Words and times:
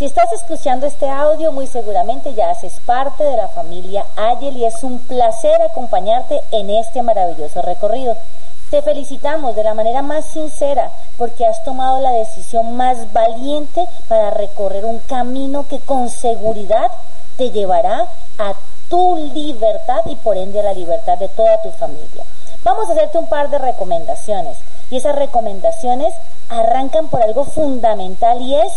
si 0.00 0.06
estás 0.06 0.32
escuchando 0.32 0.86
este 0.86 1.06
audio, 1.06 1.52
muy 1.52 1.66
seguramente 1.66 2.32
ya 2.32 2.48
haces 2.48 2.80
parte 2.86 3.22
de 3.22 3.36
la 3.36 3.48
familia 3.48 4.06
Ayel 4.16 4.56
y 4.56 4.64
es 4.64 4.82
un 4.82 4.98
placer 5.00 5.60
acompañarte 5.60 6.40
en 6.52 6.70
este 6.70 7.02
maravilloso 7.02 7.60
recorrido. 7.60 8.16
Te 8.70 8.80
felicitamos 8.80 9.54
de 9.54 9.62
la 9.62 9.74
manera 9.74 10.00
más 10.00 10.24
sincera 10.24 10.90
porque 11.18 11.44
has 11.44 11.62
tomado 11.64 12.00
la 12.00 12.12
decisión 12.12 12.78
más 12.78 13.12
valiente 13.12 13.86
para 14.08 14.30
recorrer 14.30 14.86
un 14.86 15.00
camino 15.00 15.66
que 15.68 15.80
con 15.80 16.08
seguridad 16.08 16.90
te 17.36 17.50
llevará 17.50 18.06
a 18.38 18.54
tu 18.88 19.16
libertad 19.34 20.00
y 20.06 20.16
por 20.16 20.38
ende 20.38 20.60
a 20.60 20.62
la 20.62 20.72
libertad 20.72 21.18
de 21.18 21.28
toda 21.28 21.60
tu 21.60 21.72
familia. 21.72 22.24
Vamos 22.64 22.88
a 22.88 22.92
hacerte 22.92 23.18
un 23.18 23.26
par 23.26 23.50
de 23.50 23.58
recomendaciones 23.58 24.56
y 24.90 24.96
esas 24.96 25.14
recomendaciones 25.14 26.14
arrancan 26.48 27.08
por 27.08 27.22
algo 27.22 27.44
fundamental 27.44 28.40
y 28.40 28.54
es 28.54 28.72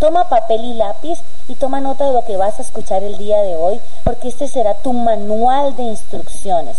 Toma 0.00 0.30
papel 0.30 0.64
y 0.64 0.72
lápiz 0.72 1.20
y 1.46 1.56
toma 1.56 1.82
nota 1.82 2.06
de 2.06 2.14
lo 2.14 2.24
que 2.24 2.38
vas 2.38 2.58
a 2.58 2.62
escuchar 2.62 3.02
el 3.02 3.18
día 3.18 3.42
de 3.42 3.54
hoy, 3.54 3.78
porque 4.02 4.28
este 4.28 4.48
será 4.48 4.72
tu 4.72 4.94
manual 4.94 5.76
de 5.76 5.82
instrucciones. 5.82 6.78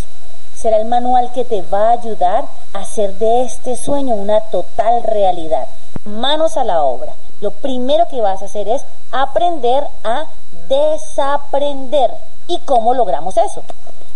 Será 0.56 0.78
el 0.78 0.86
manual 0.86 1.32
que 1.32 1.46
te 1.46 1.62
va 1.62 1.90
a 1.90 1.92
ayudar 1.92 2.46
a 2.74 2.80
hacer 2.80 3.14
de 3.20 3.44
este 3.44 3.76
sueño 3.76 4.16
una 4.16 4.42
total 4.50 5.04
realidad. 5.04 5.68
Manos 6.04 6.58
a 6.58 6.64
la 6.64 6.82
obra. 6.82 7.14
Lo 7.42 7.52
primero 7.52 8.08
que 8.08 8.22
vas 8.22 8.42
a 8.42 8.46
hacer 8.46 8.68
es 8.68 8.84
aprender 9.12 9.84
a 10.04 10.26
desaprender. 10.68 12.12
¿Y 12.48 12.58
cómo 12.62 12.96
logramos 12.96 13.38
eso? 13.38 13.62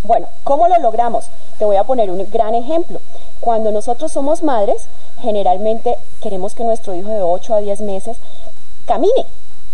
Bueno, 0.01 0.29
¿cómo 0.43 0.67
lo 0.67 0.79
logramos? 0.79 1.25
Te 1.59 1.65
voy 1.65 1.75
a 1.75 1.83
poner 1.83 2.09
un 2.09 2.27
gran 2.31 2.55
ejemplo. 2.55 2.99
Cuando 3.39 3.71
nosotros 3.71 4.11
somos 4.11 4.41
madres, 4.41 4.87
generalmente 5.21 5.95
queremos 6.21 6.55
que 6.55 6.63
nuestro 6.63 6.95
hijo 6.95 7.09
de 7.09 7.21
8 7.21 7.53
a 7.53 7.59
10 7.59 7.81
meses 7.81 8.17
camine. 8.85 9.25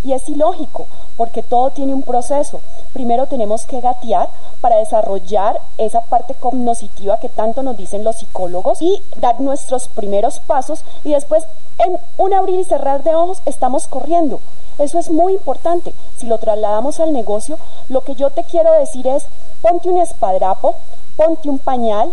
Y 0.03 0.13
es 0.13 0.27
ilógico, 0.29 0.87
porque 1.15 1.43
todo 1.43 1.69
tiene 1.69 1.93
un 1.93 2.01
proceso. 2.01 2.59
Primero 2.93 3.27
tenemos 3.27 3.65
que 3.65 3.81
gatear 3.81 4.29
para 4.59 4.77
desarrollar 4.77 5.59
esa 5.77 6.01
parte 6.01 6.33
cognitiva 6.33 7.19
que 7.19 7.29
tanto 7.29 7.61
nos 7.61 7.77
dicen 7.77 8.03
los 8.03 8.15
psicólogos 8.15 8.81
y 8.81 9.01
dar 9.17 9.39
nuestros 9.39 9.87
primeros 9.89 10.39
pasos 10.39 10.83
y 11.03 11.11
después 11.13 11.45
en 11.77 11.99
un 12.17 12.33
abrir 12.33 12.59
y 12.59 12.63
cerrar 12.63 13.03
de 13.03 13.13
ojos 13.13 13.41
estamos 13.45 13.87
corriendo. 13.87 14.39
Eso 14.77 14.97
es 14.97 15.09
muy 15.09 15.33
importante. 15.33 15.93
Si 16.17 16.25
lo 16.25 16.37
trasladamos 16.37 16.99
al 16.99 17.13
negocio, 17.13 17.57
lo 17.89 18.01
que 18.01 18.15
yo 18.15 18.29
te 18.29 18.43
quiero 18.43 18.73
decir 18.73 19.05
es, 19.07 19.25
ponte 19.61 19.89
un 19.89 19.99
espadrapo, 19.99 20.75
ponte 21.15 21.49
un 21.49 21.59
pañal, 21.59 22.11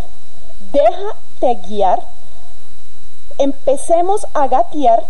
déjate 0.73 1.67
guiar, 1.67 2.03
empecemos 3.39 4.27
a 4.35 4.49
gatear 4.49 5.05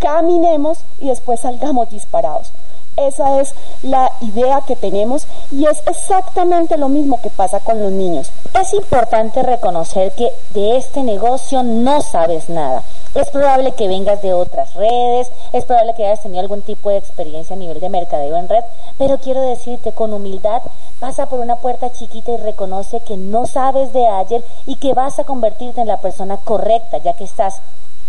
caminemos 0.00 0.78
y 0.98 1.08
después 1.08 1.40
salgamos 1.40 1.90
disparados. 1.90 2.50
Esa 2.96 3.40
es 3.40 3.54
la 3.82 4.10
idea 4.20 4.62
que 4.66 4.76
tenemos 4.76 5.26
y 5.50 5.64
es 5.64 5.80
exactamente 5.86 6.76
lo 6.76 6.88
mismo 6.88 7.20
que 7.22 7.30
pasa 7.30 7.60
con 7.60 7.80
los 7.80 7.92
niños. 7.92 8.30
Es 8.60 8.74
importante 8.74 9.42
reconocer 9.42 10.12
que 10.12 10.30
de 10.50 10.76
este 10.76 11.02
negocio 11.02 11.62
no 11.62 12.02
sabes 12.02 12.48
nada. 12.48 12.82
Es 13.14 13.30
probable 13.30 13.72
que 13.72 13.88
vengas 13.88 14.20
de 14.22 14.32
otras 14.32 14.74
redes, 14.74 15.30
es 15.52 15.64
probable 15.64 15.94
que 15.94 16.04
hayas 16.04 16.22
tenido 16.22 16.40
algún 16.40 16.62
tipo 16.62 16.90
de 16.90 16.98
experiencia 16.98 17.56
a 17.56 17.58
nivel 17.58 17.80
de 17.80 17.88
mercadeo 17.88 18.36
en 18.36 18.48
red, 18.48 18.64
pero 18.98 19.18
quiero 19.18 19.40
decirte 19.40 19.92
con 19.92 20.12
humildad, 20.12 20.62
pasa 20.98 21.26
por 21.26 21.40
una 21.40 21.56
puerta 21.56 21.90
chiquita 21.92 22.32
y 22.32 22.36
reconoce 22.36 23.00
que 23.00 23.16
no 23.16 23.46
sabes 23.46 23.92
de 23.92 24.06
ayer 24.06 24.44
y 24.66 24.76
que 24.76 24.94
vas 24.94 25.18
a 25.18 25.24
convertirte 25.24 25.80
en 25.80 25.88
la 25.88 25.96
persona 25.96 26.36
correcta, 26.36 26.98
ya 26.98 27.14
que 27.14 27.24
estás 27.24 27.60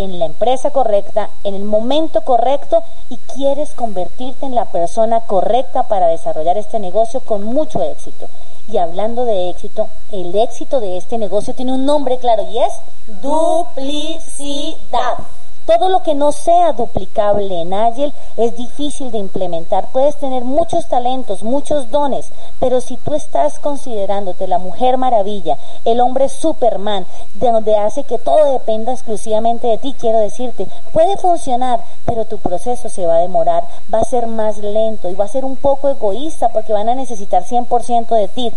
en 0.04 0.20
la 0.20 0.26
empresa 0.26 0.72
correcta, 0.72 1.30
en 1.44 1.56
el 1.56 1.64
momento 1.64 2.22
correcto 2.22 2.84
y 3.10 3.18
quieres 3.18 3.72
convertirte 3.74 4.46
en 4.46 4.56
la 4.56 4.66
persona 4.66 5.22
correcta 5.22 5.84
para 5.84 6.08
desarrollar 6.08 6.58
este 6.58 6.80
negocio 6.80 7.20
con 7.20 7.44
mucho 7.44 7.82
éxito. 7.84 8.28
Y 8.68 8.78
hablando 8.78 9.26
de 9.26 9.50
éxito, 9.50 9.90
el 10.12 10.36
éxito 10.36 10.80
de 10.80 10.98
este 10.98 11.18
negocio 11.18 11.54
tiene 11.54 11.74
un 11.74 11.86
nombre 11.86 12.18
claro 12.18 12.44
y 12.52 12.60
es 12.60 12.74
duplicidad. 13.22 15.18
Todo 15.66 15.90
lo 15.90 16.02
que 16.02 16.16
no 16.16 16.32
sea 16.32 16.74
duplicable 16.74 17.62
en 17.62 17.74
Agile 17.74 18.14
es 18.36 18.56
difícil 18.58 19.12
de 19.12 19.20
implementar. 19.20 19.90
Puedes 19.92 20.16
tener 20.18 20.44
muchos 20.44 20.88
talentos, 20.88 21.44
muchos 21.44 21.92
dones, 21.92 22.32
pero 22.60 22.82
si 22.82 22.98
tú 22.98 23.14
estás 23.14 23.60
considerándote 23.60 24.48
la 24.48 24.58
mujer 24.58 24.98
maravilla, 24.98 25.58
el 25.86 26.00
hombre 26.02 26.30
Superman, 26.30 27.06
de 27.36 27.52
donde 27.52 27.78
hace 27.78 28.04
que 28.04 28.18
todo 28.18 28.54
dependa 28.54 28.92
exclusivamente 28.92 29.68
de 29.68 29.78
ti, 29.78 29.96
quiero 29.98 30.18
decirte, 30.18 30.68
puede 30.94 31.16
funcionar, 31.18 31.80
pero 32.06 32.26
tu 32.26 32.40
proceso 32.40 32.90
se 32.90 33.06
va 33.06 33.16
a 33.16 33.22
demorar, 33.22 33.64
va 33.94 34.00
a 34.00 34.06
ser 34.06 34.28
más 34.28 34.58
lento 34.58 35.10
y 35.10 35.16
va 35.16 35.26
a 35.26 35.30
ser 35.30 35.46
un 35.46 35.58
poco 35.58 35.90
egoísta 35.90 36.50
porque 36.50 36.74
van 36.74 36.90
a 36.90 36.96
necesitar 36.96 37.44
100% 37.44 38.16
de 38.16 38.28
ti. 38.28 38.52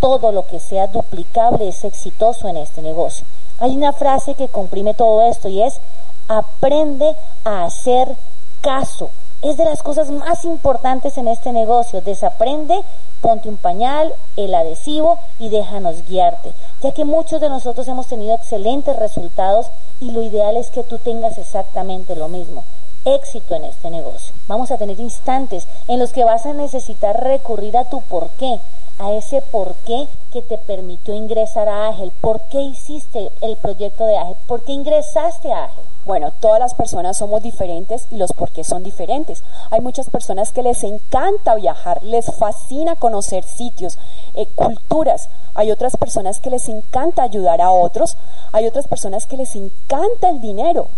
Todo 0.00 0.32
lo 0.32 0.46
que 0.46 0.58
sea 0.58 0.88
duplicable 0.88 1.68
es 1.68 1.84
exitoso 1.84 2.48
en 2.48 2.56
este 2.56 2.82
negocio. 2.82 3.24
Hay 3.60 3.76
una 3.76 3.92
frase 3.92 4.34
que 4.34 4.48
comprime 4.48 4.94
todo 4.94 5.22
esto 5.22 5.48
y 5.48 5.62
es 5.62 5.80
aprende 6.28 7.14
a 7.44 7.64
hacer 7.64 8.16
caso. 8.60 9.10
Es 9.42 9.56
de 9.56 9.64
las 9.64 9.82
cosas 9.82 10.10
más 10.10 10.44
importantes 10.44 11.18
en 11.18 11.26
este 11.26 11.52
negocio. 11.52 12.00
Desaprende, 12.00 12.80
ponte 13.20 13.48
un 13.48 13.56
pañal, 13.56 14.14
el 14.36 14.54
adhesivo 14.54 15.18
y 15.38 15.48
déjanos 15.48 16.06
guiarte. 16.06 16.52
Ya 16.80 16.92
que 16.92 17.04
muchos 17.04 17.40
de 17.40 17.48
nosotros 17.48 17.88
hemos 17.88 18.06
tenido 18.06 18.36
excelentes 18.36 18.96
resultados 18.96 19.66
y 20.00 20.12
lo 20.12 20.22
ideal 20.22 20.56
es 20.56 20.70
que 20.70 20.84
tú 20.84 20.98
tengas 20.98 21.38
exactamente 21.38 22.14
lo 22.14 22.28
mismo. 22.28 22.62
Éxito 23.04 23.56
en 23.56 23.64
este 23.64 23.90
negocio. 23.90 24.32
Vamos 24.46 24.70
a 24.70 24.78
tener 24.78 25.00
instantes 25.00 25.66
en 25.88 25.98
los 25.98 26.12
que 26.12 26.24
vas 26.24 26.46
a 26.46 26.52
necesitar 26.52 27.20
recurrir 27.20 27.76
a 27.76 27.84
tu 27.84 28.00
por 28.02 28.28
qué, 28.30 28.60
a 28.98 29.12
ese 29.12 29.42
por 29.42 29.74
qué 29.86 30.08
que 30.32 30.42
te 30.42 30.58
permitió 30.58 31.14
ingresar 31.14 31.68
a 31.68 31.88
Ágil, 31.88 32.12
por 32.20 32.40
qué 32.42 32.60
hiciste 32.60 33.30
el 33.40 33.56
proyecto 33.56 34.06
de 34.06 34.16
Ágil, 34.16 34.36
por 34.46 34.62
qué 34.62 34.72
ingresaste 34.72 35.52
a 35.52 35.64
Ágil. 35.64 35.84
Bueno, 36.04 36.32
todas 36.40 36.58
las 36.58 36.74
personas 36.74 37.18
somos 37.18 37.42
diferentes 37.42 38.08
y 38.10 38.16
los 38.16 38.32
por 38.32 38.50
qué 38.50 38.64
son 38.64 38.82
diferentes. 38.82 39.44
Hay 39.70 39.80
muchas 39.80 40.10
personas 40.10 40.50
que 40.50 40.62
les 40.62 40.82
encanta 40.82 41.54
viajar, 41.54 42.02
les 42.02 42.26
fascina 42.34 42.96
conocer 42.96 43.44
sitios, 43.44 43.98
eh, 44.34 44.46
culturas. 44.54 45.28
Hay 45.54 45.70
otras 45.70 45.96
personas 45.96 46.40
que 46.40 46.50
les 46.50 46.68
encanta 46.68 47.22
ayudar 47.22 47.60
a 47.60 47.70
otros. 47.70 48.16
Hay 48.50 48.66
otras 48.66 48.88
personas 48.88 49.26
que 49.26 49.36
les 49.36 49.54
encanta 49.54 50.30
el 50.30 50.40
dinero. 50.40 50.88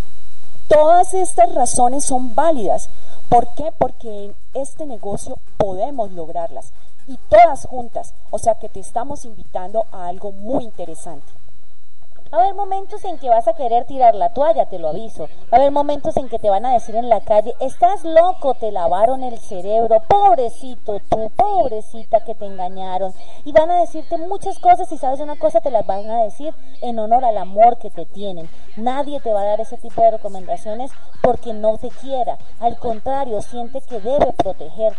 Todas 0.68 1.12
estas 1.12 1.54
razones 1.54 2.06
son 2.06 2.34
válidas. 2.34 2.88
¿Por 3.28 3.48
qué? 3.54 3.72
Porque 3.76 4.26
en 4.26 4.34
este 4.54 4.86
negocio 4.86 5.36
podemos 5.58 6.12
lograrlas 6.12 6.72
y 7.06 7.18
todas 7.28 7.66
juntas. 7.66 8.14
O 8.30 8.38
sea 8.38 8.54
que 8.56 8.68
te 8.68 8.80
estamos 8.80 9.24
invitando 9.24 9.86
a 9.92 10.06
algo 10.06 10.32
muy 10.32 10.64
interesante. 10.64 11.32
Va 12.34 12.38
a 12.38 12.42
haber 12.46 12.54
momentos 12.56 13.04
en 13.04 13.16
que 13.18 13.28
vas 13.28 13.46
a 13.46 13.52
querer 13.52 13.84
tirar 13.84 14.16
la 14.16 14.30
toalla, 14.30 14.66
te 14.66 14.80
lo 14.80 14.88
aviso. 14.88 15.28
Va 15.52 15.58
a 15.58 15.60
haber 15.60 15.70
momentos 15.70 16.16
en 16.16 16.28
que 16.28 16.40
te 16.40 16.50
van 16.50 16.66
a 16.66 16.72
decir 16.72 16.96
en 16.96 17.08
la 17.08 17.20
calle, 17.20 17.54
estás 17.60 18.02
loco, 18.02 18.54
te 18.54 18.72
lavaron 18.72 19.22
el 19.22 19.38
cerebro, 19.38 20.02
pobrecito 20.08 21.00
tú, 21.08 21.30
pobrecita 21.36 22.24
que 22.24 22.34
te 22.34 22.46
engañaron. 22.46 23.14
Y 23.44 23.52
van 23.52 23.70
a 23.70 23.78
decirte 23.78 24.18
muchas 24.18 24.58
cosas 24.58 24.90
y 24.90 24.98
sabes 24.98 25.20
una 25.20 25.36
cosa, 25.36 25.60
te 25.60 25.70
las 25.70 25.86
van 25.86 26.10
a 26.10 26.24
decir 26.24 26.52
en 26.80 26.98
honor 26.98 27.24
al 27.24 27.38
amor 27.38 27.78
que 27.78 27.90
te 27.90 28.04
tienen. 28.04 28.50
Nadie 28.76 29.20
te 29.20 29.32
va 29.32 29.42
a 29.42 29.46
dar 29.46 29.60
ese 29.60 29.76
tipo 29.76 30.02
de 30.02 30.10
recomendaciones 30.10 30.90
porque 31.22 31.52
no 31.52 31.78
te 31.78 31.90
quiera. 31.90 32.38
Al 32.58 32.76
contrario, 32.78 33.42
siente 33.42 33.80
que 33.82 34.00
debe 34.00 34.32
protegerte. 34.32 34.98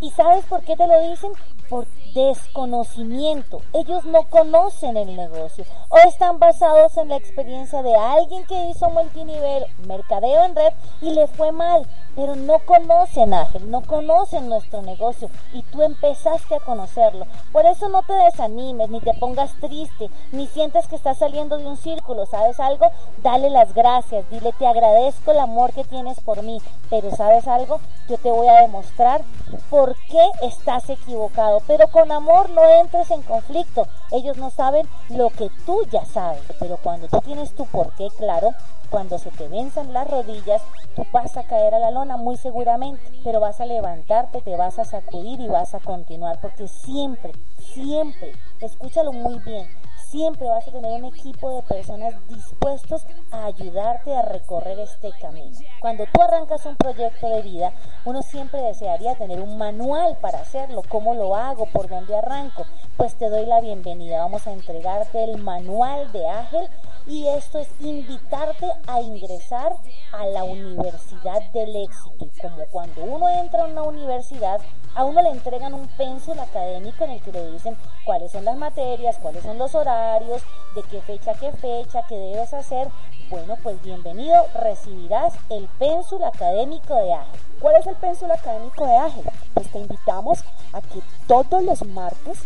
¿Y 0.00 0.10
sabes 0.10 0.44
por 0.44 0.62
qué 0.62 0.76
te 0.76 0.86
lo 0.86 1.10
dicen? 1.10 1.32
Por 1.68 1.86
desconocimiento. 2.14 3.60
Ellos 3.72 4.04
no 4.04 4.24
conocen 4.24 4.96
el 4.96 5.14
negocio 5.16 5.64
o 5.88 5.96
están 5.98 6.38
basados 6.38 6.96
en 6.96 7.08
la 7.08 7.16
experiencia 7.16 7.82
de 7.82 7.94
alguien 7.94 8.44
que 8.46 8.66
hizo 8.66 8.90
multinivel, 8.90 9.64
mercadeo 9.86 10.44
en 10.44 10.54
red 10.54 10.72
y 11.00 11.12
le 11.12 11.26
fue 11.26 11.52
mal, 11.52 11.86
pero 12.14 12.34
no 12.34 12.58
conocen 12.60 13.34
Ángel, 13.34 13.70
no 13.70 13.82
conocen 13.82 14.48
nuestro 14.48 14.82
negocio 14.82 15.30
y 15.52 15.62
tú 15.62 15.82
empezaste 15.82 16.56
a 16.56 16.60
conocerlo. 16.60 17.26
Por 17.52 17.66
eso 17.66 17.88
no 17.88 18.02
te 18.02 18.12
desanimes, 18.14 18.90
ni 18.90 19.00
te 19.00 19.14
pongas 19.14 19.52
triste, 19.60 20.10
ni 20.32 20.46
sientes 20.48 20.86
que 20.88 20.96
estás 20.96 21.18
saliendo 21.18 21.58
de 21.58 21.66
un 21.66 21.76
círculo, 21.76 22.26
¿sabes 22.26 22.58
algo? 22.60 22.90
Dale 23.22 23.50
las 23.50 23.74
gracias, 23.74 24.28
dile 24.30 24.52
te 24.58 24.66
agradezco 24.66 25.30
el 25.30 25.38
amor 25.38 25.72
que 25.72 25.84
tienes 25.84 26.20
por 26.20 26.42
mí, 26.42 26.60
pero 26.90 27.14
¿sabes 27.14 27.46
algo? 27.46 27.80
Yo 28.08 28.16
te 28.18 28.30
voy 28.30 28.48
a 28.48 28.62
demostrar 28.62 29.22
por 29.70 29.94
qué 30.10 30.30
estás 30.42 30.88
equivocado 30.90 31.57
pero 31.66 31.88
con 31.88 32.10
amor 32.12 32.50
no 32.50 32.62
entres 32.80 33.10
en 33.10 33.22
conflicto. 33.22 33.86
Ellos 34.12 34.36
no 34.36 34.50
saben 34.50 34.88
lo 35.08 35.30
que 35.30 35.50
tú 35.66 35.84
ya 35.90 36.04
sabes, 36.04 36.42
pero 36.58 36.78
cuando 36.78 37.08
tú 37.08 37.20
tienes 37.20 37.54
tu 37.54 37.66
porqué 37.66 38.08
claro, 38.16 38.54
cuando 38.90 39.18
se 39.18 39.30
te 39.30 39.48
venzan 39.48 39.92
las 39.92 40.08
rodillas, 40.08 40.62
tú 40.96 41.04
vas 41.12 41.36
a 41.36 41.44
caer 41.44 41.74
a 41.74 41.78
la 41.78 41.90
lona 41.90 42.16
muy 42.16 42.36
seguramente, 42.36 43.02
pero 43.22 43.40
vas 43.40 43.60
a 43.60 43.66
levantarte, 43.66 44.40
te 44.40 44.56
vas 44.56 44.78
a 44.78 44.84
sacudir 44.84 45.40
y 45.40 45.48
vas 45.48 45.74
a 45.74 45.80
continuar, 45.80 46.40
porque 46.40 46.68
siempre, 46.68 47.32
siempre, 47.74 48.32
escúchalo 48.60 49.12
muy 49.12 49.38
bien, 49.40 49.68
siempre 50.10 50.48
vas 50.48 50.66
a 50.66 50.72
tener 50.72 50.90
un 50.90 51.04
equipo 51.04 51.54
de 51.54 51.62
personas 51.62 52.14
dispuestos 52.28 53.04
a 53.30 53.46
ayudarte 53.46 54.14
a 54.14 54.22
recorrer 54.22 54.78
este 54.80 55.10
camino. 55.20 55.58
Cuando 55.80 56.04
tú 56.12 56.22
arrancas 56.22 56.64
un 56.64 56.76
proyecto 56.76 57.28
de 57.28 57.42
vida, 57.42 57.72
uno 58.04 58.22
siempre 58.22 58.62
desearía 58.62 59.16
tener 59.16 59.40
un 59.40 59.58
manual 59.58 60.16
para 60.20 60.40
hacerlo, 60.40 60.82
cómo 60.88 61.14
lo 61.14 61.36
hago, 61.36 61.66
por 61.66 61.88
dónde 61.88 62.16
arranco. 62.16 62.64
Pues 62.96 63.16
te 63.16 63.28
doy 63.28 63.44
la 63.44 63.60
bienvenida, 63.60 64.18
vamos 64.20 64.46
a 64.46 64.52
entregarte 64.52 65.22
el 65.24 65.38
manual 65.38 66.10
de 66.12 66.26
Ágil 66.26 66.68
y 67.06 67.26
esto 67.28 67.58
es 67.58 67.68
invitarte 67.80 68.66
a 68.86 69.00
ingresar 69.00 69.72
a 70.12 70.26
la 70.26 70.44
Universidad 70.44 71.42
del 71.52 71.76
Éxito. 71.76 72.24
Y 72.24 72.40
como 72.40 72.64
cuando 72.70 73.04
uno 73.04 73.28
entra 73.28 73.64
a 73.64 73.66
una 73.66 73.82
universidad, 73.82 74.60
a 74.94 75.04
uno 75.04 75.22
le 75.22 75.30
entregan 75.30 75.74
un 75.74 75.86
pénsul 75.88 76.38
académico 76.38 77.04
en 77.04 77.10
el 77.10 77.20
que 77.20 77.32
le 77.32 77.52
dicen 77.52 77.76
cuáles 78.04 78.32
son 78.32 78.44
las 78.44 78.56
materias, 78.56 79.18
cuáles 79.18 79.42
son 79.42 79.58
los 79.58 79.74
horarios, 79.74 79.97
de 79.98 80.82
qué 80.84 81.00
fecha 81.02 81.34
qué 81.34 81.50
fecha, 81.52 82.02
qué 82.08 82.14
debes 82.14 82.54
hacer. 82.54 82.86
Bueno, 83.30 83.56
pues 83.64 83.82
bienvenido, 83.82 84.46
recibirás 84.54 85.34
el 85.50 85.66
pénsul 85.78 86.22
académico 86.22 86.94
de 86.94 87.14
AGE. 87.14 87.38
¿Cuál 87.58 87.74
es 87.80 87.86
el 87.88 87.96
pénsul 87.96 88.30
académico 88.30 88.86
de 88.86 88.96
AGE? 88.96 89.22
Pues 89.54 89.72
te 89.72 89.78
invitamos 89.78 90.44
a 90.72 90.80
que 90.82 91.02
todos 91.26 91.64
los 91.64 91.84
martes 91.84 92.38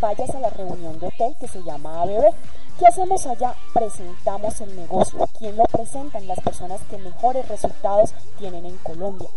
vayas 0.00 0.28
a 0.34 0.40
la 0.40 0.50
reunión 0.50 0.98
de 0.98 1.06
hotel 1.06 1.34
que 1.40 1.48
se 1.48 1.62
llama 1.62 2.02
ABB. 2.02 2.30
¿Qué 2.78 2.86
hacemos 2.86 3.26
allá? 3.26 3.54
Presentamos 3.72 4.60
el 4.60 4.76
negocio. 4.76 5.26
¿Quién 5.38 5.56
lo 5.56 5.64
presentan? 5.64 6.28
Las 6.28 6.40
personas 6.40 6.82
que 6.90 6.98
mejores 6.98 7.48
resultados 7.48 8.12
tienen 8.38 8.66
en 8.66 8.76
Colombia. 8.78 9.30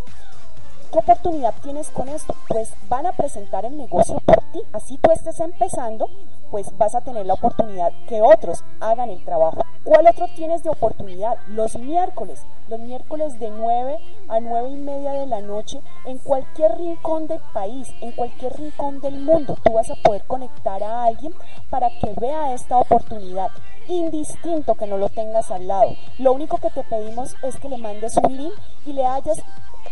¿Qué 0.91 0.99
oportunidad 0.99 1.53
tienes 1.63 1.89
con 1.89 2.09
esto? 2.09 2.35
Pues 2.49 2.73
van 2.89 3.05
a 3.05 3.13
presentar 3.13 3.63
el 3.63 3.77
negocio 3.77 4.19
por 4.25 4.41
ti. 4.51 4.59
Así 4.73 4.97
tú 4.97 5.09
estés 5.11 5.39
empezando, 5.39 6.09
pues 6.49 6.77
vas 6.77 6.95
a 6.95 6.99
tener 6.99 7.25
la 7.25 7.35
oportunidad 7.35 7.93
que 8.09 8.21
otros 8.21 8.65
hagan 8.81 9.09
el 9.09 9.23
trabajo. 9.23 9.63
¿Cuál 9.85 10.07
otro 10.07 10.27
tienes 10.35 10.63
de 10.63 10.69
oportunidad? 10.69 11.37
Los 11.47 11.77
miércoles. 11.77 12.43
Los 12.67 12.81
miércoles 12.81 13.39
de 13.39 13.51
9 13.51 13.99
a 14.27 14.41
9 14.41 14.69
y 14.69 14.75
media 14.75 15.13
de 15.13 15.27
la 15.27 15.39
noche 15.39 15.79
en 16.03 16.17
cualquier 16.17 16.77
rincón 16.77 17.27
del 17.27 17.39
país, 17.53 17.87
en 18.01 18.11
cualquier 18.11 18.51
rincón 18.57 18.99
del 18.99 19.17
mundo. 19.17 19.57
Tú 19.63 19.71
vas 19.71 19.89
a 19.89 19.95
poder 19.95 20.23
conectar 20.23 20.83
a 20.83 21.05
alguien 21.05 21.33
para 21.69 21.89
que 21.89 22.13
vea 22.19 22.53
esta 22.53 22.77
oportunidad 22.77 23.49
indistinto 23.87 24.75
que 24.75 24.87
no 24.87 24.97
lo 24.97 25.09
tengas 25.09 25.51
al 25.51 25.67
lado. 25.67 25.95
Lo 26.19 26.33
único 26.33 26.57
que 26.57 26.69
te 26.69 26.83
pedimos 26.83 27.35
es 27.43 27.57
que 27.57 27.69
le 27.69 27.77
mandes 27.77 28.17
un 28.17 28.35
link 28.35 28.53
y 28.85 28.93
le 28.93 29.05
hayas 29.05 29.41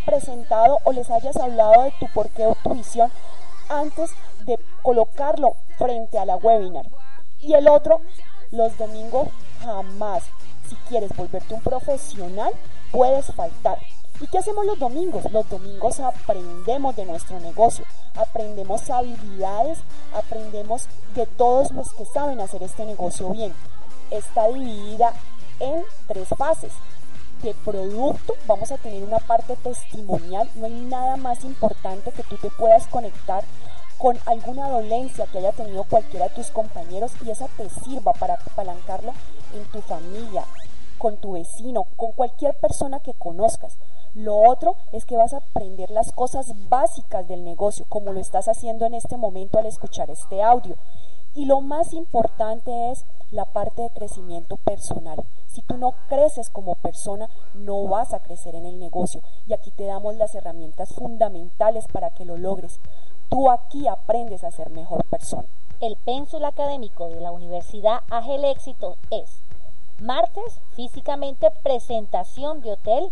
presentado 0.06 0.80
o 0.84 0.92
les 0.92 1.10
hayas 1.10 1.36
hablado 1.38 1.84
de 1.84 1.94
tu 2.00 2.08
porqué 2.08 2.46
o 2.46 2.56
tu 2.56 2.74
visión 2.74 3.12
antes 3.70 4.12
de 4.46 4.60
colocarlo 4.82 5.56
frente 5.78 6.18
a 6.18 6.26
la 6.26 6.36
webinar. 6.38 6.86
Y 7.40 7.54
el 7.54 7.68
otro, 7.68 8.02
los 8.52 8.78
domingos 8.78 9.30
jamás. 9.64 10.24
Si 10.68 10.76
quieres 10.88 11.16
volverte 11.16 11.54
un 11.54 11.62
profesional, 11.62 12.54
puedes 12.92 13.26
faltar. 13.34 13.80
¿Y 14.22 14.28
qué 14.28 14.40
hacemos 14.40 14.66
los 14.66 14.78
domingos? 14.78 15.32
Los 15.32 15.48
domingos 15.50 16.00
aprendemos 16.02 16.96
de 16.96 17.06
nuestro 17.06 17.40
negocio, 17.40 17.86
aprendemos 18.16 18.90
habilidades, 18.90 19.80
aprendemos 20.14 20.88
de 21.16 21.26
todos 21.26 21.72
los 21.72 21.94
que 21.94 22.06
saben 22.06 22.42
hacer 22.42 22.62
este 22.62 22.86
negocio 22.86 23.30
bien. 23.30 23.54
Está 24.12 24.50
dividida 24.50 25.14
en 25.60 25.84
tres 26.08 26.28
fases. 26.38 26.74
De 27.44 27.54
producto 27.64 28.34
vamos 28.48 28.72
a 28.72 28.78
tener 28.78 29.02
una 29.02 29.20
parte 29.20 29.56
testimonial, 29.56 30.50
no 30.56 30.66
hay 30.66 30.74
nada 30.74 31.16
más 31.16 31.46
importante 31.46 32.12
que 32.12 32.24
tú 32.24 32.36
te 32.36 32.50
puedas 32.50 32.86
conectar 32.88 33.46
con 33.98 34.18
alguna 34.26 34.70
dolencia 34.70 35.26
que 35.28 35.38
haya 35.38 35.54
tenido 35.54 35.84
cualquiera 35.86 36.28
de 36.28 36.36
tus 36.36 36.52
compañeros 36.52 37.12
y 37.26 37.30
esa 37.30 37.48
te 37.48 37.70
sirva 37.70 38.14
para 38.14 38.36
apalancarlo 38.36 39.14
en 39.54 39.64
tu 39.72 39.82
familia, 39.82 40.44
con 40.98 41.18
tu 41.18 41.34
vecino, 41.34 41.86
con 41.96 42.12
cualquier 42.12 42.56
persona 42.56 43.00
que 43.00 43.14
conozcas. 43.14 43.78
Lo 44.16 44.36
otro 44.38 44.76
es 44.92 45.06
que 45.06 45.18
vas 45.18 45.34
a 45.34 45.38
aprender 45.38 45.92
las 45.92 46.12
cosas 46.12 46.52
básicas 46.68 47.28
del 47.28 47.44
negocio, 47.44 47.86
como 47.90 48.12
lo 48.12 48.20
estás 48.20 48.48
haciendo 48.48 48.86
en 48.86 48.96
este 48.96 49.18
momento 49.18 49.60
al 49.60 49.66
escuchar 49.66 50.10
este 50.10 50.42
audio. 50.42 50.76
Y 51.36 51.46
lo 51.46 51.62
más 51.62 51.94
importante 51.94 52.92
es 52.92 53.06
la 53.32 53.46
parte 53.46 53.84
de 53.84 53.90
crecimiento 53.92 54.58
personal. 54.58 55.24
Si 55.48 55.62
tú 55.62 55.78
no 55.78 55.94
creces 56.08 56.50
como 56.50 56.76
persona, 56.76 57.30
no 57.54 57.84
vas 57.84 58.14
a 58.14 58.20
crecer 58.20 58.56
en 58.56 58.66
el 58.66 58.80
negocio. 58.80 59.22
Y 59.48 59.54
aquí 59.54 59.72
te 59.72 59.86
damos 59.86 60.16
las 60.16 60.34
herramientas 60.36 60.94
fundamentales 60.94 61.86
para 61.92 62.10
que 62.10 62.26
lo 62.26 62.38
logres. 62.38 62.80
Tú 63.30 63.50
aquí 63.50 63.88
aprendes 63.88 64.44
a 64.44 64.52
ser 64.52 64.70
mejor 64.72 65.06
persona. 65.06 65.46
El 65.82 65.96
pénsul 65.96 66.44
académico 66.44 67.10
de 67.10 67.22
la 67.22 67.32
Universidad 67.32 68.02
Ágel 68.10 68.44
Éxito 68.46 68.98
es 69.12 69.30
martes, 70.00 70.60
físicamente, 70.76 71.52
presentación 71.64 72.62
de 72.62 72.72
hotel, 72.72 73.12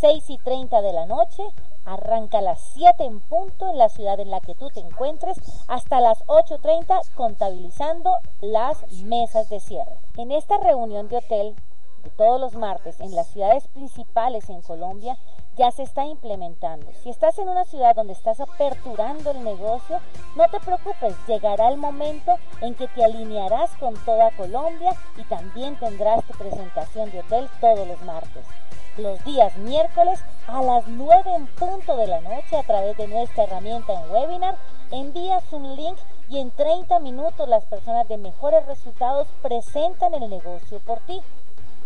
6 0.00 0.30
y 0.30 0.38
30 0.38 0.82
de 0.82 0.92
la 0.92 1.06
noche, 1.06 1.42
arranca 1.84 2.38
a 2.38 2.42
las 2.42 2.60
7 2.74 3.04
en 3.04 3.20
punto 3.20 3.70
en 3.70 3.78
la 3.78 3.88
ciudad 3.88 4.18
en 4.20 4.30
la 4.30 4.40
que 4.40 4.54
tú 4.54 4.70
te 4.70 4.80
encuentres, 4.80 5.38
hasta 5.68 6.00
las 6.00 6.24
8.30 6.26 7.14
contabilizando 7.14 8.18
las 8.40 8.90
mesas 9.02 9.48
de 9.48 9.60
cierre. 9.60 9.96
En 10.16 10.32
esta 10.32 10.58
reunión 10.58 11.08
de 11.08 11.18
hotel 11.18 11.56
de 12.02 12.10
todos 12.10 12.40
los 12.40 12.54
martes 12.54 13.00
en 13.00 13.14
las 13.14 13.28
ciudades 13.28 13.66
principales 13.68 14.50
en 14.50 14.60
Colombia, 14.62 15.16
ya 15.56 15.70
se 15.70 15.82
está 15.82 16.04
implementando. 16.04 16.86
Si 17.02 17.10
estás 17.10 17.38
en 17.38 17.48
una 17.48 17.64
ciudad 17.64 17.94
donde 17.94 18.12
estás 18.12 18.40
aperturando 18.40 19.30
el 19.30 19.44
negocio, 19.44 20.00
no 20.36 20.48
te 20.50 20.60
preocupes, 20.60 21.14
llegará 21.26 21.68
el 21.68 21.76
momento 21.76 22.34
en 22.60 22.74
que 22.74 22.88
te 22.88 23.04
alinearás 23.04 23.70
con 23.78 23.94
toda 24.04 24.30
Colombia 24.36 24.94
y 25.16 25.22
también 25.24 25.78
tendrás 25.78 26.24
tu 26.24 26.36
presentación 26.36 27.10
de 27.10 27.20
hotel 27.20 27.48
todos 27.60 27.86
los 27.86 28.02
martes. 28.02 28.44
Los 28.96 29.24
días 29.24 29.56
miércoles 29.56 30.20
a 30.46 30.62
las 30.62 30.86
9 30.86 31.34
en 31.34 31.46
punto 31.48 31.96
de 31.96 32.06
la 32.06 32.20
noche 32.20 32.56
a 32.56 32.62
través 32.62 32.96
de 32.96 33.08
nuestra 33.08 33.42
herramienta 33.42 33.92
en 33.92 34.08
webinar, 34.08 34.56
envías 34.92 35.42
un 35.52 35.74
link 35.74 35.96
y 36.28 36.38
en 36.38 36.52
30 36.52 37.00
minutos 37.00 37.48
las 37.48 37.64
personas 37.64 38.06
de 38.06 38.18
mejores 38.18 38.64
resultados 38.66 39.26
presentan 39.42 40.14
el 40.14 40.30
negocio 40.30 40.78
por 40.86 41.00
ti. 41.00 41.20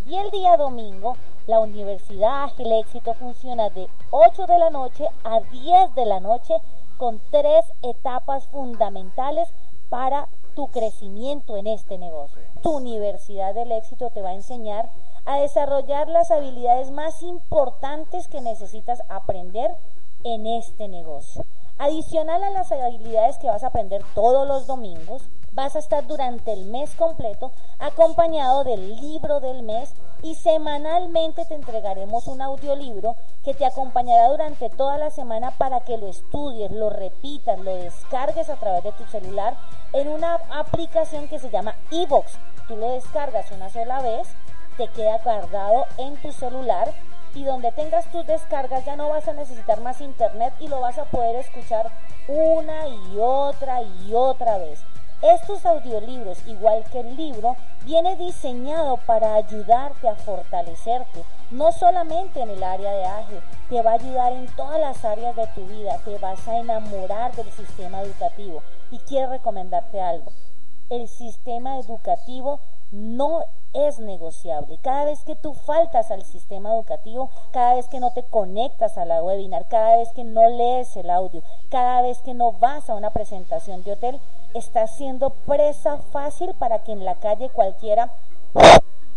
Y 0.05 0.17
el 0.17 0.31
día 0.31 0.59
domingo, 0.59 1.17
la 1.47 1.61
Universidad 1.61 2.45
Ágil 2.45 2.73
Éxito 2.73 3.15
funciona 3.15 3.71
de 3.71 3.89
8 4.11 4.47
de 4.47 4.59
la 4.59 4.69
noche 4.69 5.09
a 5.25 5.41
10 5.41 5.95
de 5.95 6.05
la 6.05 6.21
noche 6.21 6.55
con 6.99 7.23
tres 7.31 7.65
etapas 7.83 8.47
fundamentales 8.49 9.49
para 9.89 10.29
tu 10.55 10.67
crecimiento 10.67 11.57
en 11.57 11.69
este 11.69 11.97
negocio. 11.97 12.43
Tu 12.63 12.71
Universidad 12.71 13.55
del 13.55 13.73
Éxito 13.73 14.11
te 14.11 14.21
va 14.21 14.31
a 14.31 14.35
enseñar 14.35 14.91
a 15.29 15.37
desarrollar 15.37 16.09
las 16.09 16.31
habilidades 16.31 16.91
más 16.91 17.23
importantes 17.23 18.29
que 18.29 18.41
necesitas 18.41 19.03
aprender 19.11 19.71
en 20.25 20.47
este 20.47 20.89
negocio. 20.89 21.45
Adicional 21.77 22.43
a 22.43 22.51
las 22.51 22.73
habilidades 22.73 23.37
que 23.37 23.47
vas 23.47 23.63
a 23.63 23.67
aprender 23.67 24.03
todos 24.15 24.49
los 24.49 24.67
domingos, 24.67 25.23
vas 25.53 25.77
a 25.77 25.81
estar 25.81 26.07
durante 26.07 26.55
el 26.55 26.65
mes 26.65 26.95
completo 26.95 27.53
acompañado 27.79 28.65
del 28.65 28.97
libro 28.97 29.41
del 29.41 29.63
mes 29.63 29.93
y 30.23 30.35
semanalmente 30.35 31.45
te 31.45 31.57
entregaremos 31.57 32.27
un 32.27 32.41
audiolibro 32.41 33.15
que 33.45 33.53
te 33.53 33.67
acompañará 33.67 34.29
durante 34.29 34.71
toda 34.71 34.97
la 34.97 35.11
semana 35.11 35.51
para 35.59 35.81
que 35.81 35.99
lo 35.99 36.09
estudies, 36.09 36.73
lo 36.73 36.89
repitas, 36.89 37.59
lo 37.59 37.75
descargues 37.75 38.49
a 38.49 38.57
través 38.57 38.83
de 38.83 38.93
tu 38.93 39.05
celular 39.05 39.59
en 39.93 40.09
una 40.09 40.37
aplicación 40.51 41.29
que 41.29 41.39
se 41.39 41.51
llama 41.51 41.77
eBox. 41.91 42.33
Tú 42.67 42.77
lo 42.77 42.93
descargas 42.93 43.53
una 43.53 43.69
sola 43.69 44.01
vez, 44.01 44.27
te 44.79 44.87
queda 44.89 45.19
guardado 45.19 45.87
en 45.99 46.17
tu 46.17 46.33
celular 46.33 46.93
y 47.35 47.45
donde 47.45 47.73
tengas 47.73 48.11
tus 48.11 48.25
descargas 48.27 48.85
ya 48.85 48.97
no 48.97 49.09
vas 49.09 49.27
a 49.29 49.33
necesitar 49.33 49.81
más 49.81 50.01
internet 50.01 50.55
y 50.61 50.69
lo 50.69 50.81
vas 50.81 50.99
a 50.99 51.05
poder 51.05 51.37
escuchar 51.37 51.91
una 52.29 52.89
y 52.89 53.19
otra 53.19 53.83
y 53.83 54.15
otra 54.15 54.57
vez. 54.57 54.81
Estos 55.21 55.67
audiolibros, 55.67 56.47
igual 56.47 56.85
que 56.93 57.01
el 57.01 57.17
libro, 57.17 57.57
viene 57.85 58.15
diseñado 58.15 58.99
para 58.99 59.35
ayudarte 59.35 60.09
a 60.09 60.15
fortalecerte, 60.15 61.25
no 61.51 61.73
solamente 61.73 62.41
en 62.41 62.51
el 62.51 62.63
área 62.63 62.93
de 62.93 63.05
ágil, 63.05 63.41
te 63.69 63.83
va 63.83 63.91
a 63.91 63.95
ayudar 63.95 64.33
en 64.33 64.47
todas 64.55 64.79
las 64.79 65.05
áreas 65.05 65.35
de 65.35 65.49
tu 65.49 65.67
vida, 65.67 65.99
te 66.05 66.17
vas 66.19 66.47
a 66.47 66.59
enamorar 66.59 67.35
del 67.35 67.51
sistema 67.51 68.03
educativo. 68.03 68.63
Y 68.93 68.99
quiero 68.99 69.31
recomendarte 69.31 70.01
algo, 70.01 70.31
el 70.89 71.09
sistema 71.09 71.79
educativo 71.81 72.61
no 72.93 73.45
es 73.73 73.99
negociable. 73.99 74.79
Cada 74.83 75.05
vez 75.05 75.23
que 75.25 75.37
tú 75.37 75.55
faltas 75.55 76.11
al 76.11 76.25
sistema 76.25 76.73
educativo, 76.73 77.31
cada 77.53 77.75
vez 77.75 77.89
que 77.89 78.01
no 78.01 78.13
te 78.13 78.23
conectas 78.23 78.99
a 78.99 79.05
la 79.05 79.23
webinar, 79.23 79.69
cada 79.69 79.97
vez 79.97 80.11
que 80.13 80.25
no 80.25 80.49
lees 80.49 80.97
el 80.97 81.11
audio, 81.11 81.43
cada 81.71 82.03
vez 82.03 82.19
que 82.19 82.35
no 82.35 82.53
vas 82.53 82.89
a 82.89 82.95
una 82.95 83.11
presentación 83.11 83.83
de 83.85 83.93
hotel, 83.93 84.21
estás 84.55 84.93
siendo 84.97 85.31
presa 85.31 85.99
fácil 86.13 86.55
para 86.55 86.81
que 86.81 86.93
en 86.93 87.05
la 87.05 87.17
calle 87.17 87.51
cualquiera 87.51 88.11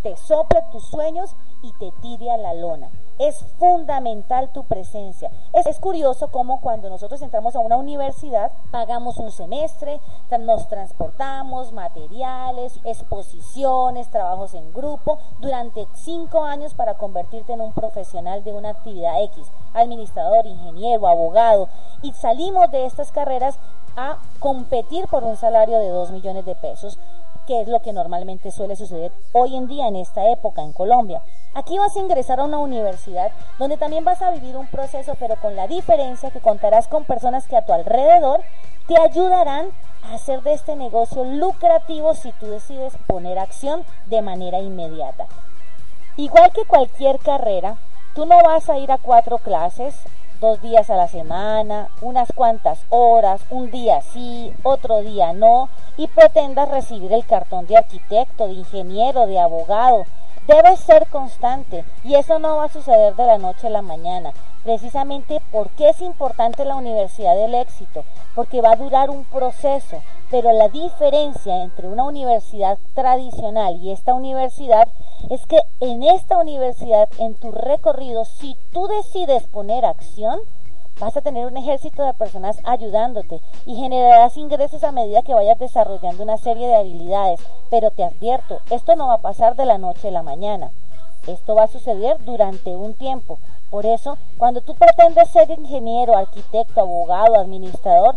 te 0.03 0.15
sople 0.17 0.61
tus 0.71 0.85
sueños 0.85 1.35
y 1.61 1.71
te 1.73 1.91
tire 2.01 2.31
a 2.31 2.37
la 2.37 2.53
lona. 2.53 2.89
Es 3.19 3.45
fundamental 3.59 4.51
tu 4.51 4.63
presencia. 4.63 5.29
Es, 5.53 5.79
curioso 5.79 6.29
cómo 6.29 6.59
cuando 6.61 6.89
nosotros 6.89 7.21
entramos 7.21 7.55
a 7.55 7.59
una 7.59 7.77
universidad 7.77 8.51
pagamos 8.71 9.17
un 9.17 9.31
semestre, 9.31 9.99
nos 10.39 10.67
transportamos, 10.67 11.71
materiales, 11.71 12.79
exposiciones, 12.83 14.09
trabajos 14.09 14.53
en 14.53 14.73
grupo, 14.73 15.19
durante 15.39 15.87
cinco 15.93 16.43
años 16.43 16.73
para 16.73 16.95
convertirte 16.95 17.53
en 17.53 17.61
un 17.61 17.73
profesional 17.73 18.43
de 18.43 18.53
una 18.53 18.69
actividad 18.69 19.21
X, 19.23 19.45
administrador, 19.73 20.45
ingeniero, 20.45 21.07
abogado, 21.07 21.67
y 22.01 22.13
salimos 22.13 22.71
de 22.71 22.85
estas 22.85 23.11
carreras 23.11 23.59
a 23.95 24.17
competir 24.39 25.07
por 25.07 25.23
un 25.23 25.35
salario 25.35 25.77
de 25.79 25.89
dos 25.89 26.11
millones 26.11 26.45
de 26.45 26.55
pesos 26.55 26.97
que 27.47 27.61
es 27.61 27.67
lo 27.67 27.81
que 27.81 27.93
normalmente 27.93 28.51
suele 28.51 28.75
suceder 28.75 29.11
hoy 29.33 29.55
en 29.55 29.67
día 29.67 29.87
en 29.87 29.95
esta 29.95 30.29
época 30.29 30.61
en 30.61 30.73
Colombia. 30.73 31.21
Aquí 31.53 31.77
vas 31.77 31.95
a 31.95 31.99
ingresar 31.99 32.39
a 32.39 32.45
una 32.45 32.59
universidad 32.59 33.31
donde 33.59 33.77
también 33.77 34.05
vas 34.05 34.21
a 34.21 34.31
vivir 34.31 34.55
un 34.55 34.67
proceso, 34.67 35.15
pero 35.19 35.35
con 35.35 35.55
la 35.55 35.67
diferencia 35.67 36.31
que 36.31 36.39
contarás 36.39 36.87
con 36.87 37.03
personas 37.03 37.47
que 37.47 37.57
a 37.57 37.65
tu 37.65 37.73
alrededor 37.73 38.41
te 38.87 38.99
ayudarán 38.99 39.69
a 40.03 40.15
hacer 40.15 40.41
de 40.43 40.53
este 40.53 40.75
negocio 40.75 41.23
lucrativo 41.23 42.13
si 42.15 42.31
tú 42.33 42.47
decides 42.47 42.93
poner 43.07 43.37
acción 43.37 43.83
de 44.07 44.21
manera 44.21 44.59
inmediata. 44.59 45.27
Igual 46.17 46.51
que 46.51 46.65
cualquier 46.65 47.19
carrera, 47.19 47.77
tú 48.15 48.25
no 48.25 48.41
vas 48.43 48.69
a 48.69 48.77
ir 48.77 48.91
a 48.91 48.97
cuatro 48.97 49.37
clases 49.37 49.95
dos 50.41 50.59
días 50.59 50.89
a 50.89 50.95
la 50.95 51.07
semana, 51.07 51.89
unas 52.01 52.27
cuantas 52.33 52.79
horas, 52.89 53.41
un 53.51 53.69
día 53.69 54.01
sí, 54.01 54.51
otro 54.63 55.01
día 55.01 55.33
no, 55.33 55.69
y 55.97 56.07
pretendas 56.07 56.67
recibir 56.67 57.13
el 57.13 57.25
cartón 57.25 57.67
de 57.67 57.77
arquitecto, 57.77 58.47
de 58.47 58.53
ingeniero, 58.53 59.27
de 59.27 59.39
abogado. 59.39 60.05
Debes 60.47 60.79
ser 60.79 61.05
constante 61.07 61.85
y 62.03 62.15
eso 62.15 62.39
no 62.39 62.57
va 62.57 62.65
a 62.65 62.69
suceder 62.69 63.15
de 63.15 63.27
la 63.27 63.37
noche 63.37 63.67
a 63.67 63.69
la 63.69 63.83
mañana. 63.83 64.33
Precisamente 64.63 65.39
porque 65.51 65.89
es 65.89 66.01
importante 66.01 66.65
la 66.65 66.75
Universidad 66.75 67.35
del 67.35 67.53
Éxito, 67.53 68.03
porque 68.33 68.61
va 68.61 68.71
a 68.71 68.75
durar 68.75 69.11
un 69.11 69.23
proceso, 69.25 70.01
pero 70.31 70.53
la 70.53 70.69
diferencia 70.69 71.61
entre 71.61 71.89
una 71.89 72.05
universidad 72.05 72.77
tradicional 72.95 73.75
y 73.81 73.91
esta 73.91 74.13
universidad 74.13 74.87
es 75.29 75.45
que 75.45 75.59
en 75.81 76.03
esta 76.03 76.37
universidad, 76.37 77.09
en 77.19 77.35
tu 77.35 77.51
recorrido, 77.51 78.23
si 78.23 78.55
tú 78.71 78.87
decides 78.87 79.43
poner 79.43 79.83
acción, 79.83 80.39
vas 81.01 81.17
a 81.17 81.21
tener 81.21 81.45
un 81.45 81.57
ejército 81.57 82.03
de 82.03 82.13
personas 82.13 82.57
ayudándote 82.63 83.41
y 83.65 83.75
generarás 83.75 84.37
ingresos 84.37 84.83
a 84.85 84.93
medida 84.93 85.21
que 85.21 85.33
vayas 85.33 85.59
desarrollando 85.59 86.23
una 86.23 86.37
serie 86.37 86.67
de 86.67 86.75
habilidades. 86.75 87.41
Pero 87.69 87.91
te 87.91 88.03
advierto, 88.03 88.59
esto 88.69 88.95
no 88.95 89.07
va 89.07 89.15
a 89.15 89.21
pasar 89.21 89.55
de 89.57 89.65
la 89.65 89.77
noche 89.77 90.07
a 90.07 90.11
la 90.11 90.23
mañana. 90.23 90.71
Esto 91.27 91.55
va 91.55 91.63
a 91.63 91.67
suceder 91.67 92.17
durante 92.25 92.75
un 92.75 92.93
tiempo. 92.95 93.39
Por 93.69 93.85
eso, 93.85 94.17
cuando 94.37 94.61
tú 94.61 94.75
pretendes 94.75 95.29
ser 95.29 95.49
ingeniero, 95.51 96.17
arquitecto, 96.17 96.81
abogado, 96.81 97.35
administrador, 97.39 98.15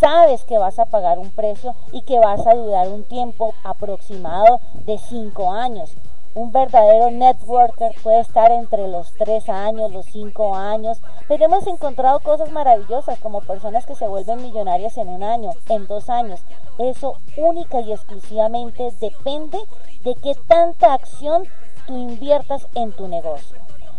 sabes 0.00 0.44
que 0.44 0.56
vas 0.56 0.78
a 0.78 0.86
pagar 0.86 1.18
un 1.18 1.30
precio 1.30 1.74
y 1.92 2.02
que 2.02 2.18
vas 2.18 2.46
a 2.46 2.54
durar 2.54 2.88
un 2.88 3.04
tiempo 3.04 3.54
aproximado 3.64 4.60
de 4.86 4.98
cinco 4.98 5.52
años. 5.52 5.94
Un 6.34 6.50
verdadero 6.50 7.10
networker 7.12 7.94
puede 8.02 8.20
estar 8.20 8.50
entre 8.50 8.88
los 8.88 9.12
tres 9.12 9.48
años, 9.48 9.92
los 9.92 10.06
cinco 10.06 10.56
años, 10.56 11.00
pero 11.28 11.44
hemos 11.44 11.64
encontrado 11.68 12.18
cosas 12.20 12.50
maravillosas 12.50 13.20
como 13.20 13.40
personas 13.40 13.86
que 13.86 13.94
se 13.94 14.08
vuelven 14.08 14.42
millonarias 14.42 14.96
en 14.98 15.10
un 15.10 15.22
año, 15.22 15.50
en 15.68 15.86
dos 15.86 16.10
años. 16.10 16.40
Eso 16.78 17.18
única 17.36 17.80
y 17.82 17.92
exclusivamente 17.92 18.90
depende 19.00 19.58
de 20.02 20.14
qué 20.16 20.34
tanta 20.48 20.94
acción 20.94 21.46
inviertas 21.88 22.66
en 22.74 22.92
tu 22.92 23.08
negocio. 23.08 23.56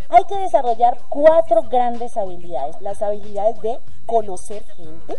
Hay 0.09 0.23
que 0.25 0.37
desarrollar 0.37 0.99
cuatro 1.09 1.63
grandes 1.63 2.15
habilidades. 2.17 2.79
Las 2.81 3.01
habilidades 3.01 3.59
de 3.61 3.79
conocer 4.05 4.63
gente, 4.75 5.17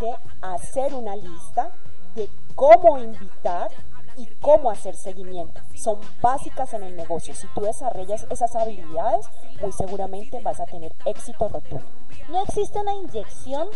de 0.00 0.14
hacer 0.42 0.94
una 0.94 1.16
lista, 1.16 1.70
de 2.14 2.28
cómo 2.54 2.98
invitar 2.98 3.70
y 4.16 4.26
cómo 4.40 4.70
hacer 4.70 4.96
seguimiento. 4.96 5.60
Son 5.74 5.98
básicas 6.20 6.72
en 6.74 6.82
el 6.82 6.96
negocio. 6.96 7.34
Si 7.34 7.46
tú 7.54 7.60
desarrollas 7.62 8.26
esas 8.30 8.56
habilidades, 8.56 9.26
muy 9.60 9.72
seguramente 9.72 10.40
vas 10.40 10.60
a 10.60 10.66
tener 10.66 10.94
éxito 11.04 11.48
rotundo. 11.48 11.84
No 12.28 12.42
existe 12.42 12.78
una 12.78 12.94
inyección 12.94 13.68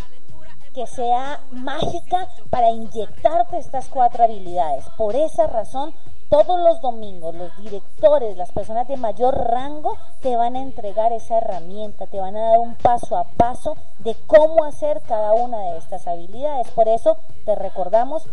que 0.75 0.87
sea 0.87 1.41
mágica 1.51 2.29
para 2.49 2.71
inyectarte 2.71 3.59
estas 3.59 3.89
cuatro 3.89 4.25
habilidades. 4.25 4.85
Por 4.97 5.15
esa 5.17 5.47
razón, 5.47 5.95
todos 6.31 6.61
los 6.61 6.81
domingos 6.81 7.35
los 7.35 7.55
directores, 7.59 8.37
las 8.37 8.53
personas 8.53 8.89
de 8.89 8.97
mayor 8.97 9.37
rango, 9.51 9.99
te 10.23 10.37
van 10.37 10.57
a 10.57 10.63
entregar 10.63 11.13
esa 11.13 11.39
herramienta, 11.39 12.07
te 12.07 12.21
van 12.21 12.37
a 12.37 12.51
dar 12.51 12.61
un 12.61 12.77
paso 12.77 13.17
a 13.17 13.25
paso 13.25 13.77
de 13.99 14.17
cómo 14.27 14.65
hacer 14.65 15.03
cada 15.07 15.33
una 15.35 15.59
de 15.59 15.79
estas 15.79 16.07
habilidades. 16.07 16.71
Por 16.71 16.89
eso 16.89 17.17
te 17.45 17.55
recordamos 17.57 18.27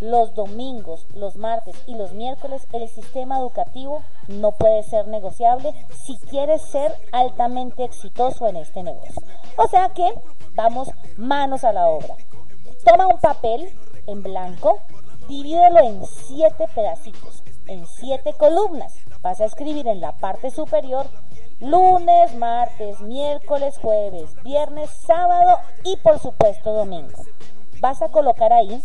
los 0.00 0.34
domingos, 0.34 1.06
los 1.14 1.36
martes 1.36 1.76
y 1.86 1.94
los 1.94 2.12
miércoles 2.12 2.66
el 2.72 2.88
sistema 2.88 3.38
educativo 3.38 4.02
no 4.26 4.50
puede 4.52 4.82
ser 4.82 5.06
negociable 5.06 5.72
si 5.94 6.18
quieres 6.18 6.60
ser 6.60 6.92
altamente 7.12 7.84
exitoso 7.84 8.48
en 8.48 8.56
este 8.56 8.82
negocio. 8.82 9.22
O 9.56 9.68
sea 9.68 9.90
que 9.90 10.12
vamos 10.54 10.90
manos 11.16 11.62
a 11.62 11.72
la 11.72 11.86
obra. 11.86 12.16
Toma 12.84 13.06
un 13.06 13.20
papel 13.20 13.72
en 14.06 14.22
blanco, 14.22 14.80
divídelo 15.28 15.80
en 15.80 16.04
siete 16.06 16.66
pedacitos 16.74 17.44
en 17.66 17.86
siete 17.86 18.34
columnas. 18.34 18.94
Vas 19.22 19.40
a 19.40 19.46
escribir 19.46 19.86
en 19.88 20.00
la 20.00 20.12
parte 20.12 20.50
superior 20.50 21.06
lunes, 21.60 22.34
martes, 22.36 23.00
miércoles, 23.00 23.78
jueves, 23.78 24.34
viernes, 24.42 24.90
sábado 24.90 25.58
y 25.84 25.96
por 25.98 26.18
supuesto 26.18 26.72
domingo. 26.72 27.22
Vas 27.80 28.02
a 28.02 28.08
colocar 28.08 28.52
ahí 28.52 28.82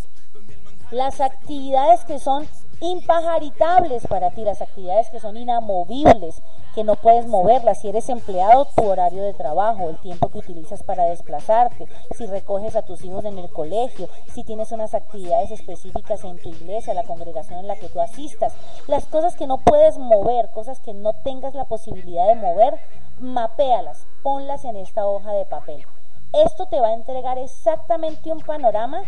las 0.92 1.20
actividades 1.22 2.04
que 2.06 2.20
son 2.20 2.48
impajaritables 2.80 4.08
para 4.08 4.32
ti, 4.32 4.44
las 4.44 4.62
actividades 4.62 5.10
que 5.10 5.20
son 5.20 5.36
inamovibles, 5.36 6.42
que 6.76 6.84
no 6.84 6.96
puedes 6.96 7.28
moverlas. 7.28 7.80
Si 7.80 7.90
eres 7.90 8.10
empleado, 8.10 8.68
tu 8.76 8.86
horario 8.86 9.24
de 9.24 9.34
trabajo, 9.34 9.90
el 9.90 9.98
tiempo 9.98 10.30
que 10.30 10.40
utilizas 10.40 10.84
para 10.84 11.06
desplazarte, 11.06 11.88
si 12.16 12.26
recoges 12.26 12.76
a 12.76 12.82
tus 12.82 13.04
hijos 13.04 13.26
en 13.26 13.38
el 13.38 13.50
colegio, 13.50 14.08
si 14.34 14.44
tienes 14.44 14.72
unas 14.72 14.94
actividades 14.94 15.52
específicas 15.52 16.24
en 16.24 16.38
tu 16.40 16.50
iglesia, 16.50 16.94
la 16.94 17.04
congregación 17.04 17.60
en 17.60 17.68
la 17.68 17.76
que 17.76 17.90
tú 17.90 18.00
asistas, 18.02 18.54
las 18.88 19.06
cosas 19.06 19.36
que 19.36 19.48
no 19.48 19.58
puedes 19.58 19.98
mover, 19.98 20.50
cosas 20.52 20.80
que 20.80 20.94
no 20.94 21.14
tengas 21.24 21.54
la 21.56 21.66
posibilidad 21.66 22.28
de 22.28 22.36
mover, 22.36 22.80
mapéalas, 23.20 24.06
ponlas 24.24 24.66
en 24.66 24.76
esta 24.76 25.06
hoja 25.06 25.32
de 25.34 25.46
papel. 25.46 25.86
Esto 26.32 26.68
te 26.68 26.80
va 26.80 26.90
a 26.90 26.94
entregar 26.94 27.40
exactamente 27.40 28.32
un 28.32 28.42
panorama 28.42 29.02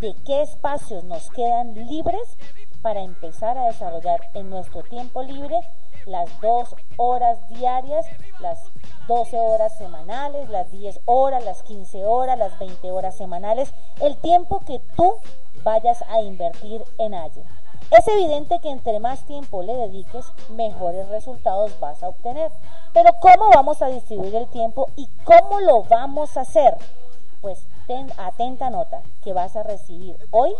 de 0.00 0.14
qué 0.24 0.42
espacios 0.42 1.02
nos 1.02 1.28
quedan 1.30 1.74
libres 1.74 2.36
para 2.82 3.02
empezar 3.02 3.58
a 3.58 3.66
desarrollar 3.66 4.20
en 4.34 4.48
nuestro 4.48 4.84
tiempo 4.84 5.24
libre 5.24 5.60
las 6.08 6.40
dos 6.40 6.74
horas 6.96 7.38
diarias, 7.48 8.06
las 8.40 8.58
12 9.06 9.38
horas 9.38 9.76
semanales, 9.78 10.48
las 10.48 10.70
10 10.70 11.00
horas, 11.04 11.44
las 11.44 11.62
15 11.62 12.04
horas, 12.04 12.38
las 12.38 12.58
20 12.58 12.90
horas 12.90 13.16
semanales, 13.16 13.72
el 14.00 14.16
tiempo 14.16 14.60
que 14.60 14.80
tú 14.96 15.16
vayas 15.64 16.02
a 16.08 16.20
invertir 16.20 16.82
en 16.98 17.14
ello. 17.14 17.42
Es 17.90 18.06
evidente 18.06 18.58
que 18.60 18.70
entre 18.70 19.00
más 19.00 19.24
tiempo 19.24 19.62
le 19.62 19.74
dediques, 19.74 20.26
mejores 20.50 21.08
resultados 21.08 21.78
vas 21.80 22.02
a 22.02 22.08
obtener. 22.08 22.52
Pero 22.92 23.10
¿cómo 23.20 23.48
vamos 23.54 23.80
a 23.80 23.86
distribuir 23.86 24.34
el 24.34 24.46
tiempo 24.48 24.90
y 24.96 25.08
cómo 25.24 25.60
lo 25.60 25.84
vamos 25.84 26.36
a 26.36 26.42
hacer? 26.42 26.76
Pues 27.40 27.66
ten 27.86 28.12
atenta 28.18 28.68
nota 28.68 29.00
que 29.24 29.32
vas 29.32 29.56
a 29.56 29.62
recibir 29.62 30.18
hoy 30.32 30.54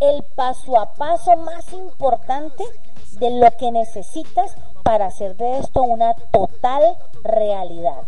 el 0.00 0.22
paso 0.34 0.78
a 0.78 0.94
paso 0.94 1.36
más 1.36 1.72
importante 1.72 2.64
de 3.18 3.30
lo 3.30 3.50
que 3.52 3.70
necesitas 3.70 4.54
para 4.82 5.06
hacer 5.06 5.36
de 5.36 5.58
esto 5.58 5.82
una 5.82 6.14
total 6.32 6.96
realidad. 7.22 8.02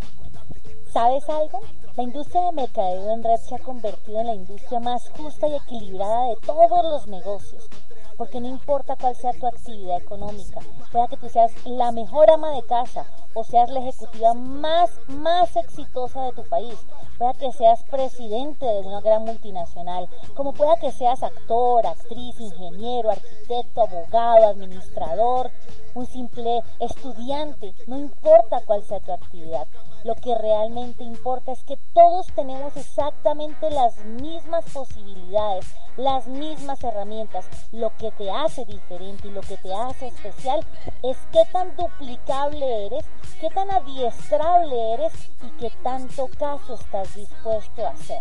¿Sabes 0.93 1.29
algo? 1.29 1.61
La 1.97 2.03
industria 2.03 2.43
de 2.47 2.53
mercadeo 2.53 3.11
en 3.13 3.23
red 3.23 3.37
se 3.37 3.55
ha 3.55 3.59
convertido 3.59 4.21
en 4.21 4.27
la 4.27 4.35
industria 4.35 4.81
más 4.81 5.09
justa 5.11 5.47
y 5.47 5.55
equilibrada 5.55 6.29
de 6.29 6.37
todos 6.37 6.85
los 6.85 7.07
negocios. 7.07 7.69
Porque 8.17 8.41
no 8.41 8.49
importa 8.49 8.97
cuál 8.97 9.15
sea 9.15 9.33
tu 9.33 9.47
actividad 9.47 9.99
económica, 9.99 10.61
pueda 10.93 11.09
que 11.09 11.17
tú 11.17 11.29
seas 11.29 11.53
la 11.65 11.93
mejor 11.93 12.31
ama 12.31 12.51
de 12.53 12.63
casa 12.63 13.07
o 13.35 13.45
seas 13.45 13.71
la 13.71 13.81
ejecutiva 13.81 14.35
más, 14.35 14.91
más 15.09 15.55
exitosa 15.57 16.25
de 16.25 16.33
tu 16.33 16.43
país, 16.45 16.79
pueda 17.19 17.35
que 17.35 17.53
seas 17.53 17.83
presidente 17.85 18.65
de 18.65 18.81
una 18.81 19.01
gran 19.01 19.25
multinacional, 19.25 20.09
como 20.35 20.53
pueda 20.53 20.77
que 20.77 20.93
seas 20.93 21.23
actor, 21.23 21.87
actriz, 21.87 22.41
ingeniero, 22.41 23.11
arquitecto, 23.11 23.83
abogado, 23.83 24.47
administrador, 24.47 25.51
un 25.97 26.07
simple 26.07 26.63
estudiante, 26.79 27.73
no 27.87 27.97
importa 27.97 28.61
cuál 28.67 28.83
sea 28.85 29.01
tu 29.01 29.13
actividad. 29.13 29.67
Lo 30.05 30.15
que 30.15 30.35
realmente 30.35 31.03
importa 31.03 31.53
es 31.53 31.65
que 31.65 31.79
todos 31.95 32.27
tenemos 32.35 32.77
exactamente 32.77 33.71
las 33.71 34.05
mismas 34.05 34.65
posibilidades, 34.73 35.65
las 35.97 36.27
mismas 36.27 36.85
herramientas. 36.85 37.47
Lo 37.73 37.97
que 37.97 38.13
te 38.13 38.31
hace 38.31 38.67
diferente 38.67 39.29
y 39.29 39.31
lo 39.31 39.41
que 39.41 39.57
te 39.57 39.75
hace 39.75 40.09
especial 40.09 40.61
es 41.03 41.17
qué 41.33 41.45
tan 41.51 41.75
duplicable 41.77 42.87
eres, 42.87 43.07
qué 43.41 43.49
tan 43.49 43.71
adiestrable 43.71 44.93
eres 44.93 45.13
y 45.43 45.49
qué 45.59 45.73
tanto 45.83 46.29
caso 46.39 46.75
estás 46.75 47.15
dispuesto 47.15 47.87
a 47.87 47.91
hacer. 47.91 48.21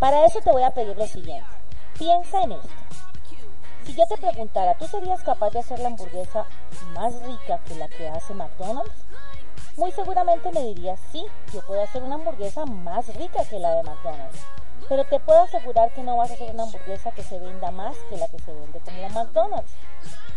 Para 0.00 0.26
eso 0.26 0.40
te 0.40 0.50
voy 0.50 0.64
a 0.64 0.72
pedir 0.72 0.96
lo 0.96 1.06
siguiente. 1.06 1.48
Piensa 1.96 2.42
en 2.42 2.52
esto. 2.52 2.68
Si 3.86 3.94
yo 3.94 4.04
te 4.08 4.16
preguntara, 4.16 4.74
¿tú 4.74 4.86
serías 4.88 5.22
capaz 5.22 5.50
de 5.50 5.60
hacer 5.60 5.78
la 5.78 5.86
hamburguesa 5.86 6.44
más 6.92 7.14
rica 7.22 7.60
que 7.68 7.76
la 7.76 7.86
que 7.86 8.08
hace 8.08 8.34
McDonald's? 8.34 8.90
Muy 9.76 9.92
seguramente 9.92 10.50
me 10.50 10.64
dirías, 10.64 10.98
sí, 11.12 11.24
yo 11.52 11.60
puedo 11.64 11.80
hacer 11.80 12.02
una 12.02 12.16
hamburguesa 12.16 12.66
más 12.66 13.06
rica 13.14 13.44
que 13.48 13.60
la 13.60 13.76
de 13.76 13.84
McDonald's. 13.84 14.40
Pero 14.88 15.04
te 15.04 15.20
puedo 15.20 15.40
asegurar 15.40 15.92
que 15.94 16.02
no 16.02 16.16
vas 16.16 16.32
a 16.32 16.34
hacer 16.34 16.52
una 16.52 16.64
hamburguesa 16.64 17.12
que 17.12 17.22
se 17.22 17.38
venda 17.38 17.70
más 17.70 17.96
que 18.10 18.16
la 18.16 18.26
que 18.26 18.40
se 18.40 18.52
vende 18.52 18.80
como 18.80 19.00
la 19.00 19.08
McDonald's. 19.10 19.72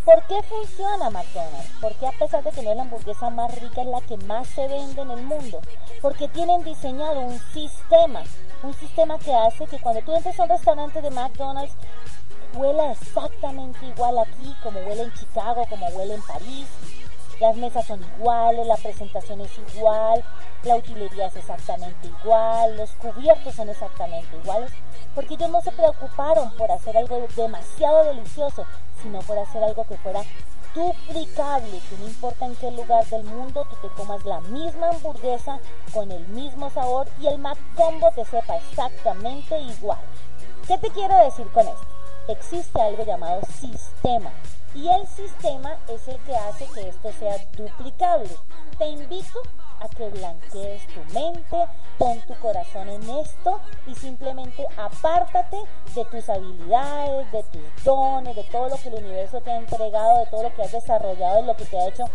¿Por 0.06 0.24
qué 0.27 0.44
funciona 0.44 1.10
McDonald's? 1.10 1.72
Porque 1.82 2.06
a 2.06 2.12
pesar 2.12 2.44
de 2.44 2.51
que 2.51 2.62
no 2.62 2.70
es 2.70 2.75
la 2.75 2.84
hamburguesa 2.84 3.32
más 3.32 3.60
rica, 3.60 3.82
es 3.82 3.88
la 3.88 4.01
que 4.01 4.18
más 4.18 4.48
se 4.48 4.68
vende 4.68 5.01
en 5.01 5.10
el 5.10 5.24
mundo. 5.24 5.60
Porque 6.03 6.27
tienen 6.27 6.63
diseñado 6.63 7.20
un 7.22 7.39
sistema, 7.51 8.22
un 8.62 8.75
sistema 8.75 9.18
que 9.18 9.34
hace 9.34 9.65
que 9.65 9.79
cuando 9.79 10.01
tú 10.01 10.15
entres 10.15 10.39
a 10.39 10.44
un 10.44 10.50
restaurante 10.50 11.01
de 11.01 11.10
McDonald's, 11.10 11.74
huela 12.53 12.91
exactamente 12.91 13.86
igual 13.86 14.20
aquí, 14.20 14.56
como 14.63 14.79
huele 14.82 15.03
en 15.03 15.13
Chicago, 15.13 15.65
como 15.70 15.88
huele 15.88 16.15
en 16.15 16.22
París. 16.24 16.68
Las 17.39 17.56
mesas 17.56 17.88
son 17.88 18.03
iguales, 18.18 18.68
la 18.68 18.75
presentación 18.75 19.39
es 19.39 19.51
igual, 19.74 20.24
la 20.63 20.75
utilería 20.75 21.27
es 21.27 21.38
exactamente 21.38 22.08
igual, 22.08 22.75
los 22.75 22.89
cubiertos 22.91 23.56
son 23.56 23.70
exactamente 23.70 24.36
iguales, 24.44 24.72
porque 25.15 25.36
ellos 25.36 25.50
no 25.50 25.62
se 25.62 25.72
preocuparon 25.72 26.51
por 26.58 26.70
hacer 26.70 26.98
algo 26.98 27.25
demasiado 27.38 28.03
delicioso, 28.03 28.65
sino 29.01 29.20
por 29.20 29.39
hacer 29.39 29.63
algo 29.63 29.86
que 29.86 29.96
fuera 29.98 30.22
duplicable, 30.75 31.79
que 31.89 31.98
no 31.98 32.08
importa 32.08 32.46
en 32.46 32.56
qué 32.58 32.72
lugar 32.72 33.06
del 33.08 33.24
mundo 33.24 33.65
tú 33.70 33.88
te 33.88 33.94
comas 33.96 34.24
la 34.25 34.41
misma 34.41 34.89
hamburguesa 34.89 35.60
con 35.94 36.12
el 36.12 36.27
mismo 36.27 36.70
sabor 36.70 37.08
y 37.22 37.27
el 37.27 37.41
Combo 37.75 38.12
te 38.12 38.25
sepa 38.25 38.58
exactamente 38.58 39.58
igual. 39.60 40.00
¿Qué 40.68 40.77
te 40.77 40.89
quiero 40.89 41.15
decir 41.24 41.48
con 41.51 41.68
esto? 41.68 41.99
Existe 42.32 42.82
algo 42.82 43.04
llamado 43.06 43.42
sistema 43.60 44.32
y 44.76 44.88
el 44.88 45.08
sistema 45.08 45.78
es 45.88 46.08
el 46.08 46.18
que 46.20 46.36
hace 46.36 46.66
que 46.68 46.90
esto 46.90 47.12
sea 47.14 47.36
duplicable. 47.58 48.30
Te 48.78 48.88
invito 48.88 49.42
a 49.80 49.90
que 49.90 50.10
blanquees 50.10 50.86
tu 50.88 51.14
mente, 51.14 51.58
pon 51.98 52.20
tu 52.28 52.36
corazón 52.36 52.88
en 52.90 53.10
esto 53.10 53.60
y 53.88 53.96
simplemente 53.96 54.66
apártate 54.78 55.58
de 55.96 56.06
tus 56.06 56.30
habilidades, 56.30 57.32
de 57.32 57.44
tus 57.44 57.84
dones, 57.84 58.36
de 58.36 58.44
todo 58.46 58.70
lo 58.70 58.78
que 58.78 58.90
el 58.90 59.04
universo 59.04 59.42
te 59.42 59.52
ha 59.52 59.58
entregado, 59.58 60.20
de 60.20 60.26
todo 60.28 60.44
lo 60.44 60.54
que 60.54 60.62
has 60.64 60.72
desarrollado, 60.72 61.38
de 61.38 61.48
lo 61.48 61.56
que 61.56 61.66
te 61.66 61.80
ha 61.80 61.88
hecho 61.88 62.06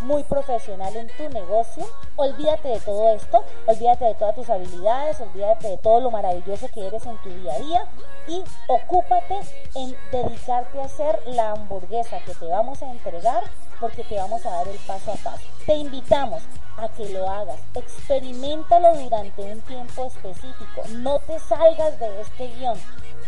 muy 0.00 0.22
profesional 0.24 0.94
en 0.96 1.08
tu 1.16 1.28
negocio. 1.30 1.84
Olvídate 2.16 2.68
de 2.68 2.80
todo 2.80 3.08
esto, 3.14 3.44
olvídate 3.66 4.04
de 4.04 4.14
todas 4.14 4.34
tus 4.34 4.50
habilidades, 4.50 5.20
olvídate 5.20 5.68
de 5.68 5.78
todo 5.78 6.00
lo 6.00 6.10
maravilloso 6.10 6.68
que 6.72 6.86
eres 6.86 7.04
en 7.06 7.16
tu 7.18 7.30
día 7.30 7.54
a 7.54 7.58
día 7.58 7.86
y 8.28 8.42
ocúpate 8.68 9.40
en 9.74 9.96
dedicarte 10.12 10.80
a 10.80 10.84
hacer 10.84 11.20
la 11.26 11.52
hamburguesa 11.52 12.20
que 12.20 12.34
te 12.34 12.46
vamos 12.46 12.82
a 12.82 12.90
entregar 12.90 13.42
porque 13.80 14.04
te 14.04 14.16
vamos 14.16 14.44
a 14.46 14.50
dar 14.50 14.68
el 14.68 14.78
paso 14.86 15.12
a 15.12 15.16
paso. 15.16 15.44
Te 15.66 15.74
invitamos 15.74 16.42
a 16.76 16.88
que 16.88 17.08
lo 17.10 17.28
hagas, 17.28 17.60
experimentalo 17.74 18.96
durante 18.96 19.42
un 19.42 19.60
tiempo 19.62 20.06
específico, 20.06 20.82
no 20.90 21.18
te 21.20 21.38
salgas 21.38 21.98
de 22.00 22.20
este 22.20 22.48
guion, 22.48 22.78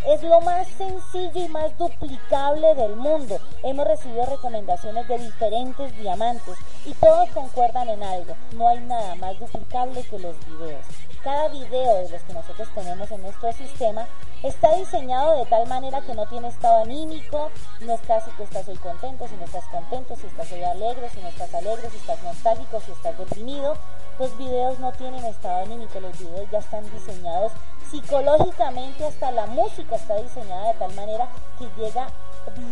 es 0.06 0.22
lo 0.22 0.40
más 0.40 0.66
sencillo 0.68 1.44
y 1.44 1.48
más 1.48 1.76
duplicable 1.78 2.74
del 2.74 2.96
mundo. 2.96 3.38
Hemos 3.62 3.86
recibido 3.86 4.26
recomendaciones 4.26 5.08
de 5.08 5.18
diferentes 5.18 5.96
diamantes 5.96 6.54
y 6.84 6.92
todos 6.94 7.28
concuerdan 7.30 7.88
en 7.88 8.02
algo. 8.02 8.34
No 8.52 8.68
hay 8.68 8.80
nada 8.80 9.14
más 9.16 9.38
duplicable 9.38 10.02
que 10.04 10.18
los 10.18 10.36
videos. 10.46 10.84
Cada 11.22 11.48
video 11.48 11.96
de 11.96 12.08
los 12.10 12.22
que 12.22 12.34
nosotros 12.34 12.68
tenemos 12.74 13.10
en 13.10 13.22
nuestro 13.22 13.52
sistema 13.52 14.06
está 14.42 14.76
diseñado 14.76 15.38
de 15.38 15.46
tal 15.46 15.66
manera 15.66 16.00
que 16.02 16.14
no 16.14 16.26
tiene 16.26 16.48
estado 16.48 16.82
anímico, 16.82 17.50
no 17.80 17.94
está 17.94 18.20
si 18.20 18.30
tú 18.32 18.44
estás 18.44 18.68
hoy 18.68 18.76
contento, 18.76 19.26
si 19.26 19.34
no 19.34 19.44
estás 19.44 19.64
contento, 19.64 20.14
si 20.14 20.26
estás 20.26 20.52
hoy 20.52 20.62
alegre, 20.62 21.10
si 21.10 21.20
no 21.20 21.28
estás 21.28 21.52
alegre, 21.52 21.90
si 21.90 21.96
estás 21.96 22.22
nostálgico, 22.22 22.80
si 22.80 22.92
estás 22.92 23.18
deprimido. 23.18 23.76
Los 24.18 24.36
videos 24.38 24.78
no 24.78 24.92
tienen 24.92 25.24
estado 25.26 25.64
anímico, 25.64 26.00
los 26.00 26.18
videos 26.18 26.50
ya 26.50 26.58
están 26.58 26.90
diseñados 26.90 27.52
psicológicamente, 27.90 29.06
hasta 29.06 29.30
la 29.30 29.46
música 29.46 29.96
está 29.96 30.16
diseñada 30.16 30.72
de 30.72 30.78
tal 30.78 30.94
manera 30.94 31.28
que 31.58 31.68
llega 31.80 32.08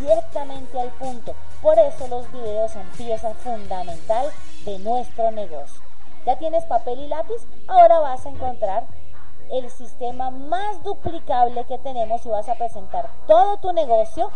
directamente 0.01 0.81
al 0.81 0.89
punto. 0.93 1.35
Por 1.61 1.79
eso 1.79 2.09
los 2.09 2.31
videos 2.33 2.73
son 2.73 2.87
pieza 2.97 3.35
fundamental 3.35 4.31
de 4.65 4.79
nuestro 4.79 5.31
negocio. 5.33 5.83
¿Ya 6.25 6.39
tienes 6.39 6.65
papel 6.65 7.01
y 7.01 7.09
lápiz? 7.09 7.47
Ahora 7.69 7.99
vas 7.99 8.25
a 8.25 8.31
encontrar 8.31 8.87
el 9.53 9.71
sistema 9.71 10.31
más 10.31 10.83
duplicable 10.83 11.65
que 11.67 11.79
tenemos 11.79 12.25
y 12.25 12.31
vas 12.31 12.49
a 12.49 12.55
presentar 12.55 13.11
todo 13.27 13.59
tu 13.59 13.73
negocio 13.73 14.31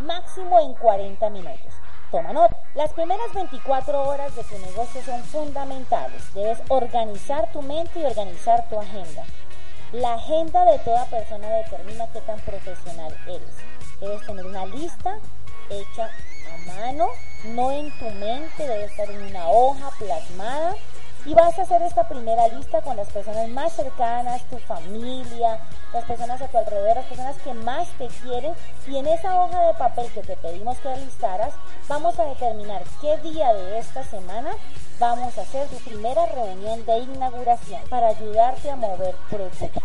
máximo 0.00 0.60
en 0.60 0.74
40 0.74 1.30
minutos. 1.30 1.72
Toma 2.10 2.32
nota. 2.32 2.56
Las 2.74 2.92
primeras 2.92 3.32
24 3.34 4.02
horas 4.02 4.34
de 4.34 4.42
tu 4.42 4.58
negocio 4.58 5.00
son 5.04 5.22
fundamentales. 5.24 6.22
Debes 6.34 6.58
organizar 6.68 7.52
tu 7.52 7.62
mente 7.62 8.00
y 8.00 8.04
organizar 8.04 8.68
tu 8.68 8.80
agenda. 8.80 9.24
La 9.92 10.14
agenda 10.14 10.64
de 10.64 10.78
toda 10.80 11.04
persona 11.06 11.48
determina 11.48 12.08
qué 12.12 12.20
tan 12.22 12.40
profesional 12.40 13.16
eres. 13.26 13.54
Debes 14.00 14.26
tener 14.26 14.44
una 14.44 14.66
lista 14.66 15.18
hecha 15.68 16.10
a 16.52 16.58
mano, 16.66 17.06
no 17.44 17.70
en 17.70 17.96
tu 17.98 18.10
mente, 18.10 18.66
debe 18.66 18.84
estar 18.86 19.08
en 19.08 19.22
una 19.22 19.48
hoja 19.48 19.90
plasmada 19.98 20.74
y 21.26 21.34
vas 21.34 21.58
a 21.58 21.62
hacer 21.62 21.82
esta 21.82 22.08
primera 22.08 22.48
lista 22.48 22.80
con 22.80 22.96
las 22.96 23.08
personas 23.08 23.48
más 23.48 23.72
cercanas, 23.72 24.42
tu 24.44 24.58
familia, 24.58 25.58
las 25.92 26.04
personas 26.04 26.40
a 26.40 26.48
tu 26.48 26.58
alrededor, 26.58 26.96
las 26.96 27.06
personas 27.06 27.36
que 27.38 27.52
más 27.52 27.88
te 27.98 28.08
quieren. 28.08 28.54
Y 28.86 28.96
en 28.96 29.06
esa 29.06 29.42
hoja 29.42 29.66
de 29.66 29.74
papel 29.74 30.10
que 30.12 30.22
te 30.22 30.36
pedimos 30.36 30.78
que 30.78 30.96
listaras, 30.96 31.52
vamos 31.88 32.18
a 32.18 32.24
determinar 32.24 32.82
qué 33.00 33.18
día 33.18 33.52
de 33.52 33.78
esta 33.78 34.02
semana 34.04 34.50
vamos 34.98 35.36
a 35.36 35.42
hacer 35.42 35.68
tu 35.68 35.76
primera 35.78 36.24
reunión 36.26 36.84
de 36.86 36.98
inauguración 36.98 37.82
para 37.90 38.08
ayudarte 38.08 38.70
a 38.70 38.76
mover 38.76 39.14
producto. 39.28 39.82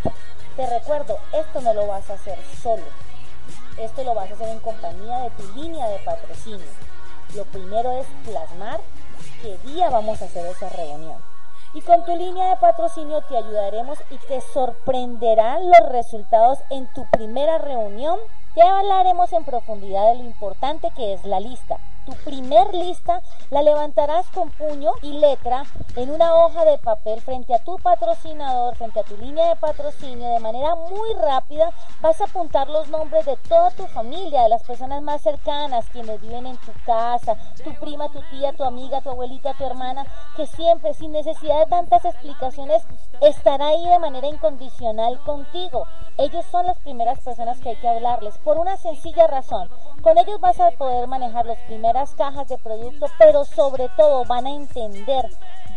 Te 0.55 0.67
recuerdo, 0.67 1.17
esto 1.33 1.59
no 1.61 1.73
lo 1.73 1.87
vas 1.87 2.09
a 2.09 2.13
hacer 2.13 2.37
solo. 2.61 2.83
Esto 3.77 4.03
lo 4.05 4.13
vas 4.13 4.31
a 4.31 4.35
hacer 4.35 4.47
en 4.47 4.59
compañía 4.61 5.19
de 5.19 5.29
tu 5.31 5.53
línea 5.53 5.87
de 5.89 5.99
patrocinio. 5.99 6.65
Lo 7.33 7.43
primero 7.45 7.91
es 7.99 8.07
plasmar 8.23 8.79
qué 9.41 9.57
día 9.69 9.89
vamos 9.89 10.21
a 10.21 10.25
hacer 10.25 10.45
esa 10.45 10.69
reunión. 10.69 11.21
Y 11.73 11.81
con 11.81 12.05
tu 12.05 12.15
línea 12.15 12.49
de 12.49 12.57
patrocinio 12.57 13.21
te 13.27 13.37
ayudaremos 13.37 13.99
y 14.09 14.17
te 14.27 14.39
sorprenderán 14.41 15.69
los 15.69 15.89
resultados 15.89 16.59
en 16.69 16.87
tu 16.93 17.05
primera 17.11 17.57
reunión. 17.57 18.17
Ya 18.55 18.79
hablaremos 18.79 19.33
en 19.33 19.43
profundidad 19.43 20.11
de 20.11 20.19
lo 20.19 20.23
importante 20.23 20.89
que 20.95 21.13
es 21.13 21.25
la 21.25 21.39
lista 21.39 21.79
tu 22.05 22.13
primer 22.23 22.73
lista 22.73 23.21
la 23.49 23.63
levantarás 23.63 24.27
con 24.27 24.51
puño 24.51 24.91
y 25.01 25.13
letra 25.13 25.63
en 25.95 26.11
una 26.11 26.35
hoja 26.35 26.65
de 26.65 26.77
papel 26.77 27.21
frente 27.21 27.53
a 27.53 27.63
tu 27.63 27.77
patrocinador, 27.77 28.75
frente 28.75 28.99
a 28.99 29.03
tu 29.03 29.17
línea 29.17 29.49
de 29.49 29.55
patrocinio, 29.55 30.29
de 30.29 30.39
manera 30.39 30.75
muy 30.75 31.13
rápida 31.19 31.71
vas 32.01 32.21
a 32.21 32.25
apuntar 32.25 32.69
los 32.69 32.87
nombres 32.89 33.25
de 33.25 33.37
toda 33.37 33.71
tu 33.71 33.87
familia, 33.87 34.43
de 34.43 34.49
las 34.49 34.63
personas 34.63 35.01
más 35.01 35.21
cercanas, 35.21 35.85
quienes 35.91 36.21
viven 36.21 36.45
en 36.45 36.57
tu 36.57 36.71
casa, 36.85 37.35
tu 37.63 37.73
prima, 37.75 38.09
tu 38.09 38.21
tía, 38.29 38.53
tu 38.53 38.63
amiga, 38.63 39.01
tu 39.01 39.09
abuelita, 39.09 39.53
tu 39.53 39.65
hermana, 39.65 40.05
que 40.35 40.45
siempre, 40.45 40.93
sin 40.93 41.11
necesidad 41.11 41.59
de 41.59 41.69
tantas 41.69 42.05
explicaciones, 42.05 42.83
estará 43.21 43.67
ahí 43.67 43.87
de 43.87 43.99
manera 43.99 44.27
incondicional 44.27 45.19
contigo. 45.21 45.87
Ellos 46.17 46.45
son 46.51 46.65
las 46.65 46.77
primeras 46.79 47.19
personas 47.19 47.59
que 47.59 47.69
hay 47.69 47.75
que 47.77 47.87
hablarles, 47.87 48.37
por 48.39 48.57
una 48.57 48.77
sencilla 48.77 49.27
razón. 49.27 49.69
Con 50.01 50.17
ellos 50.17 50.39
vas 50.39 50.59
a 50.59 50.71
poder 50.71 51.07
manejar 51.07 51.45
los 51.45 51.57
primeros 51.59 51.94
cajas 52.15 52.49
de 52.49 52.57
producto, 52.57 53.07
pero 53.17 53.45
sobre 53.45 53.87
todo 53.95 54.25
van 54.25 54.45
a 54.45 54.51
entender 54.51 55.29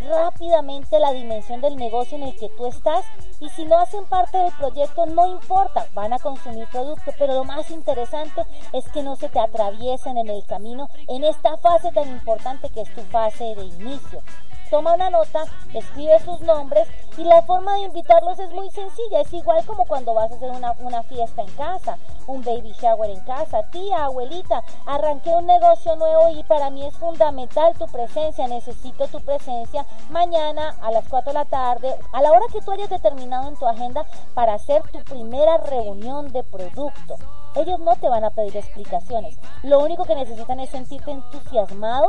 rápidamente 0.09 0.99
la 0.99 1.13
dimensión 1.13 1.61
del 1.61 1.77
negocio 1.77 2.17
en 2.17 2.25
el 2.25 2.37
que 2.37 2.49
tú 2.51 2.67
estás. 2.67 3.05
Y 3.41 3.49
si 3.51 3.65
no 3.65 3.79
hacen 3.79 4.05
parte 4.07 4.37
del 4.37 4.53
proyecto 4.53 5.07
no 5.07 5.27
importa, 5.29 5.87
van 5.95 6.13
a 6.13 6.19
consumir 6.19 6.67
producto, 6.73 7.13
pero 7.19 7.35
lo 7.35 7.45
más 7.45 7.71
interesante 7.71 8.43
es 8.73 8.89
que 8.89 9.03
no 9.03 9.15
se 9.15 9.29
te 9.29 9.39
atraviesen 9.39 10.19
en 10.19 10.29
el 10.29 10.45
camino 10.45 10.89
en 11.07 11.23
esta 11.23 11.57
fase 11.59 11.93
tan 11.93 12.09
importante 12.09 12.69
que 12.71 12.83
es 12.83 12.95
tu 12.95 13.03
fase 13.03 13.55
de 13.55 13.65
inicio 13.65 14.23
toma 14.71 14.95
una 14.95 15.11
nota, 15.11 15.45
escribe 15.75 16.19
sus 16.21 16.41
nombres 16.41 16.89
y 17.17 17.25
la 17.25 17.43
forma 17.43 17.75
de 17.75 17.83
invitarlos 17.83 18.39
es 18.39 18.51
muy 18.53 18.71
sencilla. 18.71 19.21
Es 19.21 19.33
igual 19.33 19.65
como 19.67 19.85
cuando 19.87 20.15
vas 20.15 20.31
a 20.31 20.37
hacer 20.37 20.51
una, 20.51 20.73
una, 20.79 21.03
fiesta 21.03 21.43
en 21.43 21.51
casa, 21.53 21.99
un 22.27 22.43
baby 22.45 22.73
shower 22.81 23.11
en 23.11 23.21
casa. 23.21 23.63
Tía, 23.71 24.05
abuelita, 24.05 24.63
arranqué 24.87 25.31
un 25.31 25.47
negocio 25.47 25.97
nuevo 25.97 26.29
y 26.31 26.43
para 26.45 26.71
mí 26.71 26.87
es 26.87 26.97
fundamental 26.97 27.75
tu 27.79 27.87
presencia. 27.87 28.47
Necesito 28.47 29.09
tu 29.09 29.21
presencia 29.21 29.85
mañana 30.11 30.77
a 30.81 30.93
las 30.93 31.09
4 31.09 31.33
de 31.33 31.39
la 31.39 31.45
tarde, 31.45 31.95
a 32.13 32.23
la 32.23 32.31
hora 32.31 32.47
que 32.53 32.61
tú 32.61 32.71
hayas 32.71 32.91
determinado 32.91 33.49
en 33.49 33.57
tu 33.57 33.67
agenda 33.67 34.05
para 34.35 34.55
hacer 34.55 34.83
tu 34.93 35.03
primera 35.05 35.57
reunión 35.59 36.31
de 36.33 36.45
producto. 36.45 37.17
Ellos 37.57 37.81
no 37.81 37.97
te 37.97 38.09
van 38.09 38.25
a 38.25 38.31
pedir 38.31 38.57
explicaciones. 38.57 39.37
Lo 39.63 39.81
único 39.81 40.05
que 40.05 40.15
necesitan 40.15 40.61
es 40.61 40.71
sentirte 40.71 41.11
entusiasmado 41.11 42.09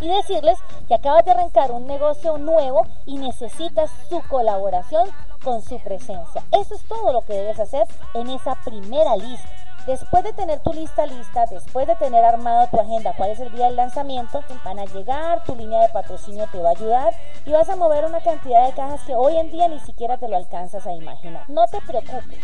y 0.00 0.08
decirles 0.08 0.58
que 0.88 0.94
acabas 0.94 1.24
de 1.24 1.32
arrancar 1.32 1.70
un 1.72 1.86
negocio 1.86 2.38
nuevo 2.38 2.86
y 3.06 3.18
necesitas 3.18 3.90
su 4.08 4.22
colaboración 4.28 5.08
con 5.42 5.62
su 5.62 5.78
presencia. 5.78 6.42
Eso 6.52 6.74
es 6.74 6.82
todo 6.84 7.12
lo 7.12 7.22
que 7.22 7.34
debes 7.34 7.60
hacer 7.60 7.86
en 8.14 8.30
esa 8.30 8.54
primera 8.64 9.16
lista. 9.16 9.48
Después 9.86 10.22
de 10.22 10.34
tener 10.34 10.60
tu 10.60 10.74
lista 10.74 11.06
lista, 11.06 11.46
después 11.46 11.86
de 11.86 11.96
tener 11.96 12.22
armado 12.22 12.68
tu 12.68 12.78
agenda, 12.78 13.14
cuál 13.16 13.30
es 13.30 13.40
el 13.40 13.50
día 13.50 13.66
del 13.66 13.76
lanzamiento, 13.76 14.44
van 14.62 14.78
a 14.78 14.84
llegar, 14.84 15.42
tu 15.44 15.56
línea 15.56 15.80
de 15.80 15.88
patrocinio 15.88 16.46
te 16.52 16.60
va 16.60 16.68
a 16.68 16.72
ayudar 16.72 17.14
y 17.46 17.52
vas 17.52 17.68
a 17.68 17.76
mover 17.76 18.04
una 18.04 18.20
cantidad 18.20 18.66
de 18.66 18.74
cajas 18.74 19.00
que 19.06 19.14
hoy 19.14 19.36
en 19.36 19.50
día 19.50 19.68
ni 19.68 19.80
siquiera 19.80 20.18
te 20.18 20.28
lo 20.28 20.36
alcanzas 20.36 20.86
a 20.86 20.92
imaginar. 20.92 21.48
No 21.48 21.66
te 21.66 21.80
preocupes, 21.80 22.38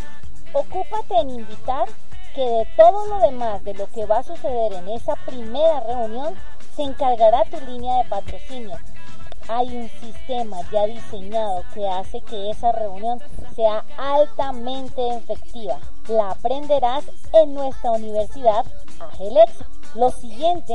ocúpate 0.54 1.20
en 1.20 1.30
invitar 1.30 1.88
que 2.34 2.42
de 2.42 2.68
todo 2.76 3.06
lo 3.06 3.20
demás, 3.20 3.62
de 3.64 3.74
lo 3.74 3.86
que 3.88 4.06
va 4.06 4.18
a 4.18 4.22
suceder 4.22 4.72
en 4.72 4.88
esa 4.88 5.14
primera 5.26 5.80
reunión, 5.80 6.34
se 6.76 6.82
encargará 6.82 7.44
tu 7.44 7.58
línea 7.62 8.02
de 8.02 8.08
patrocinio. 8.10 8.76
Hay 9.48 9.74
un 9.74 9.88
sistema 9.88 10.58
ya 10.70 10.84
diseñado 10.84 11.64
que 11.72 11.88
hace 11.88 12.20
que 12.20 12.50
esa 12.50 12.70
reunión 12.72 13.18
sea 13.54 13.82
altamente 13.96 15.08
efectiva. 15.16 15.78
La 16.08 16.32
aprenderás 16.32 17.04
en 17.32 17.54
nuestra 17.54 17.92
universidad 17.92 18.66
Agelex. 19.00 19.52
Lo 19.94 20.10
siguiente 20.10 20.74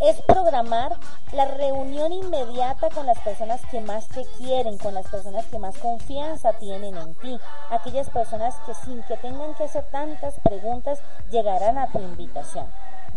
es 0.00 0.20
programar 0.22 0.96
la 1.32 1.44
reunión 1.44 2.12
inmediata 2.12 2.88
con 2.90 3.04
las 3.06 3.18
personas 3.18 3.60
que 3.70 3.80
más 3.80 4.08
te 4.08 4.24
quieren, 4.38 4.78
con 4.78 4.94
las 4.94 5.06
personas 5.08 5.44
que 5.46 5.58
más 5.58 5.76
confianza 5.78 6.54
tienen 6.54 6.96
en 6.96 7.14
ti, 7.16 7.38
aquellas 7.70 8.08
personas 8.10 8.54
que 8.64 8.74
sin 8.74 9.02
que 9.04 9.16
tengan 9.18 9.54
que 9.54 9.64
hacer 9.64 9.84
tantas 9.90 10.34
preguntas 10.40 11.00
llegarán 11.30 11.78
a 11.78 11.88
tu 11.88 11.98
invitación 11.98 12.66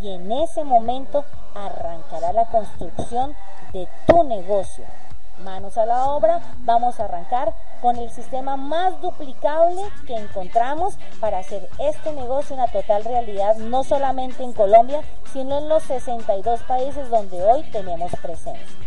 y 0.02 0.10
en 0.10 0.32
ese 0.32 0.64
momento 0.64 1.26
arrancará 1.54 2.34
la 2.34 2.46
construcción 2.46 3.36
de 3.74 3.88
tu 4.08 4.24
negocio. 4.24 4.86
Manos 5.44 5.78
a 5.78 5.86
la 5.86 6.06
obra, 6.06 6.40
vamos 6.60 7.00
a 7.00 7.06
arrancar 7.06 7.54
con 7.82 7.98
el 7.98 8.10
sistema 8.10 8.56
más 8.56 9.02
duplicable 9.02 9.82
que 10.08 10.16
encontramos 10.16 10.98
para 11.20 11.40
hacer 11.40 11.70
este 11.78 12.14
negocio 12.14 12.56
una 12.56 12.68
total 12.68 13.04
realidad, 13.04 13.58
no 13.58 13.84
solamente 13.84 14.44
en 14.44 14.54
Colombia, 14.54 15.02
sino 15.34 15.58
en 15.58 15.68
los 15.68 15.84
62 15.84 16.62
países 16.62 17.10
donde 17.10 17.44
hoy 17.44 17.64
tenemos 17.72 18.12
presencia. 18.22 18.78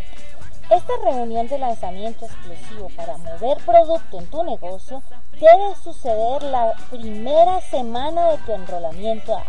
Esta 0.71 0.93
reunión 1.03 1.49
de 1.49 1.59
lanzamiento 1.59 2.27
exclusivo 2.27 2.91
para 2.95 3.17
mover 3.17 3.57
producto 3.65 4.19
en 4.19 4.27
tu 4.27 4.43
negocio 4.43 5.03
debe 5.33 5.75
suceder 5.83 6.43
la 6.43 6.75
primera 6.91 7.61
semana 7.63 8.33
de 8.33 8.39
tu 8.39 8.53
enrolamiento 8.53 9.35
a 9.35 9.45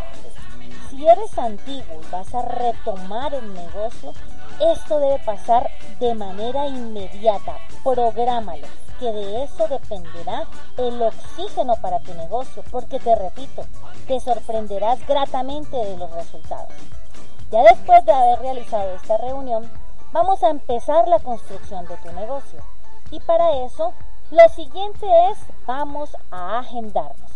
si 1.00 1.08
eres 1.08 1.38
antiguo 1.38 2.02
y 2.02 2.10
vas 2.12 2.34
a 2.34 2.42
retomar 2.42 3.32
el 3.32 3.54
negocio, 3.54 4.12
esto 4.60 4.98
debe 4.98 5.18
pasar 5.20 5.70
de 5.98 6.14
manera 6.14 6.66
inmediata. 6.66 7.56
Prográmalo, 7.82 8.66
que 8.98 9.10
de 9.10 9.44
eso 9.44 9.66
dependerá 9.66 10.44
el 10.76 11.00
oxígeno 11.00 11.74
para 11.76 12.00
tu 12.00 12.12
negocio, 12.12 12.62
porque 12.70 13.00
te 13.00 13.14
repito, 13.14 13.64
te 14.06 14.20
sorprenderás 14.20 14.98
gratamente 15.06 15.74
de 15.74 15.96
los 15.96 16.10
resultados. 16.10 16.74
Ya 17.50 17.62
después 17.62 18.04
de 18.04 18.12
haber 18.12 18.40
realizado 18.40 18.94
esta 18.96 19.16
reunión, 19.16 19.70
vamos 20.12 20.42
a 20.42 20.50
empezar 20.50 21.08
la 21.08 21.20
construcción 21.20 21.86
de 21.86 21.96
tu 21.96 22.12
negocio. 22.12 22.60
Y 23.10 23.20
para 23.20 23.64
eso, 23.64 23.94
lo 24.30 24.46
siguiente 24.50 25.06
es, 25.30 25.38
vamos 25.66 26.14
a 26.30 26.58
agendarnos. 26.58 27.29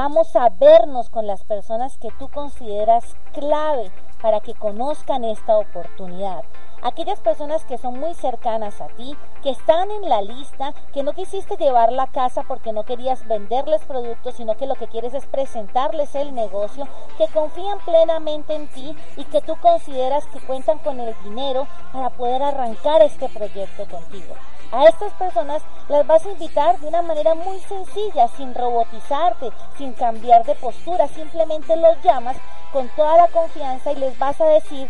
Vamos 0.00 0.36
a 0.36 0.48
vernos 0.48 1.10
con 1.10 1.26
las 1.26 1.42
personas 1.42 1.98
que 1.98 2.10
tú 2.20 2.28
consideras 2.28 3.16
clave 3.32 3.90
para 4.22 4.38
que 4.38 4.54
conozcan 4.54 5.24
esta 5.24 5.58
oportunidad. 5.58 6.44
Aquellas 6.82 7.18
personas 7.18 7.64
que 7.64 7.78
son 7.78 7.98
muy 7.98 8.14
cercanas 8.14 8.80
a 8.80 8.86
ti, 8.86 9.16
que 9.42 9.50
están 9.50 9.90
en 9.90 10.08
la 10.08 10.22
lista, 10.22 10.72
que 10.94 11.02
no 11.02 11.14
quisiste 11.14 11.56
llevar 11.56 11.90
a 11.98 12.06
casa 12.06 12.44
porque 12.46 12.72
no 12.72 12.84
querías 12.84 13.26
venderles 13.26 13.82
productos, 13.86 14.36
sino 14.36 14.56
que 14.56 14.68
lo 14.68 14.76
que 14.76 14.86
quieres 14.86 15.14
es 15.14 15.26
presentarles 15.26 16.14
el 16.14 16.32
negocio, 16.32 16.86
que 17.16 17.26
confían 17.26 17.80
plenamente 17.80 18.54
en 18.54 18.68
ti 18.68 18.96
y 19.16 19.24
que 19.24 19.40
tú 19.40 19.56
consideras 19.60 20.24
que 20.26 20.38
cuentan 20.38 20.78
con 20.78 21.00
el 21.00 21.12
dinero 21.24 21.66
para 21.92 22.10
poder 22.10 22.44
arrancar 22.44 23.02
este 23.02 23.28
proyecto 23.28 23.84
contigo. 23.88 24.36
A 24.70 24.84
estas 24.84 25.14
personas 25.14 25.62
las 25.88 26.06
vas 26.06 26.26
a 26.26 26.30
invitar 26.30 26.78
de 26.78 26.88
una 26.88 27.00
manera 27.00 27.34
muy 27.34 27.58
sencilla, 27.60 28.28
sin 28.36 28.54
robotizarte, 28.54 29.50
sin 29.78 29.94
cambiar 29.94 30.44
de 30.44 30.54
postura, 30.56 31.08
simplemente 31.08 31.74
los 31.76 31.96
llamas 32.02 32.36
con 32.70 32.86
toda 32.90 33.16
la 33.16 33.28
confianza 33.28 33.92
y 33.92 33.96
les 33.96 34.18
vas 34.18 34.38
a 34.42 34.44
decir, 34.44 34.86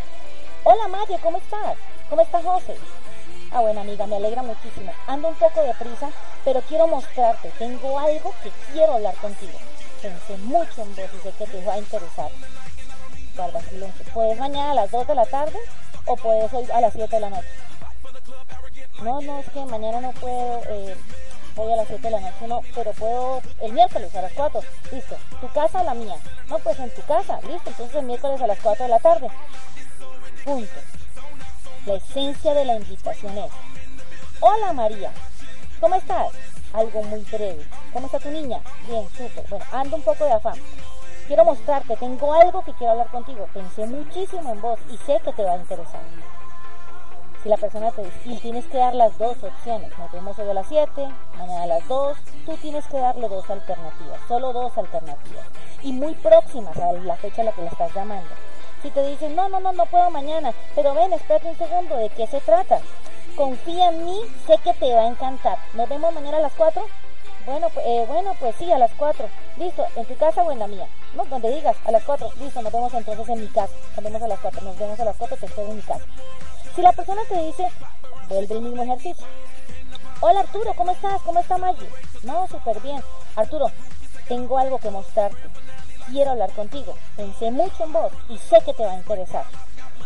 hola 0.64 0.88
Mario, 0.88 1.16
¿cómo 1.22 1.38
estás? 1.38 1.76
¿Cómo 2.10 2.22
estás 2.22 2.44
José? 2.44 2.76
Ah, 3.52 3.60
bueno 3.60 3.82
amiga, 3.82 4.04
me 4.08 4.16
alegra 4.16 4.42
muchísimo. 4.42 4.92
Ando 5.06 5.28
un 5.28 5.36
poco 5.36 5.62
de 5.62 5.72
prisa, 5.74 6.10
pero 6.44 6.60
quiero 6.62 6.88
mostrarte, 6.88 7.52
tengo 7.56 8.00
algo 8.00 8.34
que 8.42 8.50
quiero 8.72 8.94
hablar 8.94 9.14
contigo. 9.16 9.58
Pensé 10.02 10.36
mucho 10.38 10.82
en 10.82 10.96
vos 10.96 11.10
y 11.14 11.18
sé 11.22 11.32
que 11.38 11.46
te 11.46 11.64
va 11.64 11.74
a 11.74 11.78
interesar. 11.78 12.30
Guarda 13.36 13.60
silencio. 13.62 14.04
¿Puedes 14.12 14.38
mañana 14.40 14.72
a 14.72 14.74
las 14.74 14.90
2 14.90 15.06
de 15.06 15.14
la 15.14 15.26
tarde 15.26 15.58
o 16.06 16.16
puedes 16.16 16.52
hoy 16.52 16.68
a 16.72 16.80
las 16.80 16.92
7 16.92 17.14
de 17.14 17.20
la 17.20 17.30
noche? 17.30 17.48
No, 19.02 19.20
no, 19.20 19.38
es 19.38 19.48
que 19.50 19.64
mañana 19.64 20.00
no 20.00 20.10
puedo, 20.12 20.60
eh, 20.68 20.96
hoy 21.56 21.72
a 21.72 21.76
las 21.76 21.86
7 21.86 22.02
de 22.02 22.10
la 22.10 22.20
noche 22.20 22.48
no, 22.48 22.62
pero 22.74 22.92
puedo 22.92 23.40
el 23.60 23.72
miércoles 23.72 24.14
a 24.16 24.22
las 24.22 24.32
4. 24.32 24.60
Listo. 24.90 25.16
¿Tu 25.40 25.48
casa 25.52 25.84
la 25.84 25.94
mía? 25.94 26.16
No, 26.48 26.58
pues 26.58 26.78
en 26.80 26.90
tu 26.90 27.02
casa. 27.02 27.40
Listo. 27.42 27.70
Entonces 27.70 27.94
el 27.94 28.06
miércoles 28.06 28.40
a 28.40 28.46
las 28.46 28.58
4 28.58 28.84
de 28.84 28.90
la 28.90 28.98
tarde. 28.98 29.28
Punto. 30.44 30.80
La 31.86 31.94
esencia 31.94 32.54
de 32.54 32.64
la 32.64 32.76
invitación 32.76 33.38
es, 33.38 33.50
hola 34.40 34.72
María, 34.72 35.10
¿cómo 35.80 35.94
estás? 35.94 36.32
Algo 36.72 37.02
muy 37.04 37.20
breve. 37.20 37.64
¿Cómo 37.92 38.06
está 38.06 38.18
tu 38.18 38.30
niña? 38.30 38.60
Bien, 38.86 39.08
súper. 39.16 39.48
Bueno, 39.48 39.64
ando 39.72 39.96
un 39.96 40.02
poco 40.02 40.24
de 40.24 40.32
afán. 40.32 40.60
Quiero 41.28 41.44
mostrarte, 41.44 41.96
tengo 41.96 42.34
algo 42.34 42.64
que 42.64 42.72
quiero 42.74 42.92
hablar 42.92 43.08
contigo. 43.08 43.48
Pensé 43.54 43.86
muchísimo 43.86 44.52
en 44.52 44.60
vos 44.60 44.78
y 44.90 44.96
sé 44.98 45.20
que 45.24 45.32
te 45.32 45.44
va 45.44 45.52
a 45.52 45.56
interesar. 45.56 46.00
Si 47.42 47.48
la 47.48 47.56
persona 47.56 47.92
te 47.92 48.02
dice, 48.02 48.18
y 48.24 48.36
tienes 48.38 48.66
que 48.66 48.78
dar 48.78 48.94
las 48.94 49.16
dos 49.16 49.36
opciones, 49.42 49.96
nos 49.96 50.10
vemos 50.10 50.36
hoy 50.38 50.50
a 50.50 50.54
las 50.54 50.66
7, 50.66 51.08
mañana 51.36 51.62
a 51.62 51.66
las 51.66 51.86
2, 51.86 52.18
tú 52.44 52.56
tienes 52.56 52.84
que 52.88 52.98
darle 52.98 53.28
dos 53.28 53.48
alternativas, 53.48 54.20
solo 54.26 54.52
dos 54.52 54.76
alternativas, 54.76 55.46
y 55.82 55.92
muy 55.92 56.14
próximas 56.14 56.76
a 56.76 56.92
la 56.92 57.16
fecha 57.16 57.42
a 57.42 57.44
la 57.44 57.52
que 57.52 57.62
le 57.62 57.68
estás 57.68 57.94
llamando. 57.94 58.28
Si 58.82 58.90
te 58.90 59.06
dicen, 59.06 59.36
no, 59.36 59.48
no, 59.48 59.60
no, 59.60 59.72
no 59.72 59.86
puedo 59.86 60.10
mañana, 60.10 60.52
pero 60.74 60.94
ven, 60.94 61.12
espérate 61.12 61.48
un 61.48 61.58
segundo, 61.58 61.96
¿de 61.96 62.08
qué 62.10 62.26
se 62.26 62.40
trata? 62.40 62.80
Confía 63.36 63.90
en 63.90 64.04
mí, 64.04 64.20
sé 64.46 64.58
que 64.64 64.74
te 64.74 64.92
va 64.92 65.02
a 65.02 65.08
encantar. 65.08 65.58
¿Nos 65.74 65.88
vemos 65.88 66.12
mañana 66.12 66.38
a 66.38 66.40
las 66.40 66.52
4? 66.54 66.84
Bueno, 67.46 67.68
pues, 67.70 67.86
eh, 67.86 68.04
bueno, 68.08 68.34
pues 68.38 68.54
sí, 68.56 68.70
a 68.70 68.78
las 68.78 68.92
4. 68.94 69.28
Listo, 69.56 69.86
¿en 69.96 70.04
tu 70.06 70.16
casa 70.16 70.42
o 70.42 70.52
en 70.52 70.58
la 70.58 70.66
mía? 70.66 70.86
No, 71.14 71.24
donde 71.24 71.50
digas, 71.54 71.76
a 71.86 71.92
las 71.92 72.02
4. 72.04 72.30
Listo, 72.40 72.62
nos 72.62 72.72
vemos 72.72 72.92
entonces 72.92 73.28
en 73.28 73.40
mi 73.40 73.48
casa. 73.48 73.72
Nos 73.96 74.04
vemos 74.04 74.22
a 74.22 74.28
las 74.28 74.38
4, 74.40 74.60
nos 74.60 74.78
vemos 74.78 75.00
a 75.00 75.04
las 75.04 75.16
4, 75.16 75.36
te 75.36 75.46
espero 75.46 75.68
en 75.68 75.76
mi 75.76 75.82
casa. 75.82 76.04
Si 76.78 76.82
la 76.82 76.92
persona 76.92 77.22
te 77.28 77.44
dice, 77.44 77.66
vuelve 78.28 78.54
el 78.54 78.60
mismo 78.60 78.84
ejercicio. 78.84 79.26
Hola 80.20 80.38
Arturo, 80.38 80.72
¿cómo 80.76 80.92
estás? 80.92 81.20
¿Cómo 81.22 81.40
está 81.40 81.58
Maggie? 81.58 81.88
No, 82.22 82.46
súper 82.46 82.78
bien. 82.78 83.02
Arturo, 83.34 83.72
tengo 84.28 84.56
algo 84.56 84.78
que 84.78 84.88
mostrarte. 84.88 85.42
Quiero 86.06 86.30
hablar 86.30 86.52
contigo. 86.52 86.94
Pensé 87.16 87.50
mucho 87.50 87.82
en 87.82 87.92
vos 87.92 88.12
y 88.28 88.38
sé 88.38 88.58
que 88.64 88.74
te 88.74 88.84
va 88.84 88.92
a 88.92 88.98
interesar. 88.98 89.44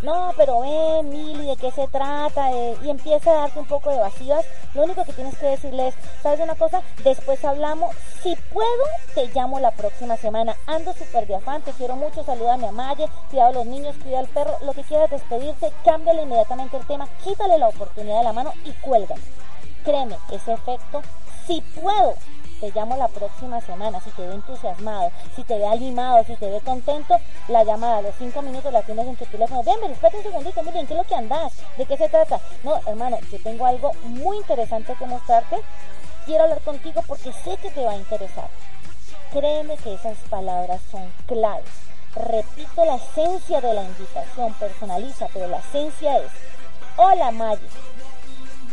no, 0.02 0.32
pero 0.34 0.62
ven, 0.62 1.10
Mili, 1.10 1.44
¿de 1.44 1.56
qué 1.56 1.70
se 1.72 1.86
trata? 1.88 2.50
Eh, 2.52 2.78
y 2.82 2.88
empieza 2.88 3.32
a 3.32 3.40
darte 3.42 3.58
un 3.58 3.66
poco 3.66 3.90
de 3.90 3.98
vacías, 3.98 4.46
lo 4.74 4.82
único 4.84 5.04
que 5.04 5.12
tienes 5.12 5.36
que 5.36 5.46
decirle 5.46 5.88
es, 5.88 5.94
¿sabes 6.22 6.40
una 6.40 6.54
cosa? 6.54 6.82
Después 7.04 7.44
hablamos, 7.44 7.94
si 8.22 8.36
puedo, 8.52 8.84
te 9.14 9.26
llamo 9.34 9.60
la 9.60 9.70
próxima 9.72 10.16
semana. 10.16 10.56
Ando 10.66 10.92
súper 10.94 11.26
de 11.26 11.36
afán, 11.36 11.62
te 11.62 11.72
quiero 11.72 11.96
mucho, 11.96 12.24
saluda 12.24 12.54
a 12.54 12.58
mi 12.58 12.66
amaye, 12.66 13.08
cuida 13.30 13.48
a 13.48 13.52
los 13.52 13.66
niños, 13.66 13.96
cuida 14.02 14.20
al 14.20 14.28
perro, 14.28 14.56
lo 14.62 14.72
que 14.72 14.82
quieras 14.82 15.10
despedirte, 15.10 15.72
cámbiale 15.84 16.22
inmediatamente 16.22 16.76
el 16.76 16.86
tema, 16.86 17.08
quítale 17.22 17.58
la 17.58 17.68
oportunidad 17.68 18.18
de 18.18 18.24
la 18.24 18.32
mano 18.32 18.52
y 18.64 18.72
cuelga. 18.72 19.14
Créeme, 19.84 20.16
ese 20.30 20.52
efecto, 20.52 21.02
si 21.46 21.60
puedo, 21.80 22.14
te 22.62 22.70
llamo 22.70 22.96
la 22.96 23.08
próxima 23.08 23.60
semana, 23.60 24.00
si 24.00 24.10
te 24.10 24.24
ve 24.24 24.34
entusiasmado, 24.34 25.10
si 25.34 25.42
te 25.42 25.58
ve 25.58 25.66
animado, 25.66 26.22
si 26.24 26.36
te 26.36 26.48
ve 26.48 26.60
contento, 26.60 27.18
la 27.48 27.64
llamada 27.64 27.96
a 27.96 28.02
los 28.02 28.14
cinco 28.20 28.40
minutos 28.40 28.72
la 28.72 28.82
tienes 28.82 29.04
en 29.08 29.16
tu 29.16 29.24
teléfono. 29.26 29.64
Ven, 29.64 29.80
ven, 29.80 29.90
espérate 29.90 30.18
un 30.18 30.22
segundito, 30.22 30.62
miren, 30.62 30.86
¿qué 30.86 30.92
es 30.92 30.98
lo 30.98 31.04
que 31.04 31.14
andas? 31.16 31.52
¿De 31.76 31.86
qué 31.86 31.96
se 31.96 32.08
trata? 32.08 32.38
No, 32.62 32.76
hermano, 32.86 33.18
yo 33.32 33.42
tengo 33.42 33.66
algo 33.66 33.90
muy 34.04 34.36
interesante 34.36 34.94
que 34.94 35.06
mostrarte. 35.06 35.56
Quiero 36.24 36.44
hablar 36.44 36.60
contigo 36.60 37.02
porque 37.08 37.32
sé 37.32 37.56
que 37.56 37.72
te 37.72 37.84
va 37.84 37.92
a 37.92 37.96
interesar. 37.96 38.48
Créeme 39.32 39.76
que 39.78 39.94
esas 39.94 40.18
palabras 40.30 40.80
son 40.92 41.12
claves. 41.26 41.68
Repito 42.14 42.84
la 42.84 42.94
esencia 42.94 43.60
de 43.60 43.74
la 43.74 43.82
invitación, 43.82 44.54
personaliza, 44.54 45.26
pero 45.32 45.48
la 45.48 45.58
esencia 45.58 46.18
es, 46.18 46.30
hola 46.96 47.32
Maggie, 47.32 47.66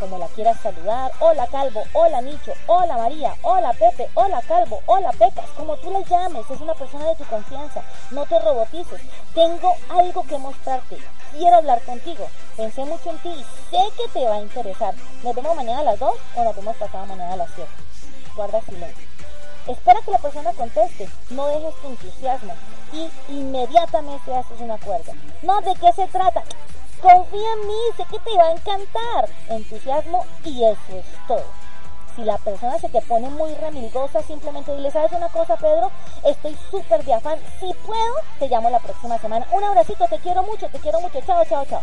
como 0.00 0.18
la 0.18 0.26
quieras 0.28 0.58
saludar. 0.60 1.12
Hola 1.20 1.46
Calvo, 1.46 1.84
hola 1.92 2.22
Nicho, 2.22 2.52
hola 2.66 2.96
María, 2.96 3.34
hola 3.42 3.72
Pepe, 3.74 4.08
hola 4.14 4.42
Calvo, 4.48 4.80
hola 4.86 5.12
Pecas, 5.12 5.48
como 5.56 5.76
tú 5.76 5.90
le 5.90 6.02
llames, 6.04 6.50
es 6.50 6.60
una 6.60 6.74
persona 6.74 7.06
de 7.06 7.16
tu 7.16 7.24
confianza. 7.26 7.82
No 8.10 8.24
te 8.24 8.38
robotices. 8.38 9.00
Tengo 9.34 9.74
algo 9.90 10.22
que 10.24 10.38
mostrarte. 10.38 10.96
Quiero 11.32 11.56
hablar 11.56 11.80
contigo. 11.82 12.26
Pensé 12.56 12.84
mucho 12.84 13.10
en 13.10 13.18
ti 13.18 13.28
y 13.28 13.44
sé 13.70 13.78
que 13.96 14.08
te 14.12 14.24
va 14.24 14.36
a 14.36 14.40
interesar. 14.40 14.94
¿Nos 15.22 15.34
vemos 15.34 15.54
mañana 15.54 15.80
a 15.80 15.84
las 15.84 15.98
2 15.98 16.12
o 16.36 16.44
nos 16.44 16.56
vemos 16.56 16.76
pasado 16.76 17.06
mañana 17.06 17.34
a 17.34 17.36
las 17.36 17.50
7? 17.54 17.70
Guarda 18.34 18.60
silencio. 18.62 19.06
Espera 19.66 20.00
que 20.00 20.10
la 20.10 20.18
persona 20.18 20.52
conteste, 20.54 21.08
no 21.28 21.46
dejes 21.46 21.74
tu 21.82 21.88
entusiasmo 21.88 22.54
y 22.92 23.10
inmediatamente 23.28 24.34
haces 24.34 24.60
un 24.60 24.70
acuerdo. 24.70 25.12
No, 25.42 25.60
¿de 25.60 25.74
qué 25.74 25.92
se 25.92 26.06
trata? 26.08 26.42
Confía 27.02 27.52
en 27.54 27.66
mí, 27.66 27.74
sé 27.96 28.04
que 28.10 28.18
te 28.18 28.36
va 28.36 28.44
a 28.44 28.52
encantar. 28.52 29.28
Entusiasmo 29.48 30.26
y 30.44 30.64
eso 30.64 30.96
es 30.96 31.04
todo. 31.26 31.44
Si 32.14 32.24
la 32.24 32.36
persona 32.38 32.78
se 32.78 32.88
te 32.88 33.00
pone 33.02 33.30
muy 33.30 33.54
remilgosa, 33.54 34.22
simplemente 34.22 34.74
dile, 34.74 34.90
¿sabes 34.90 35.12
una 35.12 35.28
cosa, 35.28 35.56
Pedro? 35.56 35.90
Estoy 36.24 36.56
súper 36.70 37.04
de 37.04 37.14
afán. 37.14 37.38
Si 37.58 37.72
puedo, 37.86 38.14
te 38.38 38.48
llamo 38.48 38.68
la 38.68 38.80
próxima 38.80 39.18
semana. 39.18 39.46
Un 39.52 39.64
abracito, 39.64 40.06
te 40.08 40.18
quiero 40.18 40.42
mucho, 40.42 40.68
te 40.68 40.78
quiero 40.78 41.00
mucho. 41.00 41.20
Chao, 41.26 41.44
chao, 41.48 41.64
chao. 41.66 41.82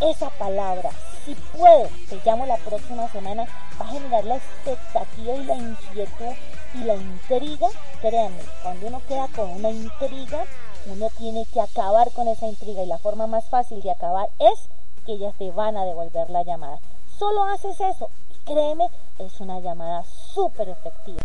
Esa 0.00 0.28
palabra, 0.30 0.90
si 1.24 1.34
puedo, 1.56 1.88
te 2.08 2.20
llamo 2.24 2.46
la 2.46 2.56
próxima 2.56 3.08
semana, 3.10 3.46
va 3.80 3.86
a 3.86 3.88
generar 3.90 4.24
la 4.24 4.36
expectativa 4.36 5.34
y 5.34 5.44
la 5.44 5.54
inquietud 5.54 6.34
y 6.74 6.78
la 6.78 6.94
intriga. 6.94 7.68
Créanme, 8.00 8.42
cuando 8.62 8.88
uno 8.88 9.02
queda 9.06 9.28
con 9.28 9.50
una 9.50 9.70
intriga, 9.70 10.44
uno 10.86 11.08
tiene 11.18 11.46
que 11.46 11.60
acabar 11.60 12.10
con 12.12 12.28
esa 12.28 12.46
intriga 12.46 12.82
y 12.82 12.86
la 12.86 12.98
forma 12.98 13.26
más 13.26 13.44
fácil 13.46 13.80
de 13.82 13.90
acabar 13.90 14.28
es 14.38 14.68
que 15.06 15.12
ellas 15.12 15.34
te 15.38 15.50
van 15.50 15.76
a 15.76 15.84
devolver 15.84 16.30
la 16.30 16.42
llamada. 16.42 16.78
Solo 17.18 17.44
haces 17.44 17.80
eso 17.80 18.10
y 18.30 18.38
créeme, 18.44 18.88
es 19.18 19.40
una 19.40 19.60
llamada 19.60 20.04
súper 20.04 20.68
efectiva. 20.68 21.20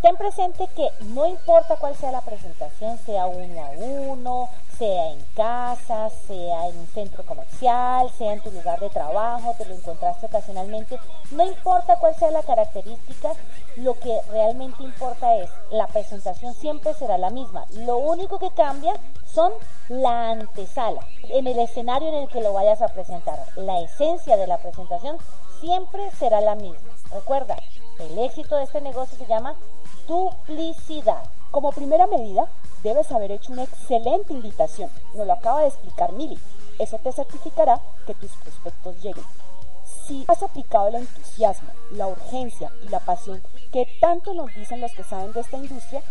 Ten 0.00 0.16
presente 0.16 0.68
que 0.76 0.88
no 1.06 1.26
importa 1.26 1.74
cuál 1.74 1.96
sea 1.96 2.12
la 2.12 2.20
presentación, 2.20 2.98
sea 2.98 3.26
uno 3.26 3.64
a 3.64 3.70
uno, 3.70 4.48
sea 4.78 5.10
en 5.10 5.20
casa, 5.34 6.08
sea 6.28 6.68
en 6.68 6.78
un 6.78 6.86
centro 6.86 7.26
comercial, 7.26 8.08
sea 8.16 8.32
en 8.32 8.40
tu 8.40 8.52
lugar 8.52 8.78
de 8.78 8.90
trabajo, 8.90 9.56
te 9.58 9.64
lo 9.64 9.74
encontraste 9.74 10.26
ocasionalmente, 10.26 11.00
no 11.32 11.44
importa 11.44 11.96
cuál 11.96 12.14
sea 12.14 12.30
la 12.30 12.44
característica, 12.44 13.32
lo 13.74 13.98
que 13.98 14.20
realmente 14.30 14.84
importa 14.84 15.34
es 15.34 15.50
la 15.72 15.88
presentación 15.88 16.54
siempre 16.54 16.94
será 16.94 17.18
la 17.18 17.30
misma. 17.30 17.66
Lo 17.70 17.98
único 17.98 18.38
que 18.38 18.50
cambia 18.50 18.94
son 19.26 19.52
la 19.88 20.30
antesala, 20.30 21.00
en 21.24 21.48
el 21.48 21.58
escenario 21.58 22.08
en 22.08 22.14
el 22.14 22.28
que 22.28 22.40
lo 22.40 22.52
vayas 22.52 22.82
a 22.82 22.88
presentar. 22.88 23.38
La 23.56 23.80
esencia 23.80 24.36
de 24.36 24.46
la 24.46 24.58
presentación 24.58 25.18
siempre 25.60 26.08
será 26.12 26.40
la 26.40 26.54
misma. 26.54 26.88
Recuerda, 27.10 27.56
el 27.98 28.16
éxito 28.20 28.54
de 28.56 28.62
este 28.62 28.80
negocio 28.80 29.18
se 29.18 29.26
llama 29.26 29.56
duplicidad. 30.08 31.22
Como 31.50 31.70
primera 31.70 32.06
medida, 32.06 32.48
debes 32.82 33.12
haber 33.12 33.30
hecho 33.30 33.52
una 33.52 33.64
excelente 33.64 34.32
invitación. 34.32 34.90
Nos 35.14 35.26
lo 35.26 35.32
acaba 35.34 35.60
de 35.60 35.68
explicar 35.68 36.12
Mili. 36.12 36.38
Eso 36.78 36.98
te 36.98 37.12
certificará 37.12 37.80
que 38.06 38.14
tus 38.14 38.30
prospectos 38.32 38.96
lleguen. 39.02 39.24
Si 40.06 40.24
has 40.26 40.42
aplicado 40.42 40.88
el 40.88 40.96
entusiasmo, 40.96 41.68
la 41.90 42.06
urgencia 42.06 42.72
y 42.84 42.88
la 42.88 43.00
pasión 43.00 43.42
que 43.72 43.86
tanto 44.00 44.32
nos 44.32 44.54
dicen 44.54 44.80
los 44.80 44.92
que 44.92 45.04
saben 45.04 45.32
de 45.32 45.40
esta 45.40 45.58
industria, 45.58 46.02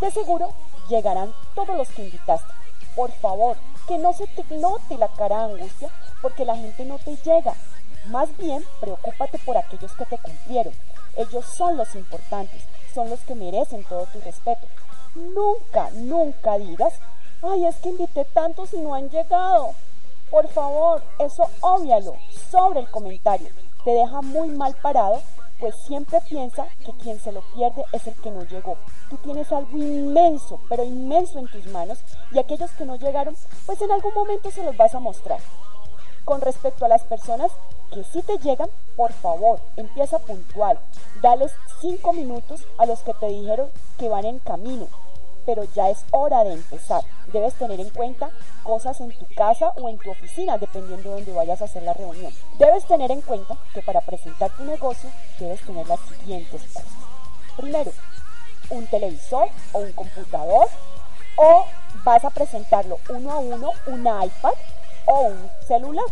de 0.00 0.10
seguro 0.10 0.50
llegarán 0.88 1.34
todos 1.54 1.76
los 1.76 1.88
que 1.88 2.04
invitaste. 2.04 2.52
Por 2.96 3.10
favor, 3.12 3.56
que 3.86 3.98
no 3.98 4.12
se 4.12 4.26
te 4.26 4.42
note 4.56 4.96
la 4.96 5.08
cara 5.08 5.46
de 5.46 5.54
angustia 5.54 5.90
porque 6.22 6.44
la 6.44 6.56
gente 6.56 6.84
no 6.84 6.98
te 6.98 7.16
llega. 7.16 7.54
Más 8.06 8.34
bien, 8.38 8.64
preocúpate 8.80 9.38
por 9.38 9.56
aquellos 9.56 9.92
que 9.92 10.06
te 10.06 10.18
cumplieron. 10.18 10.72
Ellos 11.16 11.44
son 11.44 11.76
los 11.76 11.94
importantes, 11.94 12.62
son 12.94 13.10
los 13.10 13.20
que 13.20 13.34
merecen 13.34 13.84
todo 13.84 14.06
tu 14.12 14.20
respeto. 14.20 14.66
Nunca, 15.14 15.90
nunca 15.92 16.58
digas, 16.58 16.94
ay, 17.42 17.66
es 17.66 17.76
que 17.76 17.90
invité 17.90 18.24
tantos 18.24 18.72
y 18.72 18.78
no 18.78 18.94
han 18.94 19.10
llegado. 19.10 19.74
Por 20.30 20.48
favor, 20.48 21.02
eso 21.18 21.48
óbvialo 21.60 22.14
sobre 22.50 22.80
el 22.80 22.90
comentario. 22.90 23.48
Te 23.84 23.90
deja 23.90 24.22
muy 24.22 24.48
mal 24.48 24.74
parado 24.80 25.20
pues 25.62 25.76
siempre 25.76 26.20
piensa 26.28 26.66
que 26.84 26.90
quien 26.94 27.20
se 27.20 27.30
lo 27.30 27.40
pierde 27.54 27.84
es 27.92 28.04
el 28.08 28.14
que 28.14 28.32
no 28.32 28.42
llegó. 28.42 28.76
Tú 29.08 29.16
tienes 29.18 29.52
algo 29.52 29.78
inmenso, 29.78 30.58
pero 30.68 30.82
inmenso 30.82 31.38
en 31.38 31.46
tus 31.46 31.66
manos 31.66 32.00
y 32.32 32.40
aquellos 32.40 32.72
que 32.72 32.84
no 32.84 32.96
llegaron, 32.96 33.36
pues 33.64 33.80
en 33.80 33.92
algún 33.92 34.12
momento 34.12 34.50
se 34.50 34.64
los 34.64 34.76
vas 34.76 34.92
a 34.92 34.98
mostrar. 34.98 35.38
Con 36.32 36.40
respecto 36.40 36.86
a 36.86 36.88
las 36.88 37.02
personas 37.02 37.52
que 37.92 38.04
sí 38.04 38.22
te 38.22 38.38
llegan, 38.38 38.70
por 38.96 39.12
favor, 39.12 39.60
empieza 39.76 40.18
puntual. 40.18 40.78
Dales 41.20 41.52
cinco 41.82 42.14
minutos 42.14 42.64
a 42.78 42.86
los 42.86 43.00
que 43.00 43.12
te 43.12 43.26
dijeron 43.26 43.70
que 43.98 44.08
van 44.08 44.24
en 44.24 44.38
camino, 44.38 44.88
pero 45.44 45.64
ya 45.64 45.90
es 45.90 46.06
hora 46.10 46.42
de 46.42 46.54
empezar. 46.54 47.04
Debes 47.34 47.52
tener 47.52 47.80
en 47.80 47.90
cuenta 47.90 48.30
cosas 48.62 48.98
en 49.02 49.12
tu 49.12 49.26
casa 49.34 49.74
o 49.76 49.90
en 49.90 49.98
tu 49.98 50.10
oficina, 50.10 50.56
dependiendo 50.56 51.10
de 51.10 51.16
dónde 51.16 51.32
vayas 51.34 51.60
a 51.60 51.66
hacer 51.66 51.82
la 51.82 51.92
reunión. 51.92 52.32
Debes 52.58 52.86
tener 52.86 53.10
en 53.10 53.20
cuenta 53.20 53.58
que 53.74 53.82
para 53.82 54.00
presentar 54.00 54.50
tu 54.56 54.64
negocio 54.64 55.10
debes 55.38 55.60
tener 55.66 55.86
las 55.86 56.00
siguientes 56.00 56.62
cosas. 56.62 56.88
Primero, 57.58 57.92
un 58.70 58.86
televisor 58.86 59.48
o 59.72 59.80
un 59.80 59.92
computador 59.92 60.66
o 61.36 61.66
vas 62.04 62.24
a 62.24 62.30
presentarlo 62.30 62.96
uno 63.10 63.32
a 63.32 63.36
uno, 63.36 63.72
un 63.86 64.00
iPad 64.00 64.54
o 65.06 65.20
un 65.22 65.50
celular. 65.66 66.06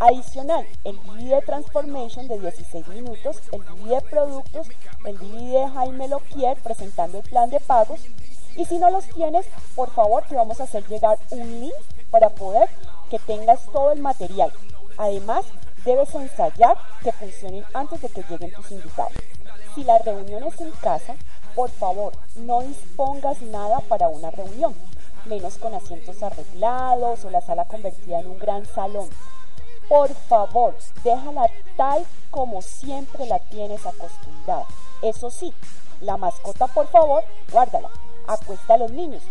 Adicional, 0.00 0.64
el 0.84 0.96
DVD 0.96 1.44
Transformation 1.44 2.28
de 2.28 2.38
16 2.38 2.86
minutos, 2.88 3.40
el 3.50 3.64
DVD 3.64 4.00
productos, 4.08 4.68
el 5.04 5.18
DVD 5.18 5.72
Jaime 5.74 6.06
Loquier 6.06 6.56
presentando 6.58 7.18
el 7.18 7.24
plan 7.24 7.50
de 7.50 7.58
pagos 7.58 8.00
y 8.56 8.64
si 8.64 8.78
no 8.78 8.90
los 8.90 9.06
tienes, 9.06 9.46
por 9.74 9.90
favor 9.90 10.22
te 10.28 10.36
vamos 10.36 10.60
a 10.60 10.64
hacer 10.64 10.86
llegar 10.86 11.18
un 11.30 11.60
link 11.60 11.74
para 12.10 12.28
poder 12.28 12.68
que 13.10 13.18
tengas 13.18 13.64
todo 13.72 13.90
el 13.92 14.00
material. 14.00 14.52
Además, 14.98 15.44
debes 15.84 16.14
ensayar 16.14 16.76
que 17.02 17.12
funcionen 17.12 17.64
antes 17.74 18.00
de 18.00 18.08
que 18.08 18.22
lleguen 18.28 18.52
tus 18.52 18.70
invitados. 18.70 19.12
Si 19.74 19.84
la 19.84 19.98
reunión 19.98 20.44
es 20.44 20.60
en 20.60 20.70
casa, 20.72 21.16
por 21.54 21.70
favor, 21.70 22.12
no 22.36 22.62
dispongas 22.62 23.42
nada 23.42 23.80
para 23.80 24.08
una 24.08 24.30
reunión, 24.30 24.74
menos 25.28 25.58
con 25.58 25.74
asientos 25.74 26.22
arreglados 26.22 27.24
o 27.24 27.30
la 27.30 27.40
sala 27.40 27.64
convertida 27.66 28.20
en 28.20 28.28
un 28.28 28.38
gran 28.38 28.66
salón. 28.66 29.08
Por 29.88 30.08
favor, 30.14 30.74
déjala 31.04 31.50
tal 31.76 32.04
como 32.30 32.60
siempre 32.62 33.26
la 33.26 33.38
tienes 33.38 33.86
acostumbrada. 33.86 34.66
Eso 35.02 35.30
sí, 35.30 35.54
la 36.00 36.16
mascota, 36.16 36.66
por 36.66 36.86
favor, 36.88 37.22
guárdala 37.52 37.88
acuesta 38.28 38.74
a 38.74 38.78
los 38.78 38.90
niños. 38.90 39.22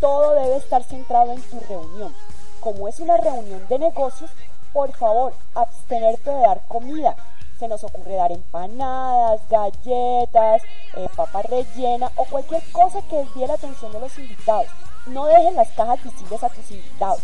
Todo 0.00 0.34
debe 0.34 0.56
estar 0.56 0.82
centrado 0.84 1.32
en 1.32 1.42
tu 1.42 1.58
reunión. 1.60 2.14
Como 2.60 2.88
es 2.88 3.00
una 3.00 3.16
reunión 3.16 3.66
de 3.68 3.78
negocios, 3.78 4.30
por 4.72 4.92
favor, 4.92 5.32
abstenerte 5.54 6.30
de 6.30 6.40
dar 6.40 6.60
comida. 6.68 7.16
Se 7.58 7.68
nos 7.68 7.84
ocurre 7.84 8.16
dar 8.16 8.32
empanadas, 8.32 9.40
galletas, 9.48 10.62
eh, 10.96 11.08
papa 11.16 11.42
rellena 11.42 12.10
o 12.16 12.24
cualquier 12.24 12.62
cosa 12.72 13.00
que 13.02 13.16
desvíe 13.16 13.46
la 13.46 13.54
atención 13.54 13.92
de 13.92 14.00
los 14.00 14.18
invitados. 14.18 14.68
No 15.06 15.26
dejes 15.26 15.54
las 15.54 15.68
cajas 15.70 16.02
visibles 16.02 16.42
a 16.42 16.48
tus 16.48 16.70
invitados. 16.70 17.20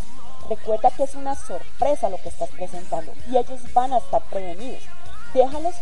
Recuerda 0.49 0.91
que 0.91 1.05
es 1.05 1.15
una 1.15 1.35
sorpresa 1.35 2.11
lo 2.11 2.19
que 2.19 2.29
estás 2.29 2.51
presentando 2.51 3.13
y 3.29 3.37
ellos 3.37 3.61
van 3.73 3.93
a 3.93 3.99
estar 3.99 4.23
prevenidos. 4.25 4.83
Déjalos 5.33 5.75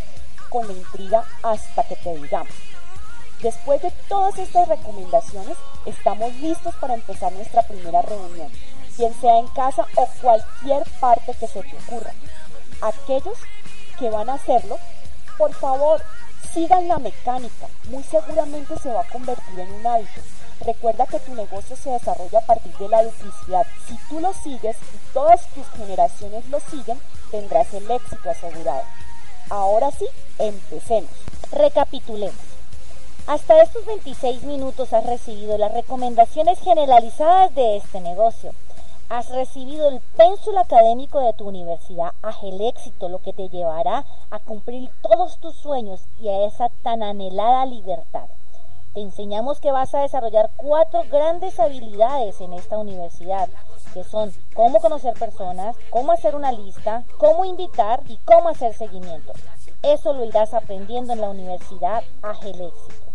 con 0.48 0.66
la 0.66 0.74
intriga 0.74 1.24
hasta 1.42 1.82
que 1.84 1.96
te 1.96 2.14
digamos. 2.14 2.52
Después 3.42 3.80
de 3.82 3.90
todas 4.08 4.37
estas 4.38 4.68
recomendaciones, 4.68 5.56
estamos 5.87 6.32
listos 6.34 6.74
para 6.76 6.94
empezar 6.94 7.32
nuestra 7.32 7.62
primera 7.62 8.02
reunión. 8.02 8.50
bien 8.96 9.14
sea 9.20 9.38
en 9.38 9.46
casa 9.48 9.87
o 9.94 10.08
cualquier 10.20 10.82
parte 11.00 11.34
que 11.34 11.46
se 11.46 11.62
te 11.62 11.76
ocurra. 11.76 12.12
Aquellos 12.80 13.38
que 13.98 14.11
van 14.11 14.28
a 14.28 14.34
hacerlo, 14.34 14.78
por 15.37 15.52
favor, 15.54 16.02
sigan 16.52 16.88
la 16.88 16.98
mecánica, 16.98 17.68
muy 17.90 18.02
seguramente 18.02 18.76
se 18.78 18.90
va 18.90 19.02
a 19.02 19.08
convertir 19.08 19.61
en 19.61 19.72
un 19.72 19.87
hábito. 19.87 20.20
Recuerda 20.61 21.07
que 21.07 21.21
tu 21.21 21.35
negocio 21.35 21.77
se 21.77 21.90
desarrolla 21.90 22.38
a 22.40 22.47
partir 22.47 22.77
de 22.79 22.88
la 22.88 23.05
duplicidad. 23.05 23.66
Si 23.87 23.97
tú 24.09 24.21
lo 24.21 24.33
sigues 24.33 24.77
y 24.77 25.12
todas 25.12 25.47
tus 25.55 25.66
generaciones 25.68 26.49
lo 26.49 26.61
siguen, 26.61 27.01
tendrás 27.31 27.73
el 27.75 27.90
éxito 27.90 28.31
asegurado. 28.31 28.83
Ahora 29.51 29.90
sí, 29.90 30.07
empecemos. 30.38 31.11
Recapitulemos. 31.53 32.35
Hasta 33.27 33.62
estos 33.62 33.85
26 33.87 34.42
minutos 34.44 34.92
has 34.92 35.05
recibido 35.05 35.59
las 35.59 35.73
recomendaciones 35.73 36.59
generalizadas 36.61 37.55
de 37.55 37.77
este 37.77 38.01
negocio. 38.01 38.53
Has 39.11 39.31
recibido 39.31 39.88
el 39.88 40.01
pénsul 40.16 40.59
académico 40.59 41.21
de 41.21 41.33
tu 41.33 41.49
universidad 41.49 42.12
haz 42.23 42.42
el 42.42 42.61
éxito, 42.61 43.09
lo 43.09 43.23
que 43.23 43.33
te 43.33 43.49
llevará 43.49 44.05
a 44.31 44.38
cumplir 44.38 44.90
todos 45.03 45.38
tus 45.38 45.55
sueños 45.57 46.01
y 46.21 46.29
a 46.29 46.47
esa 46.47 46.68
tan 46.83 47.03
anhelada 47.03 47.64
libertad. 47.64 48.29
Enseñamos 49.00 49.61
que 49.61 49.70
vas 49.70 49.94
a 49.94 50.00
desarrollar 50.00 50.50
cuatro 50.56 51.04
grandes 51.08 51.61
habilidades 51.61 52.40
en 52.40 52.52
esta 52.52 52.78
universidad, 52.78 53.48
que 53.94 54.02
son 54.02 54.32
cómo 54.56 54.80
conocer 54.80 55.14
personas, 55.14 55.76
cómo 55.90 56.11
hacer 56.11 56.34
una 56.34 56.50
lista, 56.50 57.04
cómo 57.16 57.44
invitar 57.44 58.02
y 58.08 58.16
cómo 58.24 58.48
hacer 58.48 58.74
seguimiento. 58.74 59.32
Eso 59.84 60.12
lo 60.14 60.24
irás 60.24 60.52
aprendiendo 60.52 61.12
en 61.12 61.20
la 61.20 61.30
universidad 61.30 62.02
haz 62.22 62.42
el 62.42 62.61
éxito. 62.61 63.08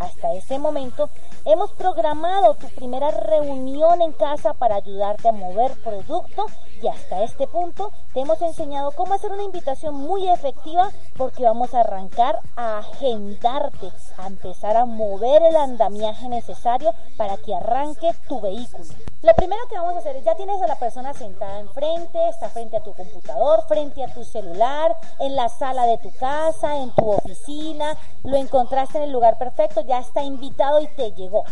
Hasta 0.00 0.32
este 0.32 0.58
momento 0.58 1.10
hemos 1.44 1.72
programado 1.72 2.54
tu 2.54 2.66
primera 2.68 3.10
reunión 3.10 4.00
en 4.00 4.12
casa 4.12 4.54
para 4.54 4.76
ayudarte 4.76 5.28
a 5.28 5.32
mover 5.32 5.72
producto 5.84 6.46
y 6.82 6.88
hasta 6.88 7.22
este 7.22 7.46
punto 7.46 7.92
te 8.14 8.20
hemos 8.20 8.40
enseñado 8.40 8.92
cómo 8.92 9.12
hacer 9.12 9.30
una 9.30 9.42
invitación 9.42 9.94
muy 9.94 10.26
efectiva 10.26 10.90
porque 11.18 11.44
vamos 11.44 11.74
a 11.74 11.80
arrancar 11.80 12.40
a 12.56 12.78
agendarte, 12.78 13.92
a 14.16 14.26
empezar 14.26 14.78
a 14.78 14.86
mover 14.86 15.42
el 15.42 15.56
andamiaje 15.56 16.30
necesario 16.30 16.94
para 17.18 17.36
que 17.36 17.54
arranque 17.54 18.10
tu 18.26 18.40
vehículo. 18.40 18.88
Lo 19.22 19.34
primero 19.34 19.60
que 19.68 19.76
vamos 19.76 19.96
a 19.96 19.98
hacer 19.98 20.16
es, 20.16 20.24
ya 20.24 20.34
tienes 20.34 20.62
a 20.62 20.66
la 20.66 20.78
persona 20.78 21.12
sentada 21.12 21.60
enfrente, 21.60 22.18
está 22.30 22.48
frente 22.48 22.78
a 22.78 22.82
tu 22.82 22.94
computador, 22.94 23.62
frente 23.68 24.02
a 24.02 24.14
tu 24.14 24.24
celular, 24.24 24.96
en 25.18 25.36
la 25.36 25.50
sala 25.50 25.84
de 25.84 25.98
tu 25.98 26.10
casa, 26.12 26.78
en 26.78 26.90
tu 26.92 27.10
oficina, 27.10 27.98
lo 28.24 28.38
encontraste 28.38 28.96
en 28.96 29.04
el 29.04 29.12
lugar 29.12 29.36
perfecto, 29.36 29.82
ya 29.90 29.98
está 29.98 30.22
invitado 30.22 30.80
y 30.80 30.86
te 30.86 31.10
llegó. 31.10 31.42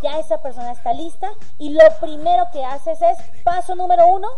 Ya 0.00 0.20
esa 0.20 0.40
persona 0.40 0.70
está 0.70 0.92
lista 0.92 1.28
y 1.58 1.70
lo 1.70 1.82
primero 2.00 2.46
que 2.52 2.64
haces 2.64 3.02
es, 3.02 3.18
paso 3.42 3.74
número 3.74 4.06
uno, 4.06 4.28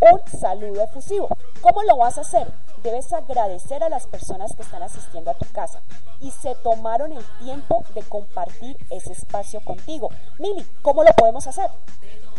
un 0.00 0.40
saludo 0.40 0.82
efusivo. 0.82 1.28
¿Cómo 1.60 1.82
lo 1.82 1.98
vas 1.98 2.16
a 2.16 2.22
hacer? 2.22 2.50
Debes 2.82 3.12
agradecer 3.12 3.84
a 3.84 3.90
las 3.90 4.06
personas 4.06 4.56
que 4.56 4.62
están 4.62 4.82
asistiendo 4.82 5.30
a 5.30 5.34
tu 5.34 5.44
casa 5.52 5.82
y 6.18 6.30
se 6.30 6.54
tomaron 6.54 7.12
el 7.12 7.24
tiempo 7.40 7.84
de 7.94 8.02
compartir 8.04 8.78
ese 8.88 9.12
espacio 9.12 9.60
contigo. 9.60 10.08
Mili, 10.38 10.66
¿cómo 10.80 11.04
lo 11.04 11.12
podemos 11.12 11.46
hacer? 11.46 11.68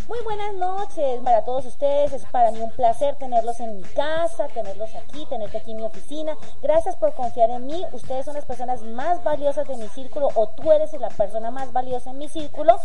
Muy 0.05 0.19
buenas 0.25 0.53
noches 0.55 1.21
para 1.23 1.45
todos 1.45 1.65
ustedes. 1.65 2.11
Es 2.11 2.25
para 2.25 2.51
mí 2.51 2.59
un 2.59 2.71
placer 2.71 3.15
tenerlos 3.15 3.61
en 3.61 3.77
mi 3.77 3.83
casa, 3.83 4.49
tenerlos 4.49 4.93
aquí, 4.95 5.25
tenerte 5.27 5.57
aquí 5.57 5.71
en 5.71 5.77
mi 5.77 5.83
oficina. 5.83 6.35
Gracias 6.61 6.97
por 6.97 7.13
confiar 7.13 7.49
en 7.51 7.65
mí. 7.65 7.85
Ustedes 7.93 8.25
son 8.25 8.33
las 8.33 8.43
personas 8.43 8.81
más 8.81 9.23
valiosas 9.23 9.65
de 9.65 9.77
mi 9.77 9.87
círculo 9.87 10.27
o 10.35 10.47
tú 10.49 10.73
eres 10.73 10.91
la 10.99 11.07
persona 11.07 11.51
más 11.51 11.71
valiosa 11.71 12.09
en 12.09 12.17
mi 12.17 12.27
círculo 12.27 12.75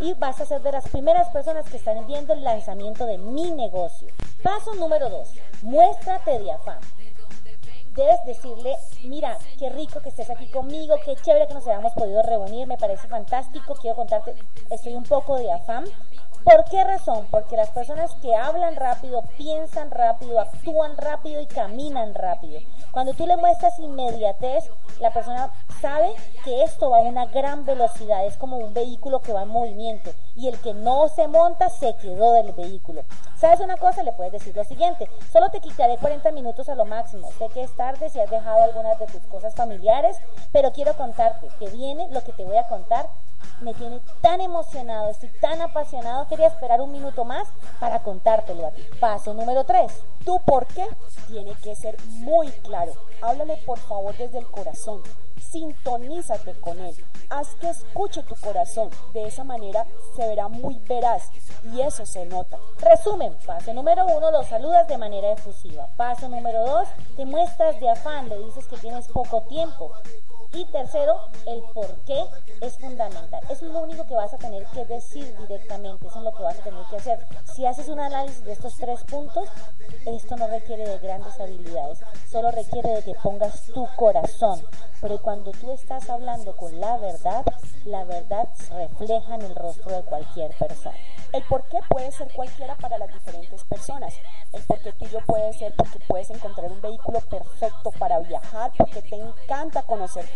y 0.00 0.14
vas 0.14 0.40
a 0.40 0.46
ser 0.46 0.62
de 0.62 0.72
las 0.72 0.88
primeras 0.88 1.28
personas 1.28 1.68
que 1.68 1.76
están 1.76 2.06
viendo 2.06 2.32
el 2.32 2.42
lanzamiento 2.42 3.04
de 3.04 3.18
mi 3.18 3.50
negocio. 3.50 4.08
Paso 4.42 4.74
número 4.74 5.10
dos. 5.10 5.28
Muéstrate 5.60 6.38
de 6.38 6.52
afán 6.52 6.80
debes 7.94 8.24
decirle, 8.24 8.74
mira, 9.04 9.36
qué 9.58 9.68
rico 9.68 10.00
que 10.00 10.08
estés 10.08 10.30
aquí 10.30 10.46
conmigo, 10.50 10.96
qué 11.04 11.14
chévere 11.16 11.46
que 11.46 11.54
nos 11.54 11.66
hayamos 11.66 11.92
podido 11.92 12.22
reunir, 12.22 12.66
me 12.66 12.78
parece 12.78 13.06
fantástico, 13.08 13.74
quiero 13.74 13.96
contarte, 13.96 14.34
estoy 14.70 14.94
un 14.94 15.02
poco 15.02 15.36
de 15.36 15.52
afán, 15.52 15.84
¿Por 16.44 16.64
qué 16.64 16.82
razón? 16.82 17.28
Porque 17.30 17.56
las 17.56 17.70
personas 17.70 18.12
que 18.16 18.34
hablan 18.34 18.74
rápido, 18.74 19.22
piensan 19.36 19.92
rápido, 19.92 20.40
actúan 20.40 20.96
rápido 20.96 21.40
y 21.40 21.46
caminan 21.46 22.14
rápido. 22.14 22.60
Cuando 22.90 23.14
tú 23.14 23.26
le 23.28 23.36
muestras 23.36 23.78
inmediatez, 23.78 24.68
la 24.98 25.12
persona 25.12 25.52
sabe 25.80 26.12
que 26.44 26.64
esto 26.64 26.90
va 26.90 26.98
a 26.98 27.02
una 27.02 27.26
gran 27.26 27.64
velocidad, 27.64 28.26
es 28.26 28.36
como 28.36 28.58
un 28.58 28.74
vehículo 28.74 29.22
que 29.22 29.32
va 29.32 29.42
en 29.42 29.48
movimiento 29.48 30.10
y 30.34 30.48
el 30.48 30.58
que 30.58 30.74
no 30.74 31.08
se 31.08 31.28
monta 31.28 31.68
se 31.68 31.94
quedó 31.96 32.32
del 32.32 32.52
vehículo. 32.52 33.04
¿Sabes 33.36 33.60
una 33.60 33.76
cosa? 33.76 34.02
Le 34.02 34.12
puedes 34.12 34.32
decir 34.32 34.54
lo 34.56 34.64
siguiente, 34.64 35.08
solo 35.32 35.48
te 35.50 35.60
quitaré 35.60 35.96
40 35.98 36.32
minutos 36.32 36.68
a 36.68 36.74
lo 36.74 36.84
máximo, 36.84 37.30
sé 37.38 37.48
que 37.48 37.62
es 37.62 37.74
tarde 37.76 38.10
si 38.10 38.20
has 38.20 38.30
dejado 38.30 38.62
algunas 38.62 38.98
de 38.98 39.06
tus 39.06 39.22
cosas 39.26 39.54
familiares, 39.54 40.16
pero 40.50 40.72
quiero 40.72 40.94
contarte 40.96 41.48
que 41.58 41.68
viene 41.70 42.08
lo 42.10 42.22
que 42.24 42.32
te 42.32 42.44
voy 42.44 42.56
a 42.56 42.68
contar 42.68 43.08
me 43.60 43.74
tiene 43.74 44.00
tan 44.20 44.40
emocionado, 44.40 45.10
estoy 45.10 45.30
tan 45.40 45.60
apasionado, 45.60 46.26
quería 46.28 46.48
esperar 46.48 46.80
un 46.80 46.92
minuto 46.92 47.24
más 47.24 47.48
para 47.80 48.02
contártelo 48.02 48.66
a 48.66 48.70
ti. 48.70 48.82
Paso 49.00 49.34
número 49.34 49.64
3. 49.64 49.92
Tu 50.24 50.38
por 50.40 50.66
qué 50.66 50.86
tiene 51.28 51.52
que 51.62 51.74
ser 51.74 51.96
muy 52.06 52.48
claro. 52.62 52.92
Háblale 53.22 53.56
por 53.66 53.78
favor 53.78 54.16
desde 54.16 54.38
el 54.38 54.46
corazón. 54.46 55.02
Sintonízate 55.40 56.54
con 56.60 56.78
él. 56.80 56.94
Haz 57.28 57.54
que 57.56 57.68
escuche 57.68 58.22
tu 58.22 58.34
corazón. 58.36 58.90
De 59.12 59.26
esa 59.26 59.44
manera 59.44 59.86
se 60.16 60.26
verá 60.26 60.48
muy 60.48 60.78
veraz 60.88 61.30
y 61.64 61.80
eso 61.80 62.06
se 62.06 62.24
nota. 62.26 62.58
Resumen, 62.78 63.36
paso 63.46 63.72
número 63.74 64.06
uno, 64.06 64.30
lo 64.30 64.42
saludas 64.44 64.88
de 64.88 64.98
manera 64.98 65.32
efusiva. 65.32 65.88
Paso 65.96 66.28
número 66.28 66.64
dos, 66.64 66.88
te 67.16 67.24
muestras 67.24 67.78
de 67.80 67.90
afán, 67.90 68.28
le 68.28 68.38
dices 68.38 68.66
que 68.66 68.76
tienes 68.78 69.08
poco 69.08 69.42
tiempo. 69.42 69.92
Y 70.54 70.64
tercero, 70.66 71.18
el 71.46 71.62
por 71.72 71.88
qué 72.04 72.24
es 72.60 72.78
fundamental. 72.78 73.42
Eso 73.48 73.66
es 73.66 73.72
lo 73.72 73.80
único 73.80 74.06
que 74.06 74.14
vas 74.14 74.34
a 74.34 74.38
tener 74.38 74.66
que 74.66 74.84
decir 74.84 75.34
directamente, 75.38 76.06
eso 76.06 76.18
es 76.18 76.24
lo 76.24 76.32
que 76.32 76.42
vas 76.42 76.58
a 76.58 76.62
tener 76.62 76.84
que 76.86 76.96
hacer. 76.96 77.26
Si 77.54 77.64
haces 77.64 77.88
un 77.88 78.00
análisis 78.00 78.44
de 78.44 78.52
estos 78.52 78.76
tres 78.76 79.02
puntos, 79.04 79.48
esto 80.04 80.36
no 80.36 80.46
requiere 80.48 80.86
de 80.86 80.98
grandes 80.98 81.40
habilidades, 81.40 82.00
solo 82.30 82.50
requiere 82.50 82.90
de 82.90 83.02
que 83.02 83.14
pongas 83.22 83.66
tu 83.66 83.86
corazón. 83.96 84.62
Pero 85.00 85.20
cuando 85.20 85.50
tú 85.52 85.72
estás 85.72 86.08
hablando 86.10 86.54
con 86.56 86.78
la 86.80 86.96
verdad, 86.98 87.44
la 87.84 88.04
verdad 88.04 88.48
refleja 88.70 89.34
en 89.34 89.42
el 89.42 89.54
rostro 89.56 89.90
de 89.90 90.02
cualquier 90.02 90.56
persona. 90.58 90.96
El 91.32 91.42
por 91.44 91.66
qué 91.68 91.78
puede 91.88 92.12
ser 92.12 92.30
cualquiera 92.34 92.76
para 92.76 92.98
las 92.98 93.12
diferentes 93.12 93.64
personas. 93.64 94.14
El 94.52 94.62
por 94.62 94.78
qué 94.80 94.92
tuyo 94.92 95.18
puede 95.26 95.52
ser 95.54 95.74
porque 95.74 95.98
puedes 96.06 96.30
encontrar 96.30 96.70
un 96.70 96.80
vehículo 96.82 97.20
perfecto 97.20 97.90
para 97.98 98.18
viajar, 98.20 98.70
porque 98.76 99.00
te 99.00 99.16
encanta 99.16 99.82
conocer 99.82 100.26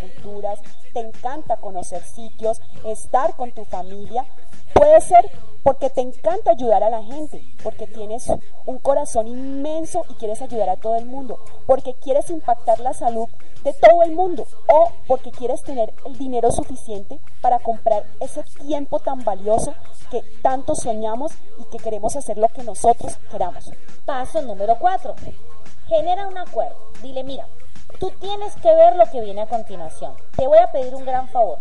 te 0.93 1.01
encanta 1.01 1.57
conocer 1.57 2.03
sitios, 2.03 2.61
estar 2.85 3.37
con 3.37 3.53
tu 3.53 3.65
familia. 3.65 4.25
Puede 4.73 5.01
ser 5.01 5.31
porque 5.63 5.91
te 5.91 6.01
encanta 6.01 6.53
ayudar 6.53 6.83
a 6.83 6.91
la 6.91 7.03
gente, 7.03 7.43
porque 7.63 7.87
tienes 7.87 8.31
un 8.67 8.79
corazón 8.79 9.27
inmenso 9.27 10.05
y 10.09 10.15
quieres 10.15 10.43
ayudar 10.43 10.69
a 10.69 10.77
todo 10.77 10.97
el 10.97 11.07
mundo, 11.07 11.39
porque 11.67 11.95
quieres 11.95 12.31
impactar 12.31 12.81
la 12.81 12.95
salud 12.95 13.29
de 13.65 13.73
todo 13.73 14.03
el 14.03 14.13
mundo 14.13 14.47
o 14.69 14.91
porque 15.09 15.31
quieres 15.31 15.63
tener 15.65 15.93
el 16.05 16.17
dinero 16.19 16.53
suficiente 16.53 17.19
para 17.41 17.59
comprar 17.59 18.05
ese 18.21 18.43
tiempo 18.67 19.01
tan 19.01 19.25
valioso 19.25 19.75
que 20.11 20.23
tanto 20.43 20.75
soñamos 20.75 21.33
y 21.59 21.65
que 21.65 21.79
queremos 21.79 22.15
hacer 22.17 22.39
lo 22.39 22.49
que 22.49 22.63
nosotros 22.63 23.17
queramos. 23.31 23.71
Paso 24.05 24.41
número 24.43 24.77
4. 24.79 25.15
Genera 25.89 26.29
un 26.29 26.39
acuerdo. 26.39 26.77
Dile, 27.03 27.25
mira, 27.25 27.47
tú 27.99 28.11
tienes 28.21 28.55
que 28.57 28.75
ver 28.75 28.97
lo 28.97 29.07
que 29.11 29.21
viene 29.21 29.43
a 29.43 29.47
continuación. 29.47 30.15
Te 30.37 30.47
voy 30.47 30.59
a 30.59 30.71
pedir 30.71 30.95
un 30.95 31.05
gran 31.05 31.29
favor. 31.29 31.59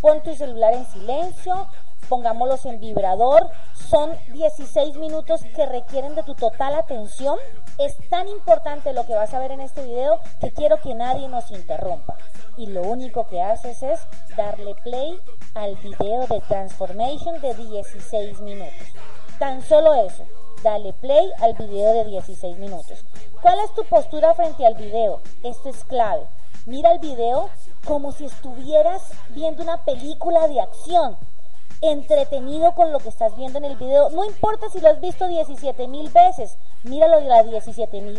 Pon 0.00 0.22
tu 0.22 0.34
celular 0.34 0.74
en 0.74 0.86
silencio, 0.86 1.68
pongámoslos 2.08 2.64
en 2.66 2.80
vibrador. 2.80 3.50
Son 3.74 4.16
16 4.32 4.96
minutos 4.96 5.42
que 5.54 5.66
requieren 5.66 6.14
de 6.14 6.22
tu 6.22 6.34
total 6.34 6.74
atención. 6.74 7.36
Es 7.78 7.96
tan 8.08 8.28
importante 8.28 8.92
lo 8.92 9.06
que 9.06 9.14
vas 9.14 9.32
a 9.34 9.38
ver 9.38 9.52
en 9.52 9.60
este 9.60 9.84
video 9.84 10.20
que 10.40 10.52
quiero 10.52 10.80
que 10.80 10.94
nadie 10.94 11.28
nos 11.28 11.50
interrumpa. 11.50 12.16
Y 12.56 12.66
lo 12.66 12.82
único 12.82 13.26
que 13.26 13.40
haces 13.40 13.82
es 13.82 14.00
darle 14.36 14.74
play 14.76 15.20
al 15.54 15.76
video 15.76 16.26
de 16.26 16.40
Transformation 16.40 17.40
de 17.40 17.54
16 17.54 18.40
minutos. 18.40 18.88
Tan 19.38 19.62
solo 19.62 19.94
eso. 19.94 20.24
Dale 20.62 20.92
play 20.92 21.30
al 21.40 21.54
video 21.54 21.92
de 21.92 22.04
16 22.06 22.58
minutos. 22.58 23.04
¿Cuál 23.40 23.60
es 23.60 23.72
tu 23.74 23.84
postura 23.84 24.34
frente 24.34 24.66
al 24.66 24.74
video? 24.74 25.20
Esto 25.44 25.68
es 25.68 25.84
clave. 25.84 26.26
Mira 26.66 26.90
el 26.90 26.98
video 26.98 27.48
como 27.84 28.10
si 28.10 28.24
estuvieras 28.24 29.02
viendo 29.30 29.62
una 29.62 29.84
película 29.84 30.48
de 30.48 30.60
acción 30.60 31.16
entretenido 31.80 32.72
con 32.74 32.92
lo 32.92 32.98
que 32.98 33.08
estás 33.08 33.36
viendo 33.36 33.58
en 33.58 33.64
el 33.64 33.76
video. 33.76 34.10
No 34.10 34.24
importa 34.24 34.68
si 34.70 34.80
lo 34.80 34.88
has 34.88 35.00
visto 35.00 35.28
17 35.28 35.88
mil 35.88 36.08
veces, 36.10 36.56
míralo 36.82 37.20
de 37.20 37.28
las 37.28 37.48
17 37.48 38.00
mil 38.00 38.18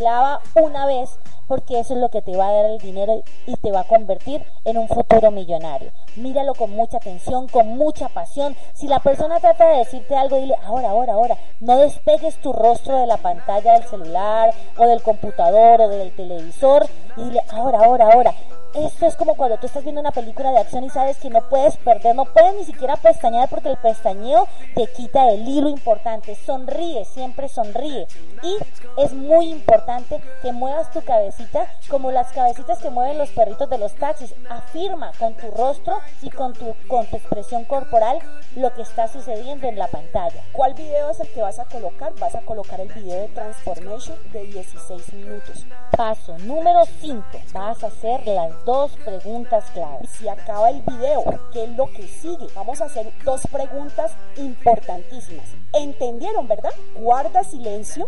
una 0.56 0.86
vez, 0.86 1.10
porque 1.48 1.80
eso 1.80 1.96
es 1.96 2.00
lo 2.00 2.10
que 2.10 2.22
te 2.22 2.38
va 2.38 2.48
a 2.48 2.54
dar 2.54 2.66
el 2.66 2.78
dinero 2.78 3.24
y 3.48 3.56
te 3.56 3.72
va 3.72 3.82
a 3.82 3.88
convertir 3.88 4.46
en 4.66 4.78
un 4.78 4.88
futuro 4.88 5.32
millonario. 5.32 5.92
Míralo 6.16 6.54
con 6.54 6.72
mucha 6.72 6.98
atención, 6.98 7.48
con 7.48 7.70
mucha 7.70 8.10
pasión. 8.10 8.56
Si 8.74 8.88
la 8.88 9.00
persona 9.00 9.40
trata 9.40 9.68
de 9.68 9.80
decirte 9.80 10.16
algo, 10.16 10.38
dile 10.38 10.56
ahora, 10.64 10.92
ahora, 10.92 11.14
ahora. 11.14 11.38
No 11.60 11.78
despegues 11.78 12.40
tu 12.42 12.54
rostro 12.54 12.98
de 12.98 13.08
la 13.08 13.18
pantalla 13.18 13.74
del 13.74 13.84
celular 13.84 14.54
o 14.78 14.86
del 14.86 15.02
computador 15.02 15.82
o 15.82 15.90
del 15.90 16.16
televisor 16.16 16.86
y 17.18 17.24
dile 17.24 17.42
ahora, 17.52 17.80
ahora, 17.80 18.10
ahora. 18.12 18.36
Esto 18.74 19.08
es 19.08 19.16
como 19.16 19.36
cuando 19.36 19.58
tú 19.58 19.66
estás 19.66 19.84
viendo 19.84 20.00
una 20.00 20.12
película 20.12 20.52
de 20.52 20.60
acción 20.60 20.84
y 20.84 20.92
sabes 20.92 21.18
que 21.18 21.32
no 21.32 21.42
puedes 21.50 21.76
perder, 21.78 22.16
no 22.16 22.26
puedes 22.26 22.54
ni 22.56 22.66
siquiera 22.66 22.98
pestañear 22.98 23.50
porque 23.50 23.70
el 23.70 23.78
pestañeo 23.78 24.48
te 24.76 24.86
quita 24.88 25.32
el 25.32 25.48
hilo 25.48 25.70
importante. 25.70 26.36
Sonríe, 26.36 27.04
siempre 27.06 27.50
sonríe. 27.50 28.08
Y 28.44 28.58
es 29.02 29.14
muy 29.14 29.50
importante 29.50 30.22
que 30.44 30.52
muevas 30.52 30.92
tu 30.92 31.02
cabecita 31.02 31.66
como 31.90 32.12
las 32.12 32.32
cabecitas 32.32 32.78
que 32.78 32.92
mueven 32.92 33.18
los 33.18 33.30
perritos 33.30 33.70
de 33.72 33.80
los 33.80 33.96
taxis. 33.96 34.36
Afirma 34.50 35.14
con 35.18 35.34
tu 35.34 35.50
rostro 35.50 36.00
y 36.22 36.30
con 36.30 36.54
tu, 36.54 36.76
con 36.88 37.08
tu 37.08 37.18
expresión 37.18 37.66
corporal 37.66 38.20
lo 38.56 38.72
que 38.76 38.84
está 38.84 39.08
sucediendo 39.08 39.68
en 39.68 39.80
la 39.80 39.88
pantalla. 39.88 40.44
¿Cuál 40.52 40.76
video 40.76 41.10
es 41.10 41.20
el 41.20 41.28
que 41.30 41.42
vas 41.42 41.58
a 41.58 41.66
colocar? 41.66 42.14
Vas 42.20 42.36
a 42.36 42.42
colocar 42.42 42.80
el 42.80 42.94
video 42.94 43.22
de 43.22 43.28
Transformation 43.30 44.18
de 44.32 44.44
16 44.44 45.14
minutos. 45.14 45.66
Paso 45.98 46.38
número 46.40 46.82
5. 47.02 47.24
Vas 47.54 47.84
a 47.84 47.88
hacer 47.88 48.26
las 48.28 48.59
dos 48.66 48.92
preguntas 49.04 49.66
claves. 49.72 50.10
Si 50.12 50.28
acaba 50.28 50.70
el 50.70 50.82
video, 50.82 51.24
¿qué 51.52 51.64
es 51.64 51.70
lo 51.72 51.92
que 51.92 52.08
sigue? 52.08 52.48
Vamos 52.56 52.82
a 52.82 52.86
hacer 52.86 53.12
dos 53.24 53.42
preguntas 53.52 54.12
importantísimas. 54.38 55.46
¿Entendieron, 55.74 56.48
verdad? 56.48 56.74
Guarda 56.96 57.44
silencio, 57.44 58.08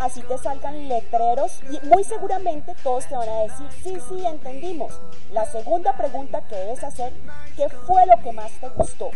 así 0.00 0.20
te 0.22 0.36
salgan 0.38 0.88
letreros 0.88 1.60
y 1.70 1.86
muy 1.86 2.04
seguramente 2.04 2.74
todos 2.82 3.06
te 3.06 3.16
van 3.16 3.28
a 3.28 3.42
decir, 3.42 3.66
sí, 3.82 3.96
sí, 4.08 4.26
entendimos. 4.26 4.92
La 5.32 5.46
segunda 5.46 5.96
pregunta 5.96 6.42
que 6.48 6.56
debes 6.56 6.84
hacer, 6.84 7.12
¿qué 7.56 7.68
fue 7.68 8.04
lo 8.06 8.18
que 8.22 8.32
más 8.32 8.50
te 8.60 8.68
gustó? 8.70 9.10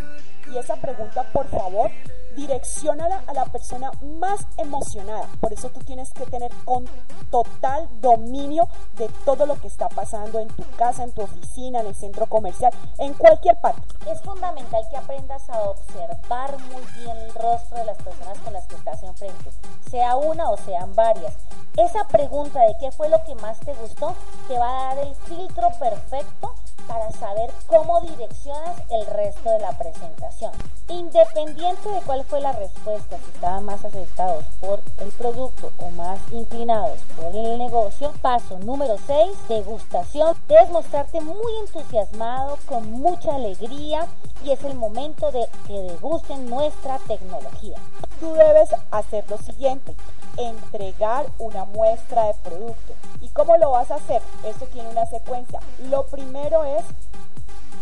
Y 0.53 0.59
esa 0.59 0.77
pregunta, 0.77 1.23
por 1.33 1.47
favor, 1.49 1.91
direccionala 2.35 3.23
a 3.27 3.33
la 3.33 3.45
persona 3.47 3.91
más 4.01 4.47
emocionada. 4.57 5.29
Por 5.41 5.53
eso 5.53 5.69
tú 5.71 5.81
tienes 5.81 6.11
que 6.13 6.25
tener 6.27 6.51
con 6.65 6.85
total 7.31 7.89
dominio 8.01 8.69
de 8.97 9.09
todo 9.25 9.47
lo 9.47 9.61
que 9.61 9.67
está 9.67 9.89
pasando 9.89 10.41
en 10.41 10.49
tu 10.49 10.65
casa, 10.77 11.05
en 11.05 11.13
tu 11.13 11.23
oficina, 11.23 11.81
en 11.81 11.87
el 11.87 11.95
centro 11.95 12.27
comercial, 12.27 12.73
en 12.99 13.15
cualquier 13.15 13.57
parte. 13.61 13.83
Es 14.11 14.21
fundamental 14.23 14.83
que 14.91 14.97
aprendas 14.97 15.49
a 15.49 15.61
observar 15.63 16.59
muy 16.59 16.83
bien 16.99 17.17
el 17.17 17.35
rostro 17.35 17.79
de 17.79 17.87
las 17.87 17.99
personas 17.99 18.39
con 18.39 18.53
las 18.53 18.67
que 18.67 18.77
estás 18.77 19.03
enfrente, 19.03 19.51
sea 19.91 20.17
una 20.17 20.51
o 20.51 20.57
sean 20.57 20.95
varias. 20.95 21.35
Esa 21.77 22.07
pregunta 22.09 22.61
de 22.61 22.77
qué 22.79 22.93
fue 22.93 23.09
lo 23.09 23.23
que 23.25 23.35
más 23.37 23.59
te 23.61 23.73
gustó 23.75 24.15
te 24.47 24.59
va 24.59 24.69
a 24.69 24.95
dar 24.95 25.07
el 25.07 25.15
filtro 25.15 25.71
perfecto 25.79 26.55
para 26.87 27.11
saber 27.13 27.51
cómo 27.67 28.01
direccionas 28.01 28.81
el 28.91 29.07
resto 29.07 29.51
de 29.51 29.59
la 29.61 29.77
presentación. 29.79 30.53
Independiente 30.89 31.89
de 31.89 32.01
cuál 32.03 32.25
fue 32.25 32.41
la 32.41 32.53
respuesta, 32.53 33.17
si 33.19 33.31
estaban 33.33 33.65
más 33.65 33.85
acertados 33.85 34.45
por 34.61 34.83
el 34.99 35.11
producto 35.13 35.73
o 35.79 35.91
más 35.91 36.19
inclinados 36.33 37.01
por 37.17 37.35
el 37.35 37.59
negocio, 37.59 38.13
paso 38.21 38.59
número 38.59 38.97
6, 39.07 39.31
degustación. 39.49 40.37
Debes 40.49 40.71
mostrarte 40.71 41.21
muy 41.21 41.53
entusiasmado, 41.67 42.59
con 42.67 42.91
mucha 42.93 43.35
alegría 43.35 44.07
y 44.45 44.51
es 44.51 44.63
el 44.65 44.75
momento 44.75 45.31
de 45.31 45.47
que 45.67 45.75
degusten 45.75 46.51
nuestra 46.51 46.99
tecnología. 47.07 47.79
Tú 48.21 48.33
debes 48.35 48.71
hacer 48.91 49.25
lo 49.31 49.39
siguiente, 49.39 49.95
entregar 50.37 51.27
una 51.39 51.65
muestra 51.65 52.27
de 52.27 52.35
producto. 52.35 52.95
¿Y 53.21 53.29
cómo 53.29 53.57
lo 53.57 53.71
vas 53.71 53.91
a 53.91 53.97
hacer? 53.97 54.21
Esto 54.45 54.67
tiene 54.67 54.89
una 54.89 55.07
secuencia. 55.07 55.61
Lo 55.89 56.07
primero 56.07 56.65
es, 56.65 56.72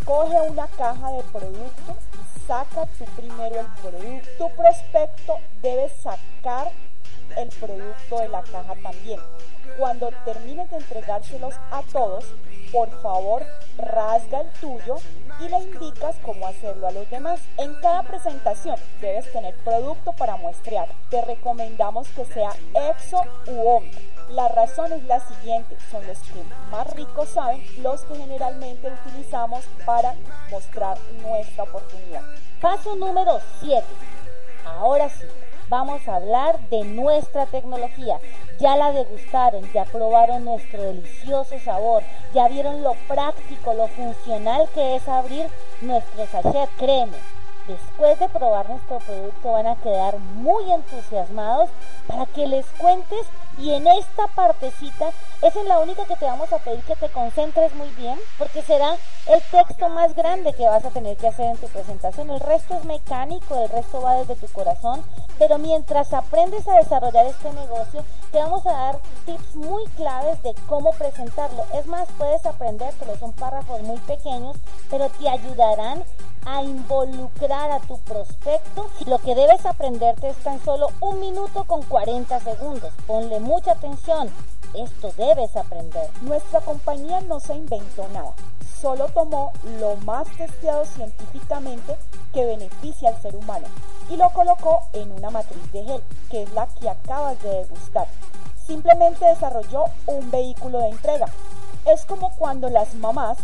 coge 0.04 0.40
una 0.40 0.66
caja 0.68 1.12
de 1.12 1.22
producto 1.24 1.96
y 2.14 2.40
saca 2.46 2.86
tú 2.98 3.04
primero 3.16 3.60
el 3.60 3.66
producto. 3.82 4.28
Tu 4.38 4.56
prospecto 4.56 5.38
debe 5.62 5.88
sacar 6.02 6.72
el 7.36 7.48
producto 7.48 8.18
de 8.18 8.28
la 8.28 8.42
caja 8.42 8.74
también. 8.82 9.20
Cuando 9.78 10.10
termines 10.24 10.70
de 10.70 10.78
entregárselos 10.78 11.54
a 11.70 11.82
todos, 11.92 12.24
por 12.72 12.90
favor 13.02 13.44
rasga 13.78 14.42
el 14.42 14.50
tuyo 14.60 14.96
y 15.40 15.48
le 15.48 15.58
indicas 15.58 16.16
cómo 16.22 16.46
hacerlo 16.46 16.88
a 16.88 16.92
los 16.92 17.08
demás. 17.10 17.40
En 17.56 17.74
cada 17.76 18.02
presentación 18.02 18.76
debes 19.00 19.30
tener 19.32 19.54
producto 19.58 20.12
para 20.12 20.36
muestrear. 20.36 20.88
Te 21.08 21.22
recomendamos 21.22 22.08
que 22.08 22.24
sea 22.26 22.50
exo 22.90 23.22
u 23.46 23.68
hombre. 23.68 24.19
La 24.32 24.46
razón 24.46 24.92
es 24.92 25.02
la 25.04 25.18
siguiente, 25.18 25.76
son 25.90 26.06
los 26.06 26.18
que 26.18 26.44
más 26.70 26.86
ricos 26.94 27.30
saben, 27.30 27.64
los 27.82 28.02
que 28.02 28.14
generalmente 28.14 28.92
utilizamos 29.04 29.64
para 29.84 30.14
mostrar 30.52 30.96
nuestra 31.20 31.64
oportunidad. 31.64 32.22
Paso 32.60 32.94
número 32.94 33.40
7. 33.60 33.84
Ahora 34.64 35.08
sí, 35.08 35.26
vamos 35.68 36.06
a 36.06 36.14
hablar 36.14 36.60
de 36.70 36.84
nuestra 36.84 37.46
tecnología. 37.46 38.20
Ya 38.60 38.76
la 38.76 38.92
degustaron, 38.92 39.68
ya 39.72 39.84
probaron 39.86 40.44
nuestro 40.44 40.80
delicioso 40.80 41.58
sabor, 41.64 42.04
ya 42.32 42.46
vieron 42.46 42.84
lo 42.84 42.94
práctico, 43.08 43.74
lo 43.74 43.88
funcional 43.88 44.68
que 44.74 44.94
es 44.94 45.08
abrir 45.08 45.48
nuestro 45.80 46.24
sachet. 46.28 46.70
Créeme, 46.78 47.16
después 47.70 48.18
de 48.18 48.28
probar 48.28 48.68
nuestro 48.68 48.98
producto 48.98 49.52
van 49.52 49.66
a 49.66 49.76
quedar 49.76 50.18
muy 50.18 50.70
entusiasmados 50.70 51.70
para 52.06 52.26
que 52.26 52.46
les 52.46 52.66
cuentes 52.78 53.26
y 53.58 53.72
en 53.72 53.86
esta 53.86 54.26
partecita 54.28 55.10
es 55.42 55.56
en 55.56 55.68
la 55.68 55.78
única 55.78 56.04
que 56.04 56.16
te 56.16 56.26
vamos 56.26 56.52
a 56.52 56.58
pedir 56.58 56.82
que 56.84 56.96
te 56.96 57.08
concentres 57.08 57.74
muy 57.74 57.88
bien 57.90 58.18
porque 58.38 58.62
será 58.62 58.96
el 59.26 59.40
texto 59.50 59.88
más 59.88 60.14
grande 60.14 60.52
que 60.52 60.66
vas 60.66 60.84
a 60.84 60.90
tener 60.90 61.16
que 61.16 61.28
hacer 61.28 61.46
en 61.46 61.56
tu 61.56 61.66
presentación. 61.68 62.30
El 62.30 62.40
resto 62.40 62.74
es 62.74 62.84
mecánico, 62.84 63.56
el 63.56 63.68
resto 63.70 64.02
va 64.02 64.16
desde 64.16 64.36
tu 64.36 64.48
corazón, 64.48 65.02
pero 65.38 65.56
mientras 65.58 66.12
aprendes 66.12 66.68
a 66.68 66.76
desarrollar 66.76 67.26
este 67.26 67.52
negocio, 67.52 68.04
te 68.32 68.38
vamos 68.38 68.66
a 68.66 68.72
dar 68.72 68.98
tips 69.24 69.54
muy 69.54 69.84
claves 69.96 70.42
de 70.42 70.54
cómo 70.68 70.90
presentarlo. 70.92 71.64
Es 71.74 71.86
más, 71.86 72.08
puedes 72.18 72.44
aprendértelo, 72.44 73.16
son 73.16 73.32
párrafos 73.32 73.80
muy 73.82 73.98
pequeños, 73.98 74.56
pero 74.90 75.08
te 75.08 75.28
ayudarán 75.28 76.04
a 76.44 76.62
involucrar 76.62 77.70
a 77.70 77.80
tu 77.80 77.98
prospecto. 78.00 78.88
Lo 79.06 79.18
que 79.18 79.34
debes 79.34 79.64
aprenderte 79.64 80.28
es 80.28 80.36
tan 80.38 80.62
solo 80.64 80.88
un 81.00 81.20
minuto 81.20 81.64
con 81.64 81.82
40 81.82 82.40
segundos. 82.40 82.92
Ponle 83.06 83.40
mucha 83.40 83.72
atención. 83.72 84.30
Esto 84.74 85.12
debes 85.16 85.56
aprender. 85.56 86.08
Nuestra 86.22 86.60
compañía 86.60 87.20
no 87.22 87.40
se 87.40 87.54
inventó 87.54 88.08
nada. 88.08 88.32
Solo 88.80 89.08
tomó 89.08 89.52
lo 89.78 89.96
más 89.96 90.26
testeado 90.36 90.84
científicamente 90.86 91.96
que 92.32 92.46
beneficia 92.46 93.10
al 93.10 93.20
ser 93.20 93.36
humano 93.36 93.66
y 94.08 94.16
lo 94.16 94.30
colocó 94.30 94.88
en 94.92 95.10
una 95.12 95.30
matriz 95.30 95.72
de 95.72 95.84
gel, 95.84 96.02
que 96.30 96.42
es 96.44 96.52
la 96.52 96.66
que 96.66 96.88
acabas 96.88 97.42
de 97.42 97.50
degustar. 97.50 98.08
Simplemente 98.66 99.24
desarrolló 99.24 99.84
un 100.06 100.30
vehículo 100.30 100.78
de 100.78 100.88
entrega. 100.88 101.26
Es 101.86 102.04
como 102.04 102.30
cuando 102.36 102.68
las 102.70 102.94
mamás 102.94 103.38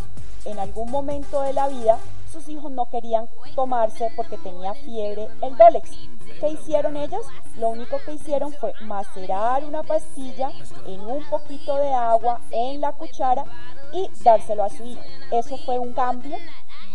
en 0.45 0.59
algún 0.59 0.91
momento 0.91 1.43
de 1.43 1.53
la 1.53 1.69
vida 1.69 1.99
sus 2.37 2.49
hijos 2.51 2.71
no 2.71 2.87
querían 2.91 3.29
tomarse 3.55 4.11
porque 4.15 4.37
tenía 4.39 4.75
fiebre 4.75 5.29
el 5.41 5.57
Dolex. 5.57 5.91
¿Qué 6.39 6.49
hicieron 6.51 6.97
ellos? 6.97 7.25
Lo 7.57 7.71
único 7.71 7.99
que 8.05 8.13
hicieron 8.13 8.53
fue 8.53 8.75
macerar 8.83 9.65
una 9.65 9.83
pastilla 9.83 10.51
en 10.87 11.01
un 11.01 11.25
poquito 11.31 11.77
de 11.77 11.89
agua 11.89 12.41
en 12.51 12.83
la 12.83 12.93
cuchara 12.93 13.45
y 13.93 14.11
dárselo 14.23 14.65
a 14.65 14.69
su 14.69 14.85
hijo. 14.85 15.01
Eso 15.33 15.57
fue 15.65 15.79
un 15.79 15.95
cambio 15.95 16.37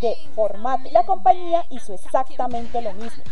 de 0.02 0.16
formato. 0.36 0.90
La 0.92 1.06
compañía 1.06 1.66
hizo 1.72 1.94
exactamente 1.94 2.82
lo 2.82 2.94
mismo. 2.94 3.24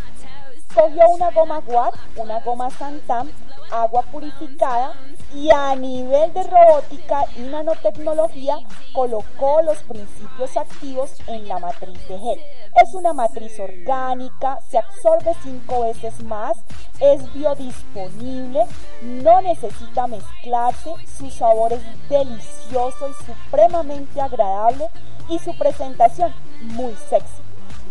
Cogió 0.74 1.08
una 1.08 1.30
goma 1.30 1.60
Watt, 1.66 1.94
una 2.16 2.40
goma 2.40 2.70
Santam, 2.70 3.28
agua 3.72 4.02
purificada 4.10 4.94
y 5.34 5.50
a 5.50 5.74
nivel 5.74 6.32
de 6.32 6.42
robótica 6.44 7.24
y 7.36 7.40
nanotecnología 7.40 8.58
colocó 8.92 9.62
los 9.62 9.78
principios 9.82 10.56
activos 10.56 11.12
en 11.26 11.48
la 11.48 11.58
matriz 11.58 11.98
de 12.08 12.18
gel. 12.18 12.40
Es 12.82 12.94
una 12.94 13.12
matriz 13.12 13.58
orgánica, 13.58 14.58
se 14.68 14.78
absorbe 14.78 15.34
cinco 15.42 15.82
veces 15.82 16.22
más, 16.22 16.56
es 17.00 17.32
biodisponible, 17.32 18.64
no 19.02 19.40
necesita 19.42 20.06
mezclarse, 20.06 20.94
su 21.18 21.30
sabor 21.30 21.72
es 21.72 21.82
delicioso 22.08 23.08
y 23.08 23.24
supremamente 23.24 24.20
agradable 24.20 24.88
y 25.28 25.38
su 25.38 25.56
presentación 25.56 26.32
muy 26.60 26.94
sexy. 27.08 27.39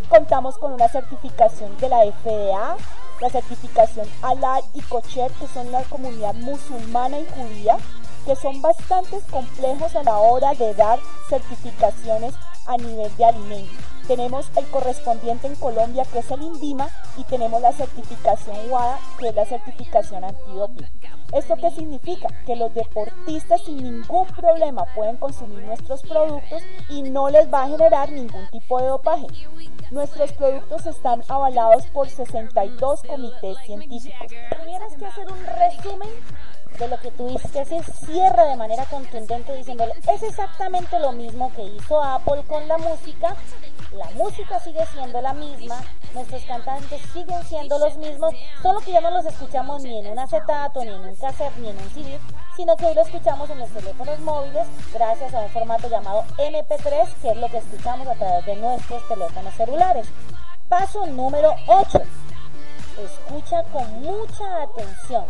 Contamos 0.09 0.57
con 0.57 0.73
una 0.73 0.87
certificación 0.87 1.77
de 1.77 1.87
la 1.87 1.99
FDA, 1.99 2.77
la 3.21 3.29
certificación 3.29 4.07
Alal 4.23 4.63
y 4.73 4.81
Kocher, 4.81 5.31
que 5.33 5.47
son 5.47 5.71
la 5.71 5.83
comunidad 5.83 6.33
musulmana 6.33 7.19
y 7.19 7.27
judía, 7.27 7.77
que 8.25 8.35
son 8.35 8.59
bastante 8.59 9.19
complejos 9.29 9.95
a 9.95 10.01
la 10.01 10.17
hora 10.17 10.55
de 10.55 10.73
dar 10.73 10.99
certificaciones 11.29 12.33
a 12.65 12.77
nivel 12.77 13.15
de 13.17 13.25
alimentos. 13.25 13.88
Tenemos 14.09 14.49
el 14.55 14.65
correspondiente 14.71 15.45
en 15.45 15.53
Colombia, 15.53 16.03
que 16.11 16.17
es 16.17 16.31
el 16.31 16.41
INVIMA, 16.41 16.89
y 17.15 17.23
tenemos 17.25 17.61
la 17.61 17.71
certificación 17.71 18.57
WADA, 18.67 18.97
que 19.19 19.27
es 19.27 19.35
la 19.35 19.45
certificación 19.45 20.23
antidoping. 20.23 20.87
¿Esto 21.31 21.55
qué 21.57 21.69
significa? 21.69 22.27
Que 22.47 22.55
los 22.55 22.73
deportistas 22.73 23.61
sin 23.61 23.77
ningún 23.83 24.25
problema 24.29 24.85
pueden 24.95 25.17
consumir 25.17 25.59
nuestros 25.59 26.01
productos 26.01 26.63
y 26.89 27.03
no 27.03 27.29
les 27.29 27.53
va 27.53 27.65
a 27.65 27.67
generar 27.67 28.11
ningún 28.11 28.49
tipo 28.49 28.81
de 28.81 28.87
dopaje. 28.87 29.27
Nuestros 29.91 30.33
productos 30.33 30.87
están 30.87 31.21
avalados 31.27 31.85
por 31.93 32.09
62 32.09 33.03
comités 33.03 33.57
científicos. 33.63 34.31
Tuvieras 34.59 34.95
que 34.97 35.05
hacer 35.05 35.27
un 35.31 35.45
resumen 35.45 36.09
de 36.79 36.87
lo 36.87 36.99
que 36.99 37.11
tú 37.11 37.27
que 37.53 37.65
se 37.65 37.83
cierra 37.83 38.45
de 38.45 38.55
manera 38.55 38.85
contundente 38.85 39.55
diciéndole, 39.55 39.93
es 40.11 40.23
exactamente 40.23 40.97
lo 40.99 41.11
mismo 41.11 41.51
que 41.55 41.63
hizo 41.63 42.01
Apple 42.01 42.43
con 42.47 42.67
la 42.67 42.77
música, 42.77 43.35
la 43.93 44.09
música 44.11 44.59
sigue 44.59 44.85
siendo 44.93 45.21
la 45.21 45.33
misma, 45.33 45.81
nuestros 46.13 46.43
cantantes 46.43 47.01
siguen 47.13 47.43
siendo 47.45 47.77
los 47.79 47.95
mismos, 47.97 48.33
solo 48.61 48.79
que 48.79 48.91
ya 48.91 49.01
no 49.01 49.11
los 49.11 49.25
escuchamos 49.25 49.83
ni 49.83 49.99
en 49.99 50.07
un 50.07 50.19
acetato, 50.19 50.83
ni 50.83 50.91
en 50.91 51.01
un 51.01 51.15
cassette, 51.15 51.55
ni 51.57 51.69
en 51.69 51.77
un 51.77 51.89
CD, 51.89 52.19
sino 52.55 52.75
que 52.75 52.85
hoy 52.85 52.95
lo 52.95 53.01
escuchamos 53.01 53.49
en 53.49 53.59
los 53.59 53.69
teléfonos 53.69 54.19
móviles 54.19 54.67
gracias 54.93 55.33
a 55.33 55.39
un 55.39 55.49
formato 55.49 55.89
llamado 55.89 56.23
MP3, 56.37 57.13
que 57.21 57.31
es 57.31 57.37
lo 57.37 57.47
que 57.49 57.57
escuchamos 57.57 58.07
a 58.07 58.15
través 58.15 58.45
de 58.45 58.55
nuestros 58.55 59.07
teléfonos 59.07 59.53
celulares. 59.55 60.07
Paso 60.67 61.05
número 61.07 61.55
8. 61.67 62.01
Escucha 62.99 63.63
con 63.71 64.01
mucha 64.01 64.63
atención 64.63 65.25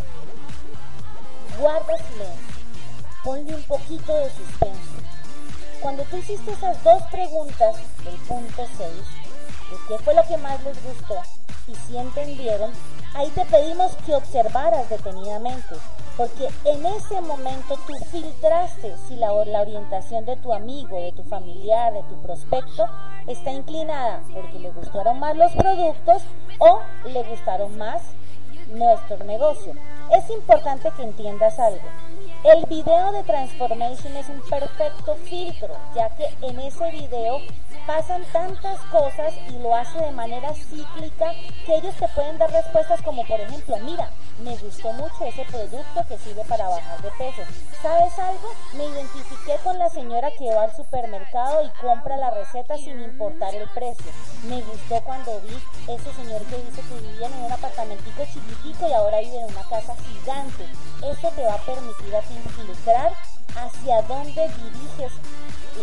guarda 1.60 1.98
silencio, 1.98 2.56
ponle 3.24 3.56
un 3.56 3.64
poquito 3.64 4.16
de 4.16 4.30
suspenso. 4.30 4.99
Cuando 5.82 6.04
tú 6.04 6.18
hiciste 6.18 6.52
esas 6.52 6.84
dos 6.84 7.02
preguntas 7.04 7.78
del 8.04 8.16
punto 8.28 8.66
6, 8.78 8.80
de 8.80 9.78
qué 9.88 10.04
fue 10.04 10.14
lo 10.14 10.24
que 10.24 10.38
más 10.38 10.62
les 10.64 10.84
gustó 10.84 11.16
y 11.68 11.76
si 11.76 11.98
entendieron, 11.98 12.72
ahí 13.14 13.30
te 13.30 13.46
pedimos 13.46 13.96
que 14.06 14.14
observaras 14.14 14.90
detenidamente, 14.90 15.76
porque 16.18 16.50
en 16.66 16.86
ese 16.86 17.22
momento 17.22 17.78
tú 17.88 17.94
filtraste 18.12 18.94
si 19.08 19.16
la, 19.16 19.32
la 19.46 19.62
orientación 19.62 20.26
de 20.26 20.36
tu 20.36 20.52
amigo, 20.52 21.00
de 21.00 21.14
tu 21.14 21.24
familiar, 21.24 21.94
de 21.94 22.04
tu 22.04 22.22
prospecto 22.22 22.86
está 23.28 23.52
inclinada 23.52 24.22
porque 24.34 24.60
le 24.60 24.72
gustaron 24.72 25.20
más 25.20 25.38
los 25.38 25.54
productos 25.54 26.24
o 26.58 26.82
le 27.06 27.24
gustaron 27.24 27.78
más 27.78 28.02
nuestro 28.68 29.18
negocio. 29.24 29.74
Es 30.12 30.30
importante 30.30 30.92
que 30.98 31.04
entiendas 31.04 31.58
algo. 31.58 31.88
El 32.42 32.66
video 32.68 33.12
de 33.12 33.24
Transformation 33.24 34.16
es 34.16 34.30
un 34.30 34.40
perfecto 34.50 35.16
filtro, 35.26 35.76
ya 35.94 36.10
que 36.16 36.26
en 36.42 36.58
ese 36.60 36.90
video 36.90 37.42
pasan 37.86 38.24
tantas 38.32 38.80
cosas 38.86 39.34
y 39.50 39.60
lo 39.60 39.76
hace 39.76 40.00
de 40.00 40.12
manera 40.12 40.54
cíclica 40.54 41.34
que 41.66 41.76
ellos 41.76 41.94
te 41.96 42.08
pueden 42.16 42.38
dar 42.38 42.50
respuestas 42.50 43.02
como 43.02 43.26
por 43.26 43.42
ejemplo, 43.42 43.76
mira, 43.80 44.10
me 44.44 44.56
gustó 44.58 44.94
mucho 44.94 45.26
ese 45.26 45.44
producto 45.46 46.06
que 46.08 46.18
sirve 46.18 46.44
para 46.46 46.68
bajar 46.68 47.02
de 47.02 47.12
peso. 47.12 47.42
¿Sabes 47.82 48.18
algo? 48.20 48.54
Me 48.74 48.86
identifiqué 48.86 49.58
con 49.64 49.78
la 49.78 49.90
señora 49.90 50.32
que 50.32 50.54
va 50.54 50.64
al 50.64 50.76
supermercado 50.76 51.64
y 51.64 51.70
compra 51.82 52.18
la 52.18 52.32
receta 52.32 52.78
sin 52.78 53.00
importar 53.02 53.54
el 53.56 53.68
precio. 53.70 54.12
Me 54.48 54.62
gustó 54.62 55.02
cuando 55.02 55.40
vi 55.42 55.56
ese 55.94 56.14
señor 56.14 56.42
que 56.44 56.58
dice 56.58 56.82
que 56.82 57.08
vivía 57.08 57.28
en 57.28 57.46
un 57.46 57.52
apartamentico 57.52 58.24
chiquitico 58.26 58.88
y 58.88 58.94
ahora 58.94 59.20
vive 59.20 59.40
en 59.40 59.46
una 59.46 59.64
casa 59.64 59.96
gigante. 59.96 60.66
Esto 61.04 61.30
te 61.36 61.44
va 61.44 61.54
a 61.56 61.66
permitir 61.66 62.16
a 62.16 62.22
ti 62.22 62.36
filtrar 62.56 63.14
hacia 63.56 64.02
dónde 64.04 64.48
diriges 64.48 65.12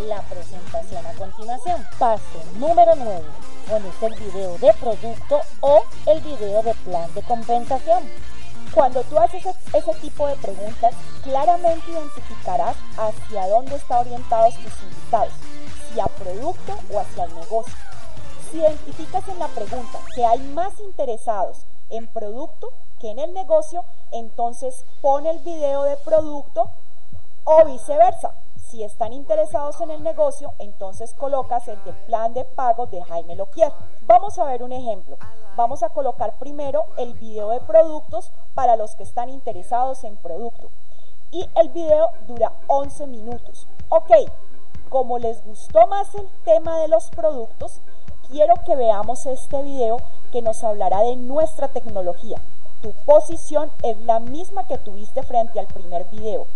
la 0.07 0.21
presentación 0.23 1.05
a 1.05 1.13
continuación. 1.13 1.87
Paso 1.97 2.43
número 2.55 2.95
9. 2.95 3.23
Pones 3.67 4.03
el 4.03 4.15
video 4.15 4.57
de 4.59 4.73
producto 4.73 5.41
o 5.61 5.83
el 6.05 6.21
video 6.21 6.63
de 6.63 6.73
plan 6.85 7.13
de 7.13 7.21
compensación. 7.23 8.03
Cuando 8.77 9.01
tú 9.05 9.17
haces 9.17 9.43
ese 9.73 9.93
tipo 10.01 10.27
de 10.27 10.35
preguntas, 10.35 10.93
claramente 11.23 11.89
identificarás 11.89 12.75
hacia 12.95 13.47
dónde 13.47 13.75
están 13.75 14.01
orientados 14.01 14.53
tus 14.53 14.83
invitados, 14.83 15.33
si 15.91 15.99
a 15.99 16.05
producto 16.05 16.77
o 16.93 16.99
hacia 16.99 17.23
el 17.23 17.33
negocio. 17.33 17.73
Si 18.51 18.59
identificas 18.59 19.27
en 19.29 19.39
la 19.39 19.47
pregunta 19.47 19.97
que 20.13 20.23
hay 20.23 20.37
más 20.53 20.79
interesados 20.79 21.57
en 21.89 22.05
producto 22.05 22.71
que 23.01 23.09
en 23.09 23.17
el 23.17 23.33
negocio, 23.33 23.83
entonces 24.11 24.85
pon 25.01 25.25
el 25.25 25.39
video 25.39 25.81
de 25.81 25.97
producto 25.97 26.69
o 27.45 27.65
viceversa. 27.65 28.31
Si 28.67 28.83
están 28.83 29.13
interesados 29.13 29.79
en 29.79 29.91
el 29.91 30.03
negocio, 30.03 30.51
entonces 30.59 31.13
colocas 31.13 31.69
el 31.69 31.81
del 31.85 31.95
plan 32.05 32.33
de 32.33 32.43
pago 32.43 32.85
de 32.85 33.01
Jaime 33.01 33.37
Loquier. 33.37 33.71
Vamos 34.01 34.37
a 34.37 34.43
ver 34.43 34.61
un 34.61 34.73
ejemplo. 34.73 35.17
Vamos 35.55 35.83
a 35.83 35.89
colocar 35.89 36.37
primero 36.37 36.85
el 36.97 37.13
video 37.13 37.51
de 37.51 37.61
productos 37.61 38.29
para 38.55 38.75
los 38.75 38.97
que 38.97 39.03
están 39.03 39.29
interesados 39.29 40.03
en 40.03 40.17
producto. 40.17 40.69
Y 41.31 41.49
el 41.55 41.69
video 41.69 42.11
dura 42.27 42.51
11 42.67 43.07
minutos. 43.07 43.67
Ok, 43.87 44.11
como 44.89 45.17
les 45.17 45.45
gustó 45.45 45.87
más 45.87 46.13
el 46.15 46.27
tema 46.43 46.77
de 46.81 46.89
los 46.89 47.09
productos, 47.09 47.79
quiero 48.29 48.55
que 48.65 48.75
veamos 48.75 49.25
este 49.27 49.63
video 49.63 49.95
que 50.33 50.41
nos 50.41 50.65
hablará 50.65 51.03
de 51.03 51.15
nuestra 51.15 51.69
tecnología. 51.69 52.41
Tu 52.81 52.91
posición 53.05 53.71
es 53.81 53.97
la 54.01 54.19
misma 54.19 54.67
que 54.67 54.77
tuviste 54.77 55.23
frente 55.23 55.57
al 55.57 55.67
primer 55.67 56.03
video. 56.09 56.47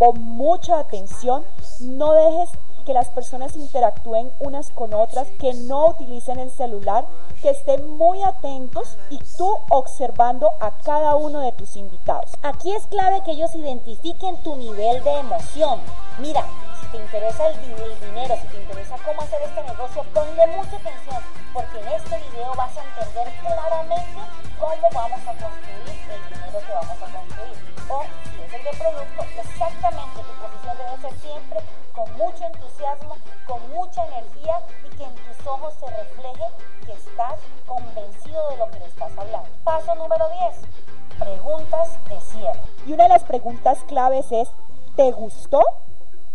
Pon 0.00 0.18
mucha 0.18 0.78
atención, 0.78 1.44
no 1.80 2.14
dejes 2.14 2.48
que 2.86 2.94
las 2.94 3.10
personas 3.10 3.54
interactúen 3.54 4.32
unas 4.38 4.70
con 4.70 4.94
otras, 4.94 5.28
que 5.38 5.52
no 5.52 5.88
utilicen 5.88 6.38
el 6.38 6.50
celular, 6.50 7.04
que 7.42 7.50
estén 7.50 7.98
muy 7.98 8.22
atentos 8.22 8.96
y 9.10 9.18
tú 9.36 9.58
observando 9.68 10.52
a 10.58 10.70
cada 10.78 11.16
uno 11.16 11.40
de 11.40 11.52
tus 11.52 11.76
invitados. 11.76 12.30
Aquí 12.40 12.72
es 12.72 12.86
clave 12.86 13.22
que 13.26 13.32
ellos 13.32 13.54
identifiquen 13.54 14.42
tu 14.42 14.56
nivel 14.56 15.04
de 15.04 15.18
emoción. 15.18 15.80
Mira, 16.18 16.46
si 16.80 16.86
te 16.86 16.96
interesa 16.96 17.48
el, 17.48 17.60
dinero, 17.60 18.36
si 18.40 18.48
te 18.48 18.62
interesa 18.62 18.96
cómo 19.04 19.20
hacer 19.20 19.42
este 19.42 19.62
negocio, 19.64 20.02
ponle 20.14 20.46
mucha 20.46 20.76
atención, 20.76 21.22
porque 21.52 21.78
en 21.78 21.88
este 21.88 22.16
video 22.30 22.54
vas 22.56 22.72
a 22.74 22.84
entender 22.84 23.34
claramente 23.42 24.18
cómo 24.58 24.88
vamos 24.94 25.20
a 25.20 25.32
construir 25.32 26.08
el 26.08 26.34
dinero 26.34 26.58
que 26.66 26.72
vamos 26.72 27.02
a 27.02 27.18
construir. 27.18 28.39
De 28.58 28.58
producto, 28.58 29.22
exactamente 29.38 30.22
tu 30.22 30.42
posición 30.42 30.76
debe 30.76 31.00
ser 31.00 31.20
siempre 31.20 31.60
con 31.94 32.12
mucho 32.16 32.44
entusiasmo, 32.44 33.16
con 33.46 33.70
mucha 33.70 34.04
energía 34.06 34.60
y 34.84 34.96
que 34.96 35.04
en 35.04 35.14
tus 35.14 35.46
ojos 35.46 35.72
se 35.74 35.86
refleje 35.86 36.44
que 36.84 36.92
estás 36.92 37.38
convencido 37.64 38.50
de 38.50 38.56
lo 38.56 38.68
que 38.70 38.80
le 38.80 38.86
estás 38.86 39.12
hablando. 39.16 39.48
Paso 39.62 39.94
número 39.94 40.28
10. 40.30 41.20
Preguntas 41.20 42.04
de 42.08 42.20
cierre. 42.20 42.60
Y 42.86 42.92
una 42.92 43.04
de 43.04 43.10
las 43.10 43.22
preguntas 43.22 43.78
claves 43.86 44.32
es, 44.32 44.48
¿te 44.96 45.12
gustó? 45.12 45.62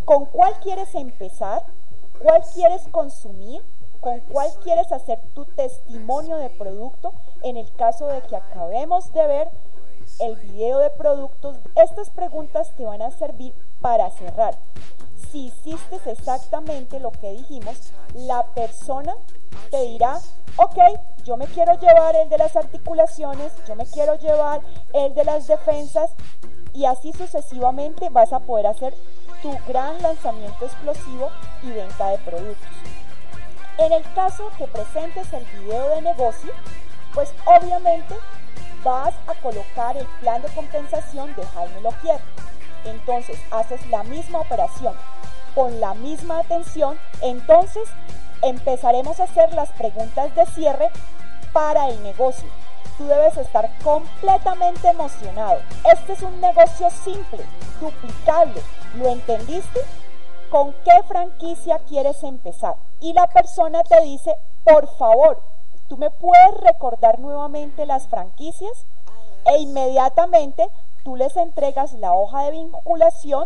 ¿Con 0.05 0.25
cuál 0.25 0.53
quieres 0.61 0.95
empezar? 0.95 1.63
¿Cuál 2.21 2.43
quieres 2.53 2.87
consumir? 2.91 3.61
¿Con 3.99 4.21
cuál 4.21 4.49
quieres 4.63 4.91
hacer 4.93 5.19
tu 5.33 5.43
testimonio 5.45 6.37
de 6.37 6.49
producto? 6.49 7.13
En 7.43 7.57
el 7.57 7.75
caso 7.75 8.07
de 8.07 8.21
que 8.21 8.37
acabemos 8.37 9.11
de 9.11 9.27
ver 9.27 9.49
el 10.19 10.35
video 10.35 10.79
de 10.79 10.89
productos, 10.91 11.57
estas 11.75 12.09
preguntas 12.09 12.71
te 12.77 12.85
van 12.85 13.01
a 13.01 13.11
servir 13.11 13.53
para 13.81 14.09
cerrar 14.11 14.57
si 15.35 15.47
hiciste 15.47 15.99
exactamente 16.05 16.99
lo 17.01 17.11
que 17.11 17.31
dijimos, 17.31 17.91
la 18.13 18.45
persona 18.53 19.13
te 19.69 19.81
dirá, 19.81 20.17
ok, 20.55 20.77
yo 21.25 21.35
me 21.35 21.45
quiero 21.47 21.77
llevar 21.77 22.15
el 22.15 22.29
de 22.29 22.37
las 22.37 22.55
articulaciones, 22.55 23.51
yo 23.67 23.75
me 23.75 23.85
quiero 23.85 24.15
llevar 24.15 24.61
el 24.93 25.13
de 25.13 25.25
las 25.25 25.47
defensas 25.47 26.11
y 26.73 26.85
así 26.85 27.11
sucesivamente 27.11 28.09
vas 28.09 28.31
a 28.31 28.39
poder 28.39 28.67
hacer 28.67 28.93
tu 29.41 29.57
gran 29.67 30.01
lanzamiento 30.01 30.65
explosivo 30.65 31.29
y 31.63 31.71
venta 31.71 32.11
de 32.11 32.17
productos. 32.19 32.69
En 33.77 33.91
el 33.91 34.03
caso 34.13 34.49
que 34.57 34.67
presentes 34.67 35.33
el 35.33 35.43
video 35.59 35.89
de 35.95 36.01
negocio, 36.01 36.53
pues 37.13 37.33
obviamente 37.45 38.15
vas 38.85 39.15
a 39.27 39.33
colocar 39.41 39.97
el 39.97 40.05
plan 40.21 40.41
de 40.43 40.47
compensación 40.49 41.35
de 41.35 41.45
Jaime 41.47 41.81
Loquier. 41.81 42.21
Entonces 42.85 43.37
haces 43.51 43.85
la 43.89 44.03
misma 44.03 44.39
operación, 44.39 44.93
con 45.55 45.81
la 45.81 45.95
misma 45.95 46.39
atención, 46.39 46.97
entonces 47.21 47.89
empezaremos 48.43 49.19
a 49.19 49.23
hacer 49.23 49.51
las 49.53 49.69
preguntas 49.71 50.33
de 50.35 50.45
cierre 50.45 50.91
para 51.51 51.89
el 51.89 52.01
negocio. 52.03 52.47
Tú 52.99 53.07
debes 53.07 53.35
estar 53.37 53.69
completamente 53.83 54.87
emocionado. 54.87 55.59
Este 55.91 56.13
es 56.13 56.21
un 56.21 56.39
negocio 56.39 56.87
simple, 56.91 57.43
duplicable. 57.81 58.61
¿Lo 58.95 59.09
entendiste? 59.09 59.81
¿Con 60.49 60.73
qué 60.85 61.03
franquicia 61.07 61.79
quieres 61.89 62.23
empezar? 62.23 62.75
Y 63.01 63.13
la 63.13 63.27
persona 63.27 63.83
te 63.83 63.99
dice, 64.03 64.35
por 64.63 64.87
favor, 64.95 65.41
¿tú 65.87 65.97
me 65.97 66.09
puedes 66.09 66.55
recordar 66.61 67.19
nuevamente 67.19 67.85
las 67.85 68.07
franquicias? 68.07 68.85
E 69.45 69.59
inmediatamente 69.59 70.69
tú 71.03 71.15
les 71.15 71.35
entregas 71.37 71.93
la 71.93 72.13
hoja 72.13 72.43
de 72.43 72.51
vinculación, 72.51 73.45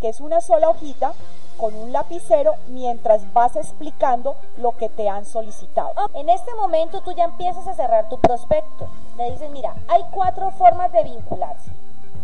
que 0.00 0.08
es 0.08 0.20
una 0.20 0.40
sola 0.40 0.68
hojita, 0.68 1.12
con 1.58 1.74
un 1.74 1.92
lapicero 1.92 2.54
mientras 2.68 3.30
vas 3.34 3.54
explicando 3.56 4.36
lo 4.56 4.76
que 4.76 4.88
te 4.88 5.08
han 5.08 5.26
solicitado. 5.26 5.92
En 6.14 6.28
este 6.30 6.54
momento 6.54 7.02
tú 7.02 7.12
ya 7.12 7.24
empiezas 7.24 7.66
a 7.66 7.74
cerrar 7.74 8.08
tu 8.08 8.18
prospecto. 8.18 8.88
Le 9.16 9.30
dices, 9.30 9.50
mira, 9.50 9.74
hay 9.88 10.02
cuatro 10.10 10.50
formas 10.52 10.90
de 10.92 11.04
vincularse. 11.04 11.70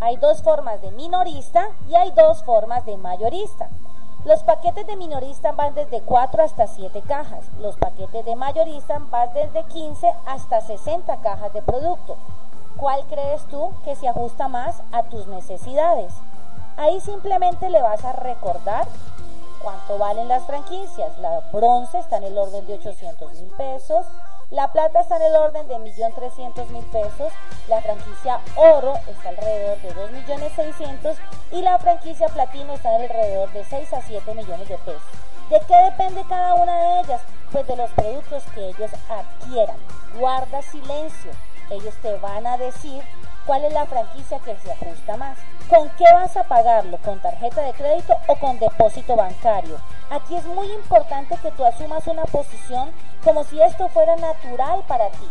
Hay 0.00 0.16
dos 0.16 0.42
formas 0.42 0.80
de 0.82 0.90
minorista 0.90 1.68
y 1.88 1.94
hay 1.94 2.10
dos 2.12 2.42
formas 2.44 2.84
de 2.86 2.96
mayorista. 2.96 3.68
Los 4.24 4.42
paquetes 4.42 4.86
de 4.86 4.96
minorista 4.96 5.52
van 5.52 5.74
desde 5.74 6.00
4 6.00 6.42
hasta 6.42 6.66
7 6.66 7.02
cajas. 7.02 7.44
Los 7.60 7.76
paquetes 7.76 8.24
de 8.24 8.34
mayorista 8.34 8.98
van 9.10 9.32
desde 9.34 9.62
15 9.64 10.12
hasta 10.26 10.60
60 10.60 11.16
cajas 11.18 11.52
de 11.52 11.62
producto. 11.62 12.16
¿Cuál 12.76 13.06
crees 13.06 13.44
tú 13.46 13.72
que 13.84 13.94
se 13.94 14.08
ajusta 14.08 14.48
más 14.48 14.82
a 14.92 15.04
tus 15.04 15.26
necesidades? 15.28 16.12
Ahí 16.76 17.00
simplemente 17.00 17.70
le 17.70 17.80
vas 17.80 18.04
a 18.04 18.12
recordar 18.12 18.86
cuánto 19.62 19.98
valen 19.98 20.28
las 20.28 20.44
franquicias. 20.44 21.18
La 21.18 21.40
bronce 21.52 21.98
está 21.98 22.18
en 22.18 22.24
el 22.24 22.38
orden 22.38 22.66
de 22.66 22.74
800 22.74 23.32
mil 23.32 23.50
pesos, 23.56 24.06
la 24.50 24.72
plata 24.72 25.00
está 25.00 25.16
en 25.16 25.22
el 25.22 25.34
orden 25.34 25.66
de 25.66 25.74
1.300.000 25.74 26.84
pesos, 26.92 27.32
la 27.68 27.80
franquicia 27.80 28.40
oro 28.54 28.94
está 29.08 29.30
alrededor 29.30 29.80
de 29.82 29.94
2.600.000 29.94 31.16
y 31.50 31.62
la 31.62 31.78
franquicia 31.78 32.28
platino 32.28 32.74
está 32.74 32.94
alrededor 32.94 33.52
de 33.52 33.64
6 33.64 33.92
a 33.92 34.02
7 34.02 34.34
millones 34.34 34.68
de 34.68 34.78
pesos. 34.78 35.02
¿De 35.50 35.60
qué 35.66 35.76
depende 35.76 36.24
cada 36.28 36.54
una 36.54 36.76
de 36.76 37.00
ellas? 37.00 37.20
Pues 37.50 37.66
de 37.66 37.76
los 37.76 37.90
productos 37.90 38.44
que 38.54 38.68
ellos 38.68 38.90
adquieran. 39.08 39.76
Guarda 40.18 40.62
silencio. 40.62 41.30
Ellos 41.70 41.94
te 42.02 42.16
van 42.18 42.46
a 42.46 42.56
decir 42.56 43.02
cuál 43.46 43.64
es 43.64 43.72
la 43.72 43.86
franquicia 43.86 44.38
que 44.40 44.56
se 44.58 44.72
ajusta 44.72 45.16
más. 45.16 45.38
¿Con 45.68 45.88
qué 45.98 46.04
vas 46.04 46.36
a 46.36 46.44
pagarlo? 46.44 46.96
¿Con 46.98 47.18
tarjeta 47.18 47.62
de 47.62 47.72
crédito 47.72 48.16
o 48.28 48.36
con 48.36 48.56
depósito 48.60 49.16
bancario? 49.16 49.80
Aquí 50.10 50.36
es 50.36 50.44
muy 50.44 50.72
importante 50.72 51.36
que 51.42 51.50
tú 51.50 51.64
asumas 51.64 52.06
una 52.06 52.24
posición 52.24 52.92
como 53.24 53.42
si 53.42 53.60
esto 53.60 53.88
fuera 53.88 54.14
natural 54.14 54.84
para 54.86 55.10
ti. 55.10 55.28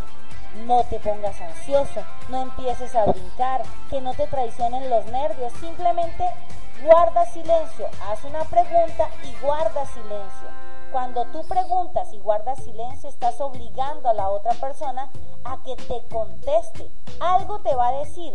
No 0.66 0.84
te 0.84 1.00
pongas 1.00 1.40
ansioso, 1.40 2.02
no 2.28 2.42
empieces 2.42 2.94
a 2.94 3.06
brincar, 3.06 3.62
que 3.88 4.02
no 4.02 4.12
te 4.12 4.26
traicionen 4.26 4.90
los 4.90 5.06
nervios, 5.06 5.54
simplemente 5.54 6.24
guarda 6.82 7.24
silencio, 7.26 7.88
haz 8.06 8.22
una 8.24 8.44
pregunta 8.44 9.08
y 9.24 9.34
guarda 9.42 9.86
silencio. 9.86 10.65
Cuando 10.96 11.26
tú 11.26 11.42
preguntas 11.46 12.10
y 12.14 12.18
guardas 12.20 12.64
silencio, 12.64 13.10
estás 13.10 13.38
obligando 13.42 14.08
a 14.08 14.14
la 14.14 14.30
otra 14.30 14.54
persona 14.54 15.10
a 15.44 15.62
que 15.62 15.76
te 15.76 16.00
conteste. 16.08 16.90
Algo 17.20 17.58
te 17.60 17.74
va 17.74 17.88
a 17.88 17.98
decir, 17.98 18.32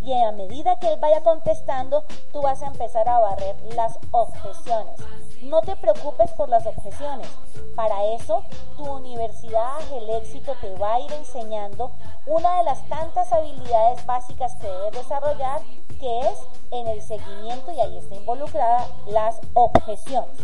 y 0.00 0.12
a 0.12 0.30
medida 0.30 0.78
que 0.78 0.92
él 0.92 1.00
vaya 1.00 1.24
contestando, 1.24 2.04
tú 2.32 2.40
vas 2.40 2.62
a 2.62 2.68
empezar 2.68 3.08
a 3.08 3.18
barrer 3.18 3.56
las 3.74 3.98
objeciones. 4.12 5.00
No 5.42 5.60
te 5.62 5.74
preocupes 5.74 6.30
por 6.34 6.48
las 6.48 6.64
objeciones. 6.68 7.26
Para 7.74 8.04
eso, 8.04 8.44
tu 8.76 8.84
universidad, 8.84 9.80
el 9.92 10.08
éxito, 10.10 10.54
te 10.60 10.72
va 10.76 10.94
a 10.94 11.00
ir 11.00 11.12
enseñando 11.14 11.90
una 12.26 12.58
de 12.58 12.62
las 12.62 12.88
tantas 12.88 13.32
habilidades 13.32 14.06
básicas 14.06 14.54
que 14.60 14.68
debes 14.68 14.92
desarrollar, 14.92 15.62
que 15.98 16.20
es 16.20 16.38
en 16.70 16.86
el 16.86 17.02
seguimiento, 17.02 17.72
y 17.72 17.80
ahí 17.80 17.98
está 17.98 18.14
involucrada, 18.14 18.86
las 19.08 19.40
objeciones. 19.54 20.38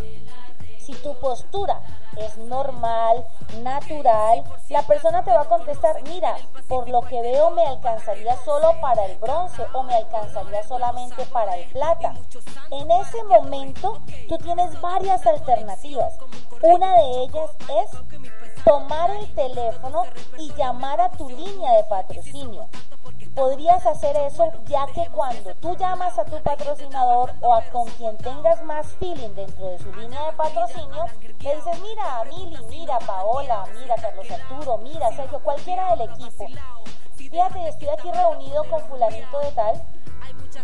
Si 0.81 0.93
tu 0.93 1.13
postura 1.19 1.79
es 2.17 2.37
normal, 2.37 3.25
natural, 3.61 4.43
la 4.69 4.81
persona 4.81 5.23
te 5.23 5.31
va 5.31 5.41
a 5.41 5.47
contestar, 5.47 6.01
mira, 6.03 6.35
por 6.67 6.89
lo 6.89 7.01
que 7.01 7.21
veo 7.21 7.51
me 7.51 7.65
alcanzaría 7.65 8.35
solo 8.43 8.73
para 8.81 9.05
el 9.05 9.17
bronce 9.17 9.63
o 9.73 9.83
me 9.83 9.93
alcanzaría 9.93 10.63
solamente 10.63 11.23
para 11.27 11.55
el 11.55 11.69
plata. 11.69 12.15
En 12.71 12.89
ese 12.91 13.23
momento 13.25 13.99
tú 14.27 14.37
tienes 14.39 14.79
varias 14.81 15.25
alternativas. 15.25 16.17
Una 16.63 16.95
de 16.95 17.23
ellas 17.23 17.51
es 17.83 18.63
tomar 18.63 19.11
el 19.11 19.33
teléfono 19.33 20.03
y 20.37 20.51
llamar 20.53 20.99
a 20.99 21.09
tu 21.11 21.29
línea 21.29 21.73
de 21.73 21.83
patrocinio 21.83 22.67
podrías 23.35 23.85
hacer 23.85 24.15
eso 24.17 24.51
ya 24.67 24.85
que 24.87 25.07
cuando 25.11 25.53
tú 25.55 25.75
llamas 25.77 26.17
a 26.19 26.25
tu 26.25 26.41
patrocinador 26.41 27.33
o 27.41 27.53
a 27.53 27.61
con 27.71 27.87
quien 27.91 28.17
tengas 28.17 28.63
más 28.63 28.87
feeling 28.99 29.33
dentro 29.35 29.69
de 29.69 29.79
su 29.79 29.91
línea 29.93 30.25
de 30.25 30.33
patrocinio, 30.33 31.05
le 31.39 31.55
dices, 31.55 31.81
mira, 31.81 32.23
Mili, 32.25 32.57
mira, 32.69 32.99
Paola, 32.99 33.65
mira, 33.79 33.95
Carlos 33.95 34.29
Arturo, 34.29 34.77
mira, 34.79 35.11
Sergio, 35.15 35.39
cualquiera 35.39 35.95
del 35.95 36.09
equipo. 36.09 36.45
Fíjate, 37.15 37.67
estoy 37.67 37.89
aquí 37.89 38.11
reunido 38.11 38.63
con 38.69 38.81
fulanito 38.81 39.39
de 39.39 39.51
tal, 39.51 39.81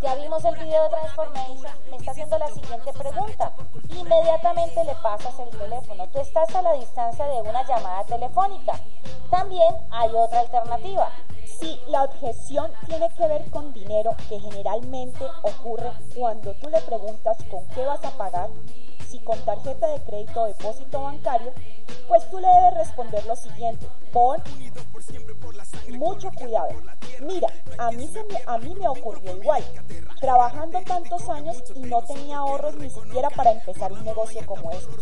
ya 0.01 0.15
vimos 0.15 0.43
el 0.43 0.55
video 0.55 0.83
de 0.83 0.89
Transformation, 0.89 1.71
me 1.89 1.97
está 1.97 2.11
haciendo 2.11 2.38
la 2.38 2.47
siguiente 2.47 2.93
pregunta. 2.93 3.53
Inmediatamente 3.89 4.83
le 4.83 4.95
pasas 4.95 5.39
el 5.39 5.49
teléfono. 5.49 6.07
Tú 6.09 6.19
estás 6.19 6.53
a 6.55 6.61
la 6.61 6.73
distancia 6.73 7.25
de 7.25 7.41
una 7.41 7.65
llamada 7.65 8.03
telefónica. 8.03 8.79
También 9.29 9.75
hay 9.89 10.09
otra 10.13 10.41
alternativa. 10.41 11.09
Si 11.45 11.79
la 11.88 12.03
objeción 12.03 12.71
tiene 12.85 13.09
que 13.09 13.27
ver 13.27 13.49
con 13.49 13.73
dinero, 13.73 14.15
que 14.29 14.39
generalmente 14.39 15.25
ocurre 15.41 15.91
cuando 16.15 16.53
tú 16.55 16.69
le 16.69 16.81
preguntas 16.81 17.38
con 17.49 17.65
qué 17.69 17.85
vas 17.85 18.03
a 18.03 18.11
pagar, 18.11 18.49
si 19.07 19.19
con 19.19 19.39
tarjeta 19.45 19.88
de 19.88 20.01
crédito 20.01 20.41
o 20.41 20.47
depósito 20.47 21.01
bancario, 21.01 21.53
pues 22.07 22.29
tú 22.29 22.39
le 22.39 22.47
debes 22.47 22.73
responder 22.75 23.25
lo 23.25 23.35
siguiente, 23.35 23.88
pon 24.18 24.41
mucho 25.91 26.32
cuidado. 26.32 26.70
Mira, 27.22 27.47
a 27.78 27.91
mí, 27.91 28.07
se 28.07 28.24
me, 28.24 28.39
a 28.47 28.57
mí 28.57 28.74
me 28.76 28.88
ocurrió 28.88 29.36
igual, 29.38 29.63
trabajando 30.20 30.80
tantos 30.82 31.30
años 31.30 31.63
y 31.76 31.82
no 31.82 32.01
tenía 32.01 32.38
ahorros 32.38 32.76
ni 32.78 32.89
siquiera 32.89 33.30
para 33.30 33.51
empezar 33.51 33.91
un 33.91 34.03
negocio 34.03 34.43
como 34.45 34.72
este. 34.72 34.95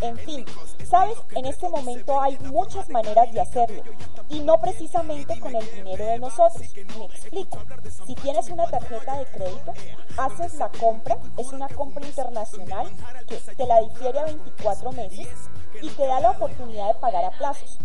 En 0.00 0.16
fin, 0.16 0.46
sabes, 0.88 1.18
en 1.34 1.44
este 1.44 1.68
momento 1.68 2.20
hay 2.20 2.38
muchas 2.38 2.88
maneras 2.88 3.32
de 3.32 3.40
hacerlo 3.40 3.82
y 4.30 4.40
no 4.40 4.58
precisamente 4.60 5.38
con 5.40 5.54
el 5.54 5.74
dinero 5.74 6.06
de 6.06 6.18
nosotros. 6.18 6.66
Me 6.98 7.04
explico. 7.04 7.58
Si 8.06 8.14
tienes 8.14 8.48
una 8.48 8.66
tarjeta 8.66 9.18
de 9.18 9.26
crédito, 9.26 9.72
haces 10.16 10.54
la 10.54 10.70
compra, 10.70 11.18
es 11.36 11.52
una 11.52 11.68
compra 11.68 12.06
internacional 12.06 12.88
que 13.26 13.36
te 13.36 13.66
la 13.66 13.80
difiere 13.80 14.20
a 14.20 14.24
24 14.24 14.92
meses 14.92 15.28
y 15.82 15.88
te 15.90 16.06
da 16.06 16.20
la 16.20 16.30
oportunidad 16.30 16.88
de 16.88 17.00
pagar 17.00 17.24
a 17.24 17.30
plazos. 17.30 17.78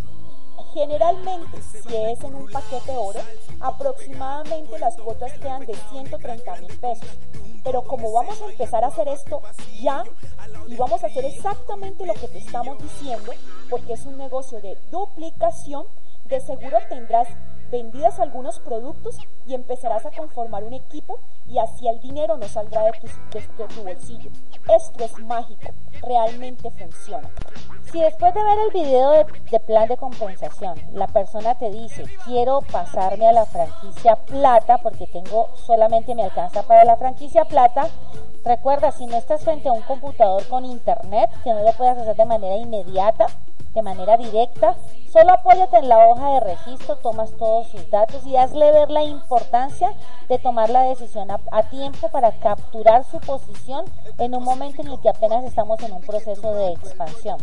Generalmente, 0.72 1.62
si 1.62 1.96
es 1.96 2.20
en 2.22 2.34
un 2.34 2.46
paquete 2.48 2.92
oro, 2.96 3.20
aproximadamente 3.60 4.78
las 4.78 4.96
cuotas 4.96 5.32
quedan 5.34 5.66
de 5.66 5.74
130 5.90 6.56
mil 6.56 6.78
pesos. 6.78 7.08
Pero 7.62 7.82
como 7.82 8.12
vamos 8.12 8.40
a 8.40 8.50
empezar 8.50 8.84
a 8.84 8.88
hacer 8.88 9.08
esto 9.08 9.42
ya 9.80 10.04
y 10.66 10.76
vamos 10.76 11.02
a 11.02 11.08
hacer 11.08 11.24
exactamente 11.24 12.06
lo 12.06 12.14
que 12.14 12.28
te 12.28 12.38
estamos 12.38 12.78
diciendo, 12.82 13.32
porque 13.68 13.94
es 13.94 14.06
un 14.06 14.16
negocio 14.16 14.60
de 14.60 14.76
duplicación, 14.90 15.86
de 16.24 16.40
seguro 16.40 16.78
tendrás 16.88 17.28
vendidas 17.70 18.18
algunos 18.18 18.58
productos 18.60 19.18
y 19.46 19.54
empezarás 19.54 20.06
a 20.06 20.10
conformar 20.10 20.64
un 20.64 20.74
equipo 20.74 21.18
y 21.48 21.58
así 21.58 21.88
el 21.88 22.00
dinero 22.00 22.36
no 22.36 22.48
saldrá 22.48 22.84
de 22.84 22.92
tu, 22.92 23.06
de 23.36 23.68
tu 23.68 23.82
bolsillo. 23.82 24.30
Esto 24.68 25.04
es 25.04 25.18
mágico, 25.18 25.68
realmente 26.02 26.70
funciona. 26.70 27.30
Si 27.90 28.00
después 28.00 28.32
de 28.34 28.42
ver 28.42 28.58
el 28.66 28.72
video 28.72 29.10
de, 29.50 29.60
plan 29.60 29.88
de 29.88 29.96
compensación, 29.96 30.80
la 30.92 31.08
persona 31.08 31.56
te 31.56 31.70
dice, 31.70 32.04
quiero 32.24 32.60
pasarme 32.70 33.26
a 33.26 33.32
la 33.32 33.46
franquicia 33.46 34.14
plata 34.14 34.78
porque 34.78 35.08
tengo 35.08 35.48
solamente 35.56 36.14
me 36.14 36.22
alcanza 36.22 36.62
para 36.62 36.84
la 36.84 36.96
franquicia 36.96 37.44
plata, 37.46 37.88
recuerda, 38.44 38.92
si 38.92 39.06
no 39.06 39.16
estás 39.16 39.42
frente 39.42 39.68
a 39.68 39.72
un 39.72 39.82
computador 39.82 40.46
con 40.48 40.64
internet, 40.64 41.30
que 41.44 41.52
no 41.52 41.62
lo 41.62 41.72
puedas 41.72 41.98
hacer 41.98 42.16
de 42.16 42.24
manera 42.24 42.56
inmediata, 42.56 43.26
de 43.74 43.82
manera 43.82 44.16
directa, 44.16 44.74
solo 45.12 45.32
apóyate 45.32 45.76
en 45.78 45.88
la 45.88 46.08
hoja 46.08 46.34
de 46.34 46.40
registro, 46.40 46.96
tomas 46.96 47.30
todos 47.32 47.68
sus 47.68 47.88
datos 47.90 48.26
y 48.26 48.36
hazle 48.36 48.72
ver 48.72 48.90
la 48.90 49.04
importancia 49.04 49.92
de 50.28 50.38
tomar 50.38 50.70
la 50.70 50.82
decisión 50.82 51.28
a, 51.30 51.62
tiempo 51.70 52.08
para 52.08 52.32
capturar 52.32 53.04
su 53.04 53.20
posición 53.20 53.84
en 54.18 54.34
un 54.34 54.42
momento 54.42 54.82
en 54.82 54.88
el 54.88 55.00
que 55.00 55.08
apenas 55.08 55.44
estamos 55.44 55.80
en 55.82 55.92
un 55.92 56.00
proceso 56.00 56.52
de 56.54 56.72
expansión. 56.72 57.38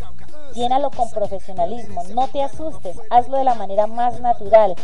Llénalo 0.53 0.91
con 0.91 1.09
profesionalismo, 1.11 2.03
no 2.13 2.27
te 2.27 2.41
asustes, 2.41 2.97
hazlo 3.09 3.37
de 3.37 3.43
la 3.43 3.55
manera 3.55 3.87
más 3.87 4.19
natural. 4.19 4.75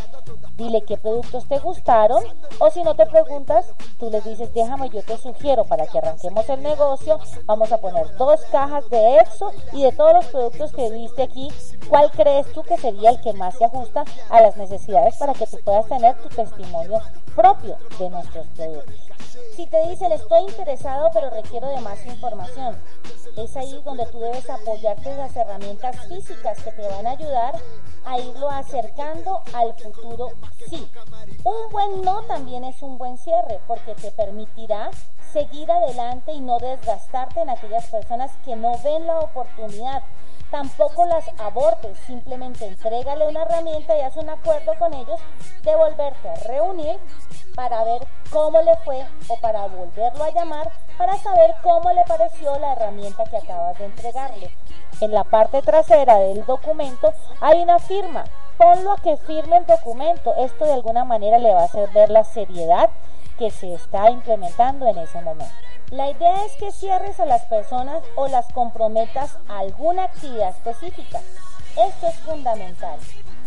Dile 0.56 0.82
qué 0.82 0.96
productos 0.96 1.46
te 1.48 1.58
gustaron 1.58 2.22
o 2.58 2.70
si 2.70 2.82
no 2.84 2.94
te 2.94 3.06
preguntas, 3.06 3.66
tú 3.98 4.08
les 4.08 4.24
dices, 4.24 4.54
déjame, 4.54 4.88
yo 4.88 5.02
te 5.02 5.16
sugiero 5.18 5.64
para 5.64 5.86
que 5.86 6.00
arranquemos 6.04 6.48
el 6.48 6.62
negocio, 6.62 7.18
vamos 7.46 7.72
a 7.72 7.78
poner 7.78 8.16
dos 8.16 8.40
cajas 8.52 8.88
de 8.90 9.18
EXO 9.18 9.52
y 9.72 9.82
de 9.82 9.92
todos 9.92 10.14
los 10.14 10.26
productos 10.26 10.72
que 10.72 10.90
viste 10.90 11.22
aquí, 11.22 11.48
¿cuál 11.88 12.10
crees 12.10 12.52
tú 12.52 12.62
que 12.62 12.76
sería 12.76 13.10
el 13.10 13.20
que 13.20 13.32
más 13.32 13.56
se 13.56 13.64
ajusta 13.64 14.04
a 14.30 14.40
las 14.40 14.56
necesidades 14.56 15.16
para 15.16 15.32
que 15.32 15.46
tú 15.46 15.58
puedas 15.64 15.86
tener 15.86 16.16
tu 16.22 16.28
testimonio 16.28 17.00
propio 17.34 17.76
de 17.98 18.10
nuestros 18.10 18.46
productos? 18.48 18.94
Si 19.56 19.66
te 19.66 19.88
dicen 19.88 20.10
estoy 20.10 20.42
interesado 20.48 21.10
pero 21.12 21.30
requiero 21.30 21.68
de 21.68 21.80
más 21.80 22.04
información, 22.06 22.76
es 23.36 23.56
ahí 23.56 23.80
donde 23.84 24.04
tú 24.06 24.18
debes 24.18 24.50
apoyarte 24.50 25.10
en 25.10 25.18
las 25.18 25.36
herramientas 25.36 25.96
físicas 26.08 26.60
que 26.62 26.72
te 26.72 26.88
van 26.88 27.06
a 27.06 27.12
ayudar 27.12 27.54
a 28.04 28.18
irlo 28.18 28.50
acercando 28.50 29.42
al 29.52 29.72
futuro 29.74 30.32
sí. 30.68 30.90
Un 31.44 31.70
buen 31.70 32.02
no 32.02 32.22
también 32.22 32.64
es 32.64 32.82
un 32.82 32.98
buen 32.98 33.16
cierre 33.16 33.60
porque 33.68 33.94
te 33.94 34.10
permitirá 34.10 34.90
seguir 35.32 35.70
adelante 35.70 36.32
y 36.32 36.40
no 36.40 36.58
desgastarte 36.58 37.40
en 37.40 37.50
aquellas 37.50 37.86
personas 37.86 38.32
que 38.44 38.56
no 38.56 38.76
ven 38.82 39.06
la 39.06 39.20
oportunidad. 39.20 40.02
Tampoco 40.54 41.04
las 41.06 41.28
abortes, 41.40 41.98
simplemente 42.06 42.64
entrégale 42.64 43.26
una 43.26 43.42
herramienta 43.42 43.98
y 43.98 44.02
haz 44.02 44.16
un 44.16 44.30
acuerdo 44.30 44.72
con 44.78 44.94
ellos 44.94 45.18
de 45.64 45.74
volverte 45.74 46.28
a 46.28 46.36
reunir 46.46 46.96
para 47.56 47.82
ver 47.82 48.06
cómo 48.30 48.62
le 48.62 48.76
fue 48.84 49.04
o 49.26 49.36
para 49.40 49.66
volverlo 49.66 50.22
a 50.22 50.30
llamar 50.30 50.70
para 50.96 51.18
saber 51.18 51.56
cómo 51.60 51.90
le 51.92 52.04
pareció 52.04 52.56
la 52.60 52.74
herramienta 52.74 53.24
que 53.24 53.38
acabas 53.38 53.76
de 53.80 53.86
entregarle. 53.86 54.48
En 55.00 55.12
la 55.12 55.24
parte 55.24 55.60
trasera 55.60 56.18
del 56.18 56.46
documento 56.46 57.12
hay 57.40 57.60
una 57.60 57.80
firma. 57.80 58.22
Ponlo 58.56 58.92
a 58.92 58.98
que 58.98 59.16
firme 59.16 59.56
el 59.56 59.66
documento. 59.66 60.36
Esto 60.36 60.66
de 60.66 60.74
alguna 60.74 61.04
manera 61.04 61.38
le 61.38 61.52
va 61.52 61.62
a 61.62 61.64
hacer 61.64 61.90
ver 61.90 62.10
la 62.10 62.22
seriedad 62.22 62.90
que 63.38 63.50
se 63.50 63.74
está 63.74 64.10
implementando 64.10 64.86
en 64.88 64.98
ese 64.98 65.20
momento. 65.20 65.54
La 65.90 66.10
idea 66.10 66.44
es 66.44 66.52
que 66.56 66.72
cierres 66.72 67.20
a 67.20 67.26
las 67.26 67.42
personas 67.42 68.02
o 68.16 68.28
las 68.28 68.50
comprometas 68.52 69.38
a 69.48 69.58
alguna 69.58 70.04
actividad 70.04 70.50
específica. 70.50 71.20
Esto 71.76 72.06
es 72.08 72.14
fundamental. 72.20 72.98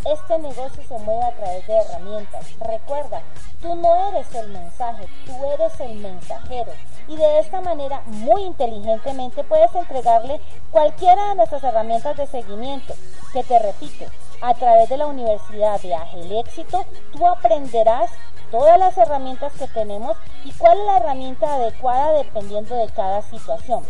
Este 0.06 0.40
negocio 0.40 0.84
se 0.88 0.98
mueve 1.00 1.24
a 1.24 1.36
través 1.36 1.68
de 1.68 1.74
herramientas. 1.74 2.46
Recuerda, 2.60 3.22
tú 3.62 3.76
no 3.76 4.10
eres 4.10 4.34
el 4.36 4.50
mensaje, 4.50 5.08
tú 5.26 5.34
eres 5.54 5.80
el 5.80 5.96
mensajero. 5.96 6.72
Y 7.08 7.16
de 7.16 7.40
esta 7.40 7.62
manera, 7.62 8.02
muy 8.06 8.44
inteligentemente, 8.44 9.44
puedes 9.44 9.74
entregarle 9.74 10.40
cualquiera 10.72 11.30
de 11.30 11.36
nuestras 11.36 11.64
herramientas 11.64 12.16
de 12.18 12.28
seguimiento, 12.28 12.94
que 13.34 13.44
te 13.44 13.60
repito, 13.60 14.06
a 14.42 14.54
través 14.54 14.90
de 14.90 14.98
la 14.98 15.08
Universidad 15.08 15.82
de 15.82 15.96
Ágil 15.96 16.38
Éxito, 16.38 16.86
tú 17.14 17.26
aprenderás 17.26 18.12
todas 18.52 18.80
las 18.80 18.98
herramientas 18.98 19.54
que 19.54 19.68
tenemos 19.68 20.18
y 20.44 20.52
cuál 20.54 20.78
es 20.78 20.86
la 20.86 20.98
herramienta 20.98 21.56
adecuada 21.56 22.12
dependiendo 22.14 22.76
de 22.76 22.88
cada 22.90 23.22
situación. 23.24 23.84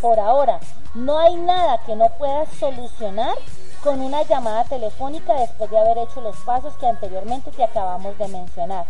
Por 0.00 0.18
ahora, 0.18 0.58
no 0.94 1.18
hay 1.18 1.36
nada 1.36 1.78
que 1.86 1.96
no 1.96 2.08
puedas 2.18 2.48
solucionar 2.58 3.36
con 3.82 4.00
una 4.00 4.22
llamada 4.22 4.64
telefónica 4.64 5.34
después 5.34 5.70
de 5.70 5.78
haber 5.78 5.98
hecho 5.98 6.20
los 6.20 6.36
pasos 6.38 6.74
que 6.76 6.86
anteriormente 6.86 7.50
te 7.50 7.64
acabamos 7.64 8.16
de 8.18 8.28
mencionar. 8.28 8.86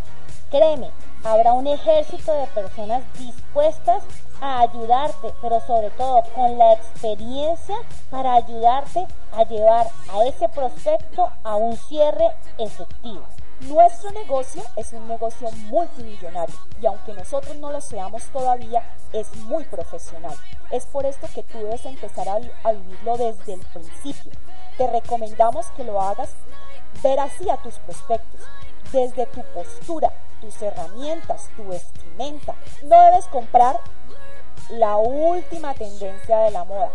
Créeme, 0.51 0.91
habrá 1.25 1.55
un 1.55 1.67
ejército 1.67 2.33
de 2.33 2.47
personas 2.49 3.03
dispuestas 3.19 4.03
a 4.43 4.61
ayudarte, 4.61 5.33
pero 5.41 5.61
sobre 5.61 5.91
todo 5.91 6.23
con 6.35 6.59
la 6.59 6.75
experiencia 6.75 7.77
para 8.11 8.35
ayudarte 8.35 9.07
a 9.33 9.45
llevar 9.45 9.87
a 10.13 10.25
ese 10.25 10.49
prospecto 10.49 11.31
a 11.43 11.57
un 11.57 11.77
cierre 11.77 12.33
efectivo. 12.59 13.23
Nuestro 13.69 14.11
negocio 14.11 14.61
es 14.75 14.93
un 14.93 15.07
negocio 15.07 15.49
multimillonario 15.67 16.57
y 16.81 16.87
aunque 16.87 17.15
nosotros 17.15 17.57
no 17.59 17.71
lo 17.71 17.81
seamos 17.81 18.25
todavía, 18.33 18.83
es 19.13 19.33
muy 19.37 19.63
profesional. 19.65 20.37
Es 20.73 20.85
por 20.87 21.07
esto 21.07 21.29
que 21.33 21.45
tú 21.45 21.59
debes 21.59 21.87
empezar 21.87 22.29
a, 22.29 22.73
vivirlo 22.73 23.17
desde 23.17 23.55
el 23.55 23.61
principio. 23.61 24.33
Te 24.77 24.89
recomendamos 24.89 25.67
que 25.77 25.85
lo 25.85 26.01
hagas 26.03 26.31
ver 27.05 27.21
así 27.21 27.49
a 27.51 27.57
tus 27.59 27.75
prospectos, 27.77 28.41
desde 28.91 29.27
tu 29.27 29.43
postura, 29.55 30.13
tus 30.41 30.61
herramientas, 30.61 31.49
tu 31.57 31.65
vestimenta. 31.65 32.57
No 32.83 33.01
debes 33.05 33.27
comprar 33.27 33.79
la 34.71 34.97
última 34.97 35.73
tendencia 35.75 36.39
de 36.39 36.51
la 36.51 36.65
moda. 36.65 36.91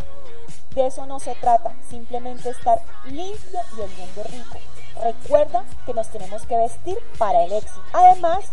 De 0.75 0.87
eso 0.87 1.05
no 1.05 1.21
se 1.21 1.33
trata, 1.35 1.73
simplemente 1.89 2.49
estar 2.49 2.81
limpio 3.05 3.61
y 3.77 3.81
oliendo 3.81 4.23
rico 4.23 4.57
Recuerda 5.03 5.63
que 5.85 5.93
nos 5.93 6.07
tenemos 6.07 6.45
que 6.45 6.57
vestir 6.57 6.97
para 7.17 7.43
el 7.43 7.53
éxito. 7.53 7.81
Además, 7.93 8.45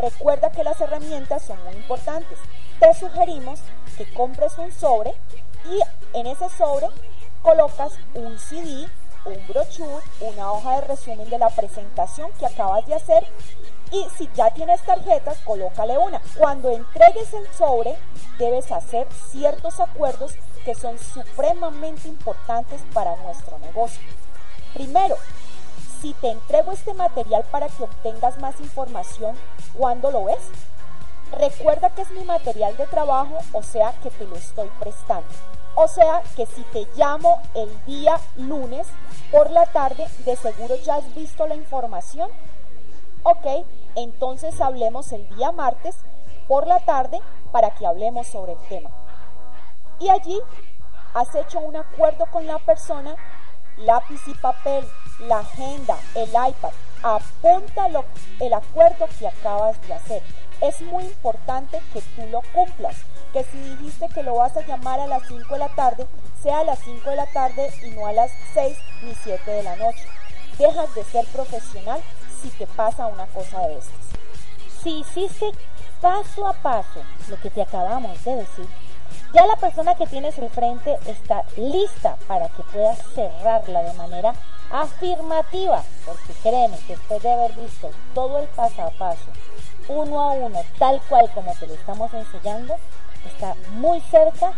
recuerda 0.00 0.50
que 0.50 0.64
las 0.64 0.80
herramientas 0.80 1.42
son 1.42 1.62
muy 1.64 1.74
importantes. 1.74 2.38
Te 2.80 2.94
sugerimos 2.94 3.60
que 3.96 4.12
compres 4.14 4.56
un 4.58 4.72
sobre 4.72 5.14
y 5.64 5.80
en 6.16 6.26
ese 6.26 6.48
sobre 6.50 6.86
colocas 7.42 7.92
un 8.14 8.38
CD, 8.38 8.88
un 9.24 9.46
brochure, 9.48 10.04
una 10.20 10.52
hoja 10.52 10.80
de 10.80 10.86
resumen 10.86 11.28
de 11.28 11.38
la 11.38 11.50
presentación 11.50 12.30
que 12.38 12.46
acabas 12.46 12.86
de 12.86 12.94
hacer 12.94 13.26
y 13.90 14.06
si 14.16 14.28
ya 14.34 14.50
tienes 14.50 14.82
tarjetas, 14.82 15.38
colócale 15.44 15.96
una. 15.98 16.20
Cuando 16.36 16.70
entregues 16.70 17.32
el 17.32 17.46
sobre, 17.54 17.96
debes 18.38 18.70
hacer 18.70 19.06
ciertos 19.30 19.80
acuerdos 19.80 20.34
que 20.64 20.74
son 20.74 20.98
supremamente 20.98 22.08
importantes 22.08 22.82
para 22.92 23.16
nuestro 23.16 23.58
negocio. 23.58 24.02
Primero, 24.74 25.16
si 26.00 26.14
te 26.14 26.30
entrego 26.30 26.72
este 26.72 26.94
material 26.94 27.44
para 27.50 27.68
que 27.68 27.82
obtengas 27.82 28.38
más 28.38 28.60
información, 28.60 29.36
¿cuándo 29.76 30.10
lo 30.10 30.24
ves? 30.24 30.40
Recuerda 31.32 31.90
que 31.90 32.02
es 32.02 32.10
mi 32.12 32.24
material 32.24 32.76
de 32.76 32.86
trabajo, 32.86 33.38
o 33.52 33.62
sea 33.62 33.92
que 34.02 34.10
te 34.10 34.24
lo 34.24 34.36
estoy 34.36 34.70
prestando. 34.80 35.28
O 35.74 35.86
sea 35.86 36.22
que 36.34 36.46
si 36.46 36.62
te 36.64 36.86
llamo 36.96 37.40
el 37.54 37.70
día 37.84 38.18
lunes 38.36 38.86
por 39.30 39.50
la 39.50 39.66
tarde, 39.66 40.06
de 40.24 40.36
seguro 40.36 40.74
ya 40.76 40.96
has 40.96 41.14
visto 41.14 41.46
la 41.46 41.54
información. 41.54 42.30
Ok, 43.22 43.46
entonces 43.94 44.60
hablemos 44.60 45.12
el 45.12 45.28
día 45.36 45.52
martes 45.52 45.96
por 46.48 46.66
la 46.66 46.80
tarde 46.80 47.20
para 47.52 47.70
que 47.70 47.86
hablemos 47.86 48.26
sobre 48.26 48.52
el 48.52 48.68
tema. 48.68 48.90
Y 50.00 50.08
allí 50.08 50.40
has 51.14 51.34
hecho 51.34 51.60
un 51.60 51.76
acuerdo 51.76 52.26
con 52.26 52.46
la 52.46 52.58
persona, 52.58 53.14
lápiz 53.76 54.20
y 54.26 54.34
papel, 54.34 54.84
la 55.20 55.40
agenda, 55.40 55.96
el 56.14 56.28
iPad, 56.28 56.70
apunta 57.02 57.88
el 58.40 58.54
acuerdo 58.54 59.08
que 59.18 59.28
acabas 59.28 59.80
de 59.86 59.94
hacer. 59.94 60.22
Es 60.60 60.80
muy 60.82 61.04
importante 61.04 61.80
que 61.92 62.00
tú 62.00 62.26
lo 62.30 62.42
cumplas, 62.52 62.96
que 63.32 63.44
si 63.44 63.58
dijiste 63.58 64.08
que 64.08 64.22
lo 64.22 64.36
vas 64.36 64.56
a 64.56 64.66
llamar 64.66 65.00
a 65.00 65.06
las 65.06 65.26
5 65.28 65.54
de 65.54 65.58
la 65.58 65.68
tarde, 65.68 66.06
sea 66.42 66.60
a 66.60 66.64
las 66.64 66.78
5 66.80 67.10
de 67.10 67.16
la 67.16 67.26
tarde 67.26 67.70
y 67.82 67.90
no 67.90 68.06
a 68.06 68.12
las 68.12 68.30
6 68.54 68.76
ni 69.02 69.14
7 69.14 69.50
de 69.50 69.62
la 69.62 69.76
noche. 69.76 70.06
Dejas 70.58 70.92
de 70.94 71.04
ser 71.04 71.24
profesional 71.26 72.00
si 72.42 72.50
te 72.50 72.66
pasa 72.66 73.06
una 73.06 73.26
cosa 73.26 73.60
de 73.68 73.78
estas. 73.78 73.94
Si 74.82 75.00
hiciste 75.00 75.52
paso 76.00 76.46
a 76.46 76.52
paso 76.52 77.02
lo 77.28 77.36
que 77.40 77.50
te 77.50 77.62
acabamos 77.62 78.22
de 78.24 78.36
decir, 78.36 78.66
ya 79.32 79.46
la 79.46 79.56
persona 79.56 79.94
que 79.94 80.06
tienes 80.06 80.38
al 80.38 80.50
frente 80.50 80.96
está 81.06 81.44
lista 81.56 82.16
para 82.26 82.48
que 82.48 82.62
puedas 82.64 82.98
cerrarla 83.14 83.82
de 83.82 83.92
manera 83.94 84.34
afirmativa, 84.70 85.82
porque 86.04 86.32
créeme 86.42 86.76
que 86.86 86.96
después 86.96 87.22
de 87.22 87.30
haber 87.30 87.52
visto 87.54 87.90
todo 88.14 88.38
el 88.38 88.48
paso 88.48 88.82
a 88.82 88.90
paso, 88.90 89.30
uno 89.88 90.20
a 90.20 90.32
uno, 90.32 90.60
tal 90.78 91.00
cual 91.08 91.30
como 91.32 91.54
te 91.54 91.66
lo 91.66 91.74
estamos 91.74 92.12
enseñando, 92.12 92.76
está 93.24 93.54
muy 93.72 94.00
cerca 94.02 94.52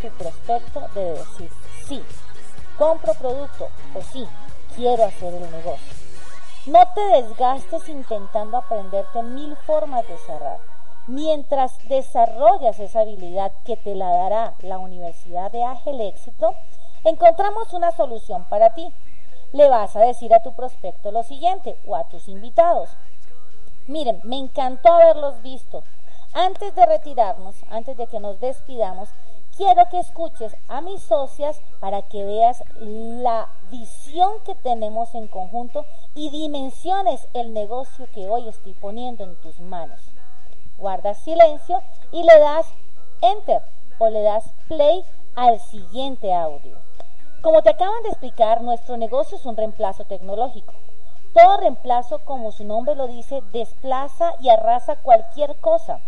tu 0.00 0.08
prospecto 0.10 0.88
de 0.94 1.12
decir 1.14 1.50
sí, 1.86 2.02
compro 2.76 3.14
producto 3.14 3.68
o 3.94 4.02
sí, 4.12 4.26
quiero 4.76 5.04
hacer 5.04 5.34
el 5.34 5.50
negocio. 5.50 5.98
No 6.66 6.80
te 6.94 7.00
desgastes 7.00 7.88
intentando 7.88 8.58
aprenderte 8.58 9.22
mil 9.22 9.56
formas 9.66 10.06
de 10.06 10.18
cerrar. 10.18 10.58
Mientras 11.06 11.72
desarrollas 11.88 12.78
esa 12.78 13.00
habilidad 13.00 13.52
que 13.64 13.78
te 13.78 13.94
la 13.94 14.10
dará 14.10 14.54
la 14.60 14.78
Universidad 14.78 15.50
de 15.50 15.64
Ágil 15.64 16.00
Éxito, 16.02 16.54
encontramos 17.04 17.72
una 17.72 17.90
solución 17.92 18.44
para 18.44 18.74
ti 18.74 18.92
le 19.52 19.68
vas 19.68 19.96
a 19.96 20.00
decir 20.00 20.34
a 20.34 20.42
tu 20.42 20.52
prospecto 20.52 21.10
lo 21.10 21.22
siguiente 21.22 21.76
o 21.86 21.96
a 21.96 22.04
tus 22.04 22.28
invitados. 22.28 22.90
Miren, 23.86 24.20
me 24.24 24.36
encantó 24.36 24.92
haberlos 24.92 25.40
visto. 25.42 25.82
Antes 26.34 26.74
de 26.74 26.84
retirarnos, 26.84 27.56
antes 27.70 27.96
de 27.96 28.06
que 28.06 28.20
nos 28.20 28.38
despidamos, 28.38 29.08
quiero 29.56 29.88
que 29.88 29.98
escuches 29.98 30.54
a 30.68 30.80
mis 30.82 31.02
socias 31.02 31.60
para 31.80 32.02
que 32.02 32.24
veas 32.24 32.62
la 32.80 33.48
visión 33.70 34.32
que 34.44 34.54
tenemos 34.54 35.14
en 35.14 35.26
conjunto 35.26 35.86
y 36.14 36.30
dimensiones 36.30 37.26
el 37.32 37.54
negocio 37.54 38.06
que 38.14 38.28
hoy 38.28 38.48
estoy 38.48 38.74
poniendo 38.74 39.24
en 39.24 39.36
tus 39.36 39.58
manos. 39.58 40.00
Guarda 40.76 41.14
silencio 41.14 41.82
y 42.12 42.22
le 42.22 42.38
das 42.38 42.66
enter 43.22 43.62
o 43.98 44.08
le 44.10 44.22
das 44.22 44.44
play 44.68 45.02
al 45.34 45.58
siguiente 45.58 46.32
audio. 46.32 46.87
Como 47.40 47.62
te 47.62 47.70
acaban 47.70 48.02
de 48.02 48.08
explicar, 48.08 48.62
nuestro 48.62 48.96
negocio 48.96 49.38
es 49.38 49.46
un 49.46 49.56
reemplazo 49.56 50.04
tecnológico. 50.04 50.72
Todo 51.32 51.56
reemplazo, 51.58 52.18
como 52.24 52.50
su 52.50 52.64
nombre 52.64 52.96
lo 52.96 53.06
dice, 53.06 53.42
desplaza 53.52 54.32
y 54.40 54.48
arrasa 54.48 54.96
cualquier 54.96 55.54
cosa. 55.60 56.00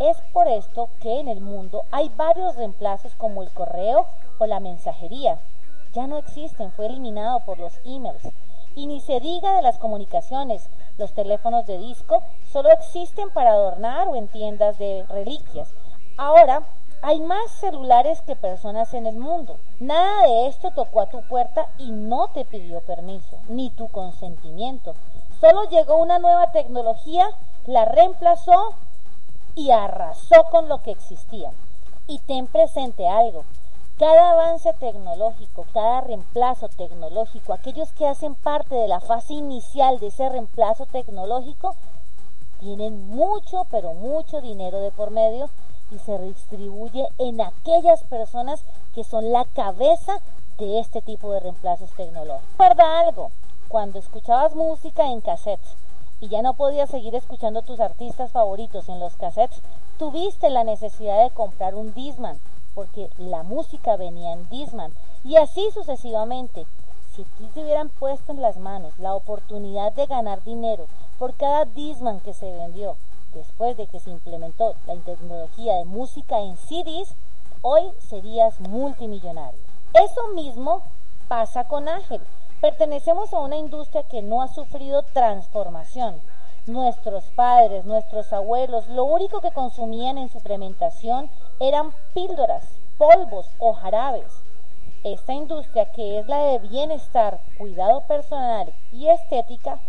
Es 0.00 0.16
por 0.32 0.48
esto 0.48 0.88
que 1.00 1.20
en 1.20 1.28
el 1.28 1.40
mundo 1.40 1.84
hay 1.92 2.08
varios 2.16 2.56
reemplazos 2.56 3.14
como 3.14 3.44
el 3.44 3.50
correo 3.50 4.06
o 4.40 4.46
la 4.46 4.58
mensajería. 4.58 5.38
Ya 5.92 6.08
no 6.08 6.18
existen, 6.18 6.72
fue 6.72 6.86
eliminado 6.86 7.38
por 7.40 7.60
los 7.60 7.74
emails. 7.84 8.28
Y 8.74 8.88
ni 8.88 9.00
se 9.00 9.20
diga 9.20 9.54
de 9.54 9.62
las 9.62 9.78
comunicaciones. 9.78 10.68
Los 10.98 11.12
teléfonos 11.12 11.64
de 11.66 11.78
disco 11.78 12.24
solo 12.50 12.72
existen 12.72 13.30
para 13.30 13.52
adornar 13.52 14.08
o 14.08 14.16
en 14.16 14.26
tiendas 14.26 14.78
de 14.78 15.06
reliquias. 15.08 15.72
Ahora 16.16 16.64
hay 17.02 17.18
más 17.20 17.50
celulares 17.50 18.20
que 18.20 18.36
personas 18.36 18.94
en 18.94 19.06
el 19.06 19.16
mundo. 19.16 19.56
Nada 19.80 20.22
de 20.22 20.46
esto 20.46 20.70
tocó 20.70 21.00
a 21.00 21.06
tu 21.06 21.20
puerta 21.22 21.66
y 21.76 21.90
no 21.90 22.28
te 22.28 22.44
pidió 22.44 22.80
permiso, 22.80 23.38
ni 23.48 23.70
tu 23.70 23.88
consentimiento. 23.88 24.94
Solo 25.40 25.64
llegó 25.68 25.96
una 25.96 26.20
nueva 26.20 26.52
tecnología, 26.52 27.28
la 27.66 27.84
reemplazó 27.84 28.74
y 29.56 29.72
arrasó 29.72 30.44
con 30.50 30.68
lo 30.68 30.80
que 30.82 30.92
existía. 30.92 31.50
Y 32.06 32.20
ten 32.20 32.46
presente 32.46 33.08
algo, 33.08 33.44
cada 33.98 34.30
avance 34.30 34.72
tecnológico, 34.74 35.66
cada 35.72 36.02
reemplazo 36.02 36.68
tecnológico, 36.68 37.52
aquellos 37.52 37.90
que 37.92 38.06
hacen 38.06 38.36
parte 38.36 38.76
de 38.76 38.86
la 38.86 39.00
fase 39.00 39.34
inicial 39.34 39.98
de 39.98 40.06
ese 40.06 40.28
reemplazo 40.28 40.86
tecnológico, 40.86 41.74
tienen 42.60 43.08
mucho, 43.08 43.66
pero 43.72 43.92
mucho 43.92 44.40
dinero 44.40 44.78
de 44.80 44.92
por 44.92 45.10
medio 45.10 45.50
y 45.92 45.98
se 45.98 46.18
distribuye 46.18 47.06
en 47.18 47.40
aquellas 47.40 48.02
personas 48.04 48.64
que 48.94 49.04
son 49.04 49.30
la 49.32 49.44
cabeza 49.44 50.20
de 50.58 50.80
este 50.80 51.02
tipo 51.02 51.32
de 51.32 51.40
reemplazos 51.40 51.90
tecnológicos. 51.92 52.50
Recuerda 52.52 53.00
algo, 53.00 53.30
cuando 53.68 53.98
escuchabas 53.98 54.54
música 54.54 55.10
en 55.10 55.20
cassettes 55.20 55.76
y 56.20 56.28
ya 56.28 56.42
no 56.42 56.54
podías 56.54 56.90
seguir 56.90 57.14
escuchando 57.14 57.62
tus 57.62 57.80
artistas 57.80 58.30
favoritos 58.30 58.88
en 58.88 59.00
los 59.00 59.16
cassettes, 59.16 59.60
tuviste 59.98 60.50
la 60.50 60.64
necesidad 60.64 61.22
de 61.22 61.30
comprar 61.30 61.74
un 61.74 61.92
Disman 61.94 62.38
porque 62.74 63.10
la 63.18 63.42
música 63.42 63.96
venía 63.96 64.32
en 64.32 64.48
Disman 64.48 64.92
y 65.24 65.36
así 65.36 65.68
sucesivamente. 65.72 66.66
Si 67.14 67.24
te 67.48 67.62
hubieran 67.62 67.90
puesto 67.90 68.32
en 68.32 68.40
las 68.40 68.56
manos 68.56 68.98
la 68.98 69.14
oportunidad 69.14 69.92
de 69.92 70.06
ganar 70.06 70.42
dinero 70.44 70.86
por 71.18 71.34
cada 71.34 71.66
Disman 71.66 72.20
que 72.20 72.32
se 72.32 72.50
vendió 72.50 72.96
después 73.34 73.76
de 73.76 73.86
que 73.86 74.00
se 74.00 74.10
implementó 74.10 74.74
la 74.86 74.94
tecnología 74.96 75.76
de 75.76 75.84
música 75.84 76.40
en 76.40 76.56
CDs, 76.56 77.14
hoy 77.62 77.82
serías 78.08 78.60
multimillonario. 78.60 79.60
Eso 79.94 80.28
mismo 80.28 80.82
pasa 81.28 81.64
con 81.64 81.88
Ángel. 81.88 82.20
Pertenecemos 82.60 83.32
a 83.32 83.40
una 83.40 83.56
industria 83.56 84.04
que 84.04 84.22
no 84.22 84.42
ha 84.42 84.48
sufrido 84.48 85.02
transformación. 85.12 86.20
Nuestros 86.66 87.24
padres, 87.34 87.84
nuestros 87.84 88.32
abuelos, 88.32 88.88
lo 88.88 89.04
único 89.04 89.40
que 89.40 89.50
consumían 89.50 90.16
en 90.16 90.28
suplementación 90.28 91.28
eran 91.58 91.92
píldoras, 92.14 92.64
polvos 92.98 93.46
o 93.58 93.72
jarabes. 93.72 94.32
Esta 95.04 95.32
industria, 95.32 95.90
que 95.90 96.20
es 96.20 96.28
la 96.28 96.38
de 96.44 96.58
bienestar, 96.60 97.40
cuidado 97.58 98.02
personal 98.02 98.72
y 98.92 99.08
estética, 99.08 99.80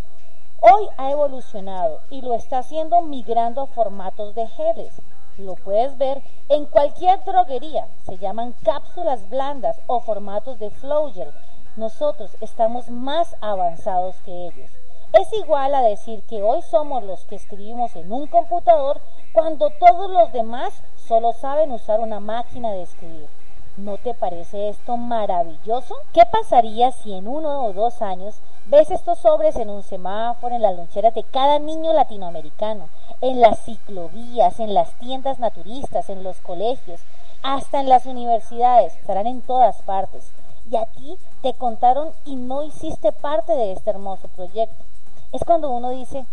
hoy 0.63 0.87
ha 0.97 1.11
evolucionado 1.11 1.99
y 2.09 2.21
lo 2.21 2.33
está 2.33 2.59
haciendo 2.59 3.01
migrando 3.01 3.61
a 3.61 3.67
formatos 3.67 4.33
de 4.33 4.47
geles. 4.47 4.93
Lo 5.37 5.55
puedes 5.55 5.97
ver 5.97 6.23
en 6.47 6.65
cualquier 6.65 7.21
droguería. 7.25 7.87
Se 8.05 8.17
llaman 8.17 8.55
cápsulas 8.63 9.29
blandas 9.29 9.77
o 9.87 9.99
formatos 9.99 10.59
de 10.59 10.69
flow 10.69 11.11
gel. 11.11 11.31
Nosotros 11.75 12.37
estamos 12.39 12.89
más 12.89 13.35
avanzados 13.41 14.15
que 14.23 14.47
ellos. 14.47 14.71
Es 15.11 15.33
igual 15.33 15.75
a 15.75 15.81
decir 15.81 16.23
que 16.23 16.41
hoy 16.41 16.61
somos 16.61 17.03
los 17.03 17.25
que 17.25 17.35
escribimos 17.35 17.95
en 17.95 18.11
un 18.11 18.27
computador 18.27 19.01
cuando 19.33 19.69
todos 19.79 20.09
los 20.09 20.31
demás 20.31 20.81
solo 20.95 21.33
saben 21.33 21.71
usar 21.71 21.99
una 21.99 22.19
máquina 22.19 22.71
de 22.71 22.83
escribir. 22.83 23.27
¿No 23.75 23.97
te 23.97 24.13
parece 24.13 24.69
esto 24.69 24.97
maravilloso? 24.97 25.95
¿Qué 26.13 26.21
pasaría 26.31 26.91
si 26.91 27.13
en 27.13 27.27
uno 27.27 27.65
o 27.65 27.73
dos 27.73 28.01
años 28.01 28.35
ves 28.67 28.91
estos 28.91 29.19
sobres 29.19 29.55
en 29.55 29.69
un 29.69 29.81
semáforo, 29.81 30.55
en 30.55 30.61
las 30.61 30.75
loncheras 30.75 31.13
de 31.15 31.23
cada 31.23 31.59
niño 31.59 31.91
latinoamericano, 31.93 32.87
en 33.21 33.41
las 33.41 33.59
ciclovías, 33.65 34.59
en 34.59 34.73
las 34.73 34.93
tiendas 34.99 35.39
naturistas, 35.39 36.09
en 36.09 36.23
los 36.23 36.37
colegios, 36.41 37.01
hasta 37.41 37.79
en 37.79 37.89
las 37.89 38.05
universidades? 38.05 38.95
Estarán 38.95 39.27
en 39.27 39.41
todas 39.41 39.81
partes. 39.81 40.31
Y 40.69 40.75
a 40.75 40.85
ti 40.85 41.17
te 41.41 41.53
contaron 41.53 42.11
y 42.25 42.35
no 42.35 42.63
hiciste 42.63 43.11
parte 43.11 43.53
de 43.53 43.73
este 43.73 43.89
hermoso 43.89 44.27
proyecto 44.29 44.83
es 45.33 45.43
cuando 45.43 45.71
uno 45.71 45.89
dice, 45.89 46.27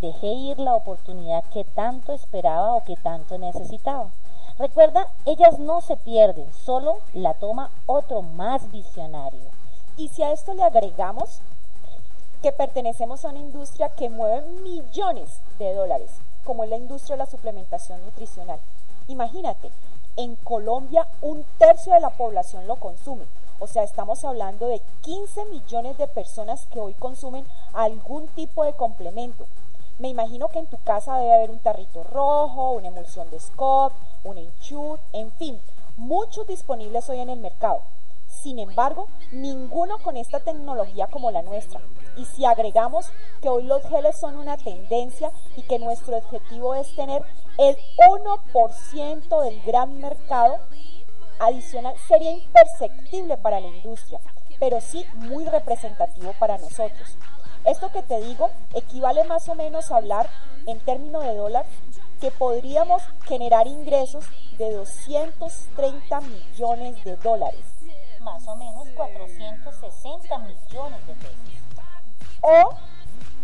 dejé 0.00 0.28
ir 0.28 0.60
la 0.60 0.76
oportunidad 0.76 1.42
que 1.52 1.64
tanto 1.64 2.12
esperaba 2.12 2.74
o 2.74 2.84
que 2.84 2.94
tanto 2.94 3.36
necesitaba. 3.36 4.10
Recuerda, 4.56 5.08
ellas 5.26 5.58
no 5.58 5.80
se 5.80 5.96
pierden, 5.96 6.46
solo 6.52 6.98
la 7.12 7.34
toma 7.34 7.70
otro 7.86 8.22
más 8.22 8.70
visionario. 8.70 9.50
Y 9.96 10.08
si 10.08 10.22
a 10.22 10.30
esto 10.30 10.54
le 10.54 10.62
agregamos 10.62 11.40
que 12.40 12.52
pertenecemos 12.52 13.24
a 13.24 13.30
una 13.30 13.40
industria 13.40 13.88
que 13.88 14.10
mueve 14.10 14.42
millones 14.62 15.40
de 15.58 15.74
dólares, 15.74 16.10
como 16.44 16.62
es 16.62 16.70
la 16.70 16.76
industria 16.76 17.16
de 17.16 17.24
la 17.24 17.30
suplementación 17.30 18.04
nutricional. 18.04 18.60
Imagínate, 19.08 19.72
en 20.16 20.36
Colombia 20.36 21.08
un 21.20 21.44
tercio 21.58 21.92
de 21.94 22.00
la 22.00 22.10
población 22.10 22.68
lo 22.68 22.76
consume. 22.76 23.24
O 23.58 23.66
sea, 23.66 23.82
estamos 23.82 24.24
hablando 24.24 24.68
de 24.68 24.80
15 25.02 25.46
millones 25.46 25.98
de 25.98 26.06
personas 26.06 26.66
que 26.66 26.80
hoy 26.80 26.94
consumen 26.94 27.44
algún 27.72 28.28
tipo 28.28 28.62
de 28.64 28.74
complemento. 28.74 29.46
Me 29.98 30.08
imagino 30.08 30.48
que 30.48 30.58
en 30.58 30.66
tu 30.66 30.76
casa 30.78 31.18
debe 31.18 31.34
haber 31.34 31.50
un 31.50 31.60
tarrito 31.60 32.02
rojo, 32.02 32.72
una 32.72 32.88
emulsión 32.88 33.30
de 33.30 33.38
Scott, 33.38 33.92
un 34.24 34.38
Ensure, 34.38 35.00
en 35.12 35.30
fin, 35.32 35.60
muchos 35.96 36.48
disponibles 36.48 37.08
hoy 37.08 37.20
en 37.20 37.30
el 37.30 37.38
mercado. 37.38 37.82
Sin 38.26 38.58
embargo, 38.58 39.06
ninguno 39.30 39.98
con 39.98 40.16
esta 40.16 40.40
tecnología 40.40 41.06
como 41.06 41.30
la 41.30 41.42
nuestra. 41.42 41.80
Y 42.16 42.24
si 42.24 42.44
agregamos 42.44 43.06
que 43.40 43.48
hoy 43.48 43.62
los 43.62 43.82
geles 43.84 44.18
son 44.18 44.36
una 44.36 44.56
tendencia 44.56 45.30
y 45.56 45.62
que 45.62 45.78
nuestro 45.78 46.16
objetivo 46.16 46.74
es 46.74 46.94
tener 46.96 47.22
el 47.58 47.76
1% 47.96 49.42
del 49.44 49.62
gran 49.62 50.00
mercado, 50.00 50.58
adicional 51.38 51.94
sería 52.08 52.32
imperceptible 52.32 53.36
para 53.36 53.60
la 53.60 53.68
industria, 53.68 54.20
pero 54.58 54.80
sí 54.80 55.06
muy 55.14 55.44
representativo 55.44 56.32
para 56.38 56.58
nosotros. 56.58 57.16
Esto 57.64 57.90
que 57.90 58.02
te 58.02 58.20
digo 58.20 58.50
equivale 58.74 59.24
más 59.24 59.48
o 59.48 59.54
menos 59.54 59.90
a 59.90 59.96
hablar 59.96 60.28
en 60.66 60.78
términos 60.80 61.24
de 61.24 61.34
dólar 61.34 61.64
que 62.20 62.30
podríamos 62.30 63.02
generar 63.26 63.66
ingresos 63.66 64.24
de 64.58 64.70
230 64.72 66.20
millones 66.20 67.02
de 67.04 67.16
dólares. 67.16 67.64
Más 68.20 68.46
o 68.48 68.56
menos 68.56 68.88
460 68.94 70.38
millones 70.38 71.06
de 71.06 71.14
pesos. 71.14 71.38
O 72.42 72.70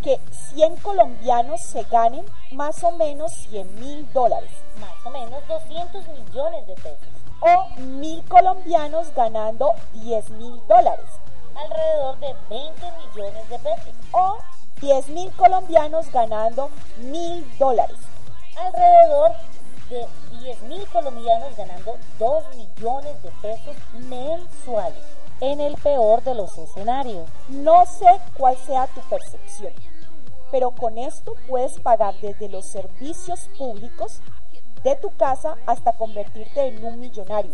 que 0.03 0.21
100 0.55 0.77
colombianos 0.77 1.61
se 1.61 1.83
ganen 1.85 2.25
más 2.53 2.83
o 2.85 2.93
menos 2.93 3.33
100 3.33 3.81
mil 3.81 4.13
dólares. 4.13 4.51
Más 4.81 5.05
o 5.05 5.11
menos 5.11 5.47
200 5.49 6.09
millones 6.09 6.67
de 6.67 6.75
pesos 6.75 7.09
o 7.41 7.81
mil 7.81 8.23
colombianos 8.29 9.13
ganando 9.15 9.73
10 9.95 10.31
mil 10.31 10.61
dólares. 10.69 11.07
Alrededor 11.63 12.19
de 12.21 12.35
20 12.49 12.93
millones 12.93 13.49
de 13.49 13.59
pesos. 13.59 13.95
O 14.13 14.39
10 14.81 15.09
mil 15.09 15.31
colombianos 15.33 16.11
ganando 16.11 16.71
mil 16.99 17.47
dólares. 17.59 17.99
Alrededor 18.57 19.33
de 19.91 20.07
10 20.41 20.63
mil 20.63 20.87
colombianos 20.89 21.57
ganando 21.57 21.97
2 22.19 22.45
millones 22.57 23.23
de 23.23 23.31
pesos 23.43 23.77
mensuales. 23.93 25.05
En 25.41 25.61
el 25.61 25.75
peor 25.77 26.23
de 26.23 26.35
los 26.35 26.57
escenarios. 26.59 27.29
No 27.49 27.85
sé 27.87 28.07
cuál 28.35 28.57
sea 28.57 28.87
tu 28.89 29.01
percepción, 29.03 29.73
pero 30.51 30.71
con 30.71 30.99
esto 30.99 31.35
puedes 31.49 31.79
pagar 31.81 32.15
desde 32.21 32.49
los 32.49 32.67
servicios 32.67 33.49
públicos 33.59 34.21
de 34.83 34.97
tu 34.97 35.11
casa 35.17 35.57
hasta 35.67 35.93
convertirte 35.93 36.69
en 36.69 36.85
un 36.85 37.01
millonario. 37.01 37.53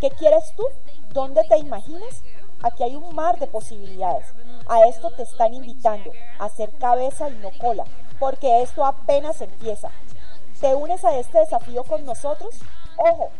¿Qué 0.00 0.10
quieres 0.10 0.54
tú? 0.56 0.64
¿Dónde 1.12 1.44
te 1.44 1.58
imaginas? 1.58 2.22
Aquí 2.62 2.82
hay 2.82 2.96
un 2.96 3.14
mar 3.14 3.38
de 3.38 3.46
posibilidades. 3.46 4.26
A 4.66 4.84
esto 4.84 5.10
te 5.10 5.22
están 5.22 5.54
invitando, 5.54 6.10
a 6.38 6.46
hacer 6.46 6.70
cabeza 6.78 7.28
y 7.28 7.34
no 7.34 7.50
cola, 7.58 7.84
porque 8.18 8.62
esto 8.62 8.84
apenas 8.84 9.40
empieza. 9.40 9.90
¿Te 10.60 10.74
unes 10.74 11.04
a 11.04 11.18
este 11.18 11.38
desafío 11.38 11.84
con 11.84 12.04
nosotros? 12.04 12.54
Ojo, 12.96 13.30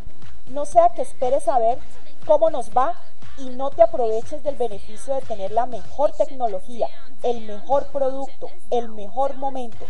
no 0.47 0.65
sea 0.65 0.89
que 0.89 1.01
esperes 1.01 1.47
a 1.47 1.57
ver 1.57 1.79
cómo 2.25 2.49
nos 2.49 2.69
va 2.69 2.93
y 3.37 3.49
no 3.49 3.69
te 3.69 3.81
aproveches 3.81 4.43
del 4.43 4.55
beneficio 4.55 5.15
de 5.15 5.21
tener 5.21 5.51
la 5.51 5.65
mejor 5.65 6.11
tecnología, 6.13 6.87
el 7.23 7.41
mejor 7.41 7.87
producto, 7.87 8.49
el 8.71 8.89
mejor 8.89 9.35
momento. 9.35 9.85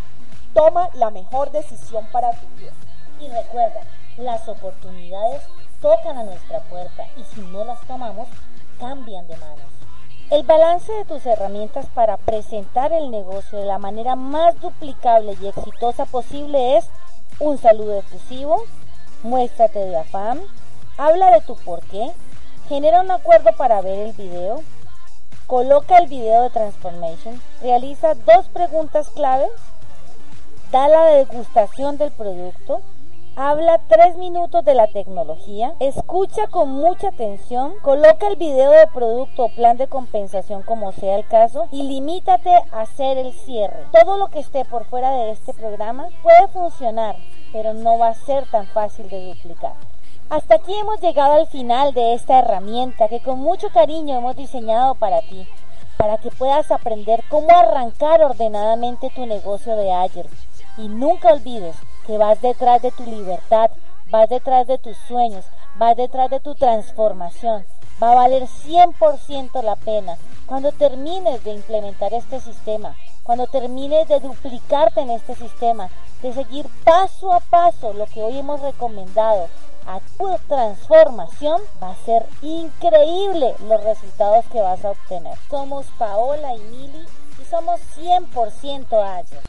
Toma 0.54 0.90
la 0.94 1.10
mejor 1.10 1.52
decisión 1.52 2.08
para 2.12 2.32
tu 2.32 2.48
vida. 2.56 2.72
Y 3.20 3.28
recuerda, 3.28 3.82
las 4.18 4.48
oportunidades 4.48 5.44
tocan 5.82 6.18
a 6.18 6.24
nuestra 6.24 6.62
puerta 6.62 7.06
y 7.18 7.24
si 7.36 7.42
no 7.42 7.64
las 7.66 7.80
tomamos, 7.82 8.28
cambian 8.80 9.28
de 9.28 9.38
manos. 9.38 9.66
El 10.32 10.44
balance 10.44 10.92
de 10.92 11.06
tus 11.06 11.26
herramientas 11.26 11.86
para 11.94 12.18
presentar 12.18 12.92
el 12.92 13.12
negocio 13.12 13.60
de 13.60 13.66
la 13.66 13.78
manera 13.78 14.16
más 14.16 14.60
duplicable 14.60 15.38
y 15.40 15.48
exitosa 15.48 16.06
posible 16.06 16.78
es 16.78 16.90
un 17.40 17.58
saludo 17.58 18.00
efusivo, 18.00 18.64
muéstrate 19.22 19.80
de 19.80 19.98
afán, 19.98 20.42
habla 20.98 21.32
de 21.32 21.42
tu 21.42 21.56
porqué, 21.58 22.12
genera 22.68 23.02
un 23.02 23.12
acuerdo 23.12 23.52
para 23.56 23.82
ver 23.82 24.00
el 24.00 24.14
video, 24.14 24.64
coloca 25.48 25.98
el 26.00 26.08
video 26.08 26.44
de 26.44 26.50
Transformation, 26.50 27.40
realiza 27.62 28.16
dos 28.16 28.48
preguntas 28.48 29.10
claves, 29.10 29.52
da 30.72 30.88
la 30.88 31.06
degustación 31.06 31.98
del 31.98 32.12
producto, 32.12 32.82
habla 33.36 33.82
tres 33.90 34.16
minutos 34.16 34.64
de 34.64 34.76
la 34.76 34.88
tecnología, 34.88 35.74
escucha 35.80 36.48
con 36.48 36.70
mucha 36.70 37.10
atención, 37.10 37.74
coloca 37.82 38.28
el 38.28 38.38
video 38.38 38.72
de 38.72 38.88
producto 38.88 39.46
o 39.46 39.50
plan 39.50 39.76
de 39.76 39.88
compensación 39.88 40.64
como 40.64 40.94
sea 40.94 41.18
el 41.18 41.28
caso 41.28 41.68
y 41.72 41.84
limítate 41.84 42.50
a 42.50 42.82
hacer 42.82 43.18
el 43.18 43.34
cierre. 43.34 43.84
Todo 43.92 44.18
lo 44.18 44.28
que 44.28 44.40
esté 44.40 44.64
por 44.64 44.86
fuera 44.86 45.12
de 45.12 45.32
este 45.32 45.54
programa 45.54 46.08
puede 46.24 46.48
funcionar, 46.48 47.18
pero 47.52 47.74
no 47.74 47.98
va 47.98 48.10
a 48.10 48.14
ser 48.14 48.50
tan 48.50 48.68
fácil 48.68 49.10
de 49.10 49.34
duplicar. 49.34 49.74
Hasta 50.30 50.56
aquí 50.56 50.74
hemos 50.74 51.02
llegado 51.02 51.34
al 51.34 51.48
final 51.48 51.94
de 51.94 52.14
esta 52.14 52.40
herramienta 52.40 53.10
que 53.10 53.22
con 53.22 53.40
mucho 53.40 53.68
cariño 53.70 54.18
hemos 54.18 54.38
diseñado 54.38 54.96
para 54.96 55.20
ti, 55.22 55.46
para 55.98 56.18
que 56.18 56.32
puedas 56.32 56.72
aprender 56.72 57.22
cómo 57.30 57.50
arrancar 57.50 58.24
ordenadamente 58.24 59.12
tu 59.14 59.26
negocio 59.26 59.76
de 59.76 59.92
ayer. 59.92 60.28
Y 60.78 60.88
nunca 60.88 61.32
olvides 61.32 61.76
que 62.06 62.18
vas 62.18 62.42
detrás 62.42 62.82
de 62.82 62.92
tu 62.92 63.04
libertad, 63.06 63.72
vas 64.10 64.30
detrás 64.30 64.68
de 64.68 64.78
tus 64.78 64.98
sueños, 65.08 65.46
vas 65.76 65.96
detrás 65.98 66.30
de 66.30 66.40
tu 66.40 66.56
transformación. 66.56 67.66
Va 68.02 68.12
a 68.12 68.16
valer 68.16 68.44
100% 68.44 69.62
la 69.64 69.76
pena 69.76 70.18
cuando 70.46 70.72
termines 70.72 71.44
de 71.44 71.54
implementar 71.54 72.14
este 72.14 72.40
sistema, 72.40 72.96
cuando 73.24 73.48
termines 73.48 74.08
de 74.08 74.20
duplicarte 74.20 75.02
en 75.02 75.10
este 75.10 75.36
sistema, 75.36 75.90
de 76.22 76.34
seguir 76.34 76.68
paso 76.84 77.34
a 77.34 77.40
paso 77.40 77.94
lo 77.94 78.06
que 78.06 78.22
hoy 78.22 78.38
hemos 78.38 78.62
recomendado 78.62 79.48
a 79.88 80.00
tu 80.18 80.28
transformación, 80.48 81.62
va 81.82 81.92
a 81.92 82.06
ser 82.06 82.26
increíble 82.42 83.56
los 83.68 83.84
resultados 83.84 84.46
que 84.52 84.62
vas 84.62 84.84
a 84.84 84.92
obtener. 84.92 85.38
Somos 85.50 85.86
Paola 85.98 86.54
y 86.56 86.60
Mili 86.60 87.06
y 87.42 87.46
somos 87.46 87.80
100% 87.98 88.86
Agile. 88.92 89.46